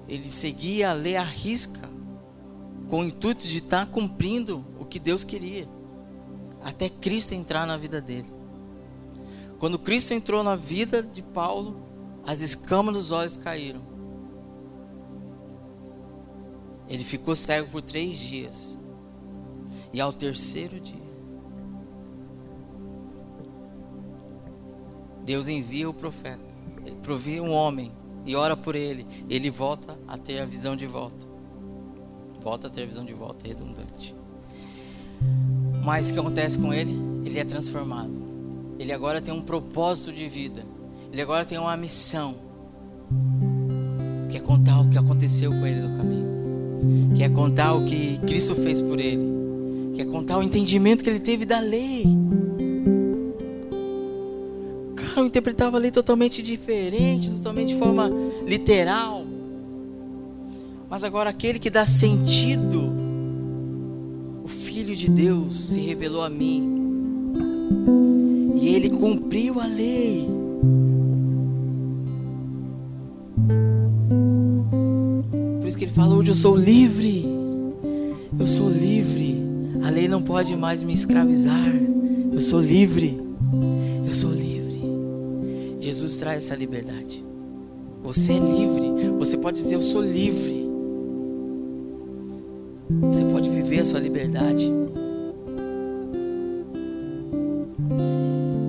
ele 0.09 0.31
seguia 0.31 0.91
a 0.91 0.93
lei 0.93 1.17
à 1.17 1.23
risca, 1.23 1.89
com 2.89 3.01
o 3.01 3.05
intuito 3.05 3.47
de 3.47 3.59
estar 3.59 3.87
cumprindo 3.87 4.65
o 4.79 4.85
que 4.85 4.99
Deus 4.99 5.25
queria, 5.25 5.69
até 6.63 6.89
Cristo 6.89 7.33
entrar 7.33 7.67
na 7.67 7.77
vida 7.77 8.01
dele. 8.01 8.31
Quando 9.59 9.79
Cristo 9.79 10.13
entrou 10.15 10.45
na 10.45 10.55
vida 10.55 11.03
de 11.03 11.23
Paulo, 11.23 11.83
as 12.25 12.41
escamas 12.41 12.95
dos 12.95 13.11
olhos 13.11 13.37
caíram. 13.37 13.81
Ele 16.89 17.03
ficou 17.03 17.35
cego 17.35 17.69
por 17.69 17.83
três 17.83 18.17
dias. 18.17 18.79
E 19.93 20.01
ao 20.01 20.13
terceiro 20.13 20.79
dia, 20.79 21.06
Deus 25.27 25.49
envia 25.49 25.91
o 25.91 25.93
profeta, 25.93 26.39
provia 27.03 27.43
um 27.43 27.51
homem 27.51 27.91
e 28.25 28.37
ora 28.37 28.57
por 28.57 28.77
ele, 28.77 29.05
ele 29.29 29.51
volta 29.51 29.99
a 30.07 30.17
ter 30.17 30.39
a 30.39 30.45
visão 30.45 30.77
de 30.77 30.87
volta. 30.87 31.27
Volta 32.41 32.69
a 32.69 32.71
ter 32.71 32.85
a 32.85 32.87
visão 32.87 33.05
de 33.05 33.13
volta, 33.13 33.45
é 33.45 33.49
redundante. 33.49 34.15
Mas 35.85 36.11
o 36.11 36.13
que 36.13 36.21
acontece 36.21 36.57
com 36.57 36.73
ele? 36.73 36.97
Ele 37.25 37.41
é 37.41 37.45
transformado. 37.45 38.13
Ele 38.79 38.93
agora 38.93 39.21
tem 39.21 39.35
um 39.35 39.43
propósito 39.43 40.13
de 40.13 40.29
vida. 40.29 40.65
Ele 41.13 41.21
agora 41.21 41.45
tem 41.45 41.59
uma 41.59 41.77
missão. 41.77 42.37
Quer 44.31 44.43
contar 44.43 44.81
o 44.81 44.89
que 44.89 44.97
aconteceu 44.97 45.51
com 45.51 45.67
ele 45.67 45.81
no 45.81 45.97
caminho. 45.97 47.17
Quer 47.17 47.33
contar 47.33 47.75
o 47.75 47.85
que 47.85 48.19
Cristo 48.19 48.55
fez 48.55 48.81
por 48.81 49.01
ele. 49.01 49.27
Quer 49.97 50.07
contar 50.07 50.39
o 50.39 50.43
entendimento 50.43 51.03
que 51.03 51.11
ele 51.11 51.21
teve 51.21 51.45
da 51.45 51.59
lei 51.59 52.05
eu 55.21 55.27
interpretava 55.27 55.77
a 55.77 55.81
lei 55.81 55.91
totalmente 55.91 56.43
diferente, 56.43 57.31
totalmente 57.31 57.69
de 57.69 57.79
forma 57.79 58.11
literal. 58.47 59.25
Mas 60.89 61.03
agora 61.03 61.31
aquele 61.31 61.59
que 61.59 61.71
dá 61.71 61.87
sentido, 61.87 62.93
o 64.45 64.49
Filho 64.49 64.95
de 64.95 65.11
Deus 65.11 65.71
se 65.71 65.81
revelou 65.81 66.23
a 66.23 66.29
mim. 66.29 66.75
E 68.55 68.69
ele 68.69 68.91
cumpriu 68.91 69.61
a 69.61 69.67
lei. 69.67 70.29
Por 75.61 75.67
isso 75.67 75.79
que 75.79 75.85
ele 75.85 75.93
fala: 75.93 76.15
hoje 76.15 76.31
eu 76.31 76.37
sou 76.37 76.57
livre. 76.57 77.27
Eu 78.39 78.47
sou 78.47 78.69
livre. 78.69 79.43
A 79.83 79.91
lei 79.91 80.09
não 80.09 80.21
pode 80.23 80.55
mais 80.57 80.83
me 80.83 80.93
escravizar. 80.93 81.73
Eu 82.33 82.41
sou 82.41 82.61
livre. 82.61 83.19
Traz 86.19 86.45
essa 86.45 86.55
liberdade. 86.55 87.23
Você 88.03 88.33
é 88.33 88.39
livre. 88.39 89.11
Você 89.19 89.37
pode 89.37 89.59
dizer: 89.59 89.75
Eu 89.75 89.83
sou 89.83 90.03
livre. 90.03 90.67
Você 93.03 93.25
pode 93.25 93.51
viver 93.51 93.81
a 93.81 93.85
sua 93.85 94.01
liberdade. 94.01 94.73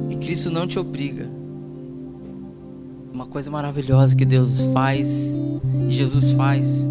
E 0.10 0.16
Cristo 0.18 0.52
não 0.52 0.68
te 0.68 0.78
obriga. 0.78 1.28
Uma 3.14 3.26
coisa 3.26 3.50
maravilhosa 3.50 4.16
que 4.16 4.26
Deus 4.26 4.64
faz, 4.74 5.40
Jesus 5.90 6.34
faz, 6.34 6.84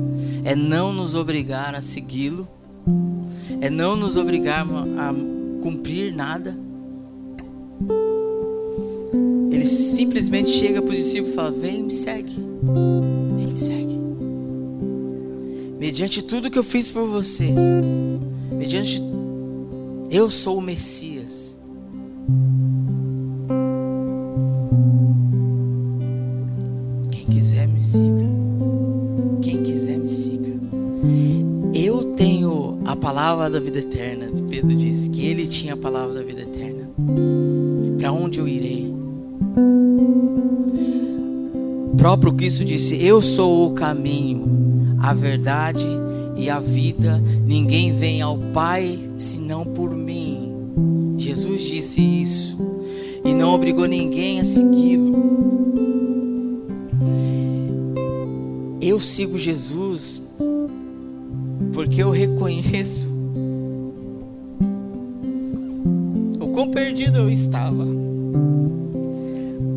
é 0.45 0.57
não 0.57 0.93
nos 0.93 1.15
obrigar 1.15 1.75
a 1.75 1.83
segui-lo, 1.83 2.49
é 3.61 3.69
não 3.69 3.95
nos 3.95 4.17
obrigar 4.17 4.67
a 4.99 5.13
cumprir 5.63 6.15
nada 6.15 6.66
simplesmente 9.97 10.51
chega 10.51 10.83
para 10.83 10.91
os 10.91 10.97
discípulos 10.97 11.33
e 11.33 11.37
fala: 11.37 11.51
Vem, 11.51 11.85
me 11.85 11.93
segue. 11.93 12.37
Vem 13.35 13.47
me 13.47 13.59
segue. 13.59 13.99
Mediante 15.79 16.23
tudo 16.23 16.51
que 16.51 16.59
eu 16.59 16.65
fiz 16.65 16.91
por 16.91 17.09
você, 17.09 17.51
mediante 18.53 19.03
eu 20.11 20.31
sou 20.31 20.59
o 20.59 20.61
Messias. 20.61 21.57
Quem 27.11 27.25
quiser 27.27 27.67
me 27.67 27.85
siga. 27.85 28.27
Quem 29.41 29.63
quiser 29.63 29.99
me 29.99 30.09
siga. 30.09 30.53
Eu 31.75 32.05
tenho 32.17 32.79
a 32.85 32.95
palavra 32.95 33.49
da 33.49 33.61
vida 33.61 33.79
eterna. 33.79 34.31
Pedro 34.51 34.75
disse 34.75 35.09
que 35.09 35.27
ele 35.27 35.47
tinha 35.47 35.73
a 35.75 35.77
palavra 35.77 36.15
da 36.15 36.23
vida 36.23 36.43
eterna. 36.43 36.91
Para 37.99 38.13
onde 38.13 38.39
eu 38.39 38.47
irei? 38.47 38.96
Próprio 42.07 42.35
Cristo 42.35 42.65
disse: 42.65 43.05
Eu 43.05 43.21
sou 43.21 43.67
o 43.67 43.75
caminho, 43.75 44.97
a 45.01 45.13
verdade 45.13 45.85
e 46.37 46.49
a 46.49 46.61
vida. 46.61 47.21
Ninguém 47.45 47.97
vem 47.97 48.23
ao 48.23 48.39
Pai 48.39 48.97
senão 49.19 49.65
por 49.65 49.91
mim. 49.91 51.17
Jesus 51.19 51.63
disse 51.63 52.01
isso 52.01 52.57
e 53.25 53.35
não 53.35 53.53
obrigou 53.53 53.87
ninguém 53.87 54.39
a 54.39 54.45
segui-lo. 54.45 55.17
Eu 58.81 59.01
sigo 59.01 59.37
Jesus 59.37 60.23
porque 61.73 62.01
eu 62.01 62.13
reconheço 62.13 63.09
o 66.41 66.47
quão 66.55 66.71
perdido 66.71 67.19
eu 67.19 67.29
estava. 67.29 67.85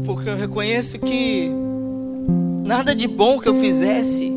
Porque 0.05 0.29
eu 0.29 0.37
reconheço 0.37 0.99
que 0.99 1.68
nada 2.69 2.93
de 2.93 3.07
bom 3.07 3.39
que 3.39 3.49
eu 3.49 3.55
fizesse 3.55 4.31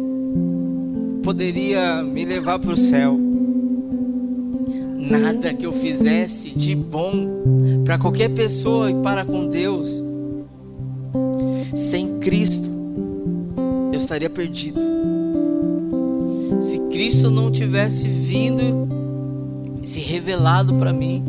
poderia 1.22 2.02
me 2.02 2.24
levar 2.24 2.58
para 2.58 2.72
o 2.72 2.76
céu. 2.78 3.14
Nada 4.96 5.52
que 5.52 5.66
eu 5.66 5.72
fizesse 5.72 6.48
de 6.48 6.74
bom 6.74 7.28
para 7.84 7.98
qualquer 7.98 8.30
pessoa 8.30 8.90
e 8.90 8.94
para 9.02 9.26
com 9.26 9.48
Deus, 9.48 10.02
sem 11.76 12.20
Cristo, 12.20 12.70
eu 13.92 14.00
estaria 14.00 14.30
perdido. 14.30 14.80
Se 16.58 16.78
Cristo 16.90 17.30
não 17.30 17.52
tivesse 17.52 18.08
vindo 18.08 18.88
e 19.82 19.86
se 19.86 20.00
revelado 20.00 20.72
para 20.76 20.90
mim 20.90 21.22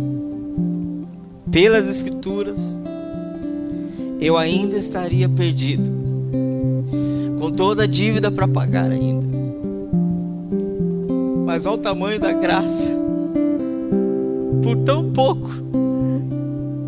pelas 1.51 1.85
Escrituras, 1.85 2.79
eu 4.21 4.37
ainda 4.37 4.77
estaria 4.77 5.27
perdido, 5.27 6.02
toda 7.55 7.83
a 7.83 7.87
dívida 7.87 8.31
para 8.31 8.47
pagar 8.47 8.91
ainda. 8.91 9.25
Mas 11.45 11.65
olha 11.65 11.75
o 11.75 11.77
tamanho 11.79 12.19
da 12.19 12.33
graça. 12.33 12.87
Por 14.63 14.77
tão 14.77 15.11
pouco, 15.11 15.49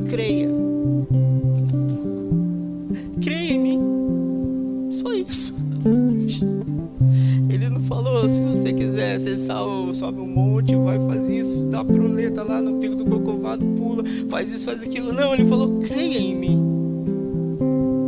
creia. 0.10 0.50
Creia 3.22 3.54
em 3.54 3.60
mim. 3.60 4.90
Só 4.92 5.14
isso. 5.14 5.56
Ele 7.50 7.70
não 7.70 7.82
falou, 7.82 8.28
se 8.28 8.42
você 8.42 8.74
quiser 8.74 9.16
acessar, 9.18 9.60
sobe 9.94 10.20
um 10.20 10.28
monte, 10.28 10.76
vai 10.76 11.00
fazer 11.00 11.38
isso, 11.38 11.68
dá 11.68 11.84
proleta 11.84 12.44
lá 12.44 12.62
no 12.62 12.80
pico 12.80 12.96
do 12.96 13.06
cocovado, 13.06 13.66
pula, 13.66 14.04
faz 14.30 14.52
isso, 14.52 14.66
faz 14.66 14.82
aquilo. 14.82 15.14
Não, 15.14 15.34
ele 15.34 15.46
falou, 15.46 15.80
creia 15.80 16.18
em 16.18 16.36
mim. 16.36 16.66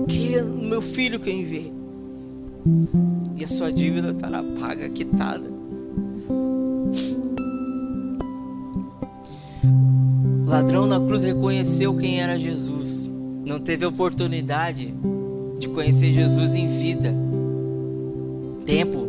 Creia 0.07 0.43
no 0.43 0.63
meu 0.63 0.81
filho 0.81 1.19
que 1.19 1.29
eu 1.29 1.33
enviei. 1.33 1.73
E 3.35 3.43
a 3.43 3.47
sua 3.47 3.71
dívida 3.71 4.11
estará 4.11 4.43
paga, 4.59 4.89
quitada. 4.89 5.43
O 10.45 10.49
ladrão 10.49 10.87
na 10.87 10.99
cruz 10.99 11.23
reconheceu 11.23 11.95
quem 11.95 12.19
era 12.19 12.37
Jesus. 12.37 13.09
Não 13.45 13.59
teve 13.59 13.85
oportunidade 13.85 14.93
de 15.59 15.67
conhecer 15.69 16.11
Jesus 16.11 16.53
em 16.53 16.67
vida. 16.67 17.13
Tempo 18.65 19.07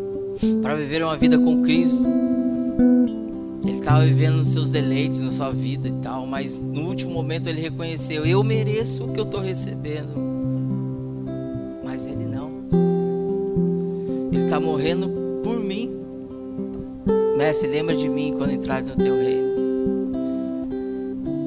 para 0.63 0.75
viver 0.75 1.03
uma 1.03 1.17
vida 1.17 1.39
com 1.39 1.63
Cristo. 1.63 2.07
Ele 3.65 3.79
estava 3.79 4.05
vivendo 4.05 4.37
nos 4.37 4.49
seus 4.49 4.71
deleites, 4.71 5.21
na 5.21 5.31
sua 5.31 5.51
vida 5.51 5.89
e 5.89 5.93
tal, 6.03 6.27
mas 6.27 6.59
no 6.59 6.87
último 6.87 7.13
momento 7.13 7.49
ele 7.49 7.61
reconheceu: 7.61 8.25
eu 8.25 8.43
mereço 8.45 9.05
o 9.05 9.13
que 9.13 9.21
eu 9.21 9.25
estou 9.25 9.41
recebendo. 9.41 10.28
Está 14.59 14.61
morrendo 14.61 15.09
por 15.43 15.61
mim. 15.61 15.91
Mestre, 17.37 17.69
lembra 17.69 17.95
de 17.95 18.09
mim 18.09 18.35
quando 18.37 18.51
entrar 18.51 18.83
no 18.83 18.97
teu 18.97 19.17
reino. 19.17 19.49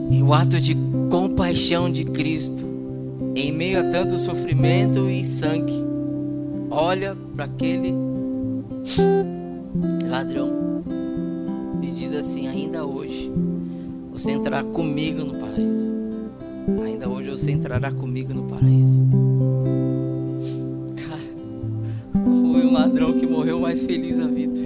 E 0.10 0.24
o 0.24 0.34
ato 0.34 0.60
de 0.60 0.76
compaixão 1.10 1.92
de 1.92 2.06
Cristo, 2.06 2.66
em 3.36 3.52
meio 3.52 3.80
a 3.80 3.84
tanto 3.84 4.18
sofrimento 4.18 5.10
e 5.10 5.26
sangue, 5.26 5.74
olha 6.70 7.16
para 7.36 7.46
aquele 7.46 7.94
ladrão 10.10 10.84
e 11.82 11.88
diz 11.92 12.14
assim: 12.14 12.48
Ainda 12.48 12.86
hoje 12.86 13.30
você 14.12 14.32
entrará 14.32 14.64
comigo 14.64 15.24
no 15.24 15.34
paraíso. 15.34 15.92
Ainda 16.86 17.10
hoje 17.10 17.30
você 17.30 17.52
entrará 17.52 17.92
comigo 17.92 18.34
no 18.34 18.44
paraíso. 18.44 19.21
Ladrão 22.92 23.14
que 23.14 23.26
morreu 23.26 23.58
mais 23.58 23.86
feliz 23.86 24.18
da 24.18 24.28
vida. 24.28 24.60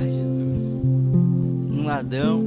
Ai, 0.00 0.10
Jesus. 0.10 0.82
Um 0.82 1.84
ladrão 1.84 2.45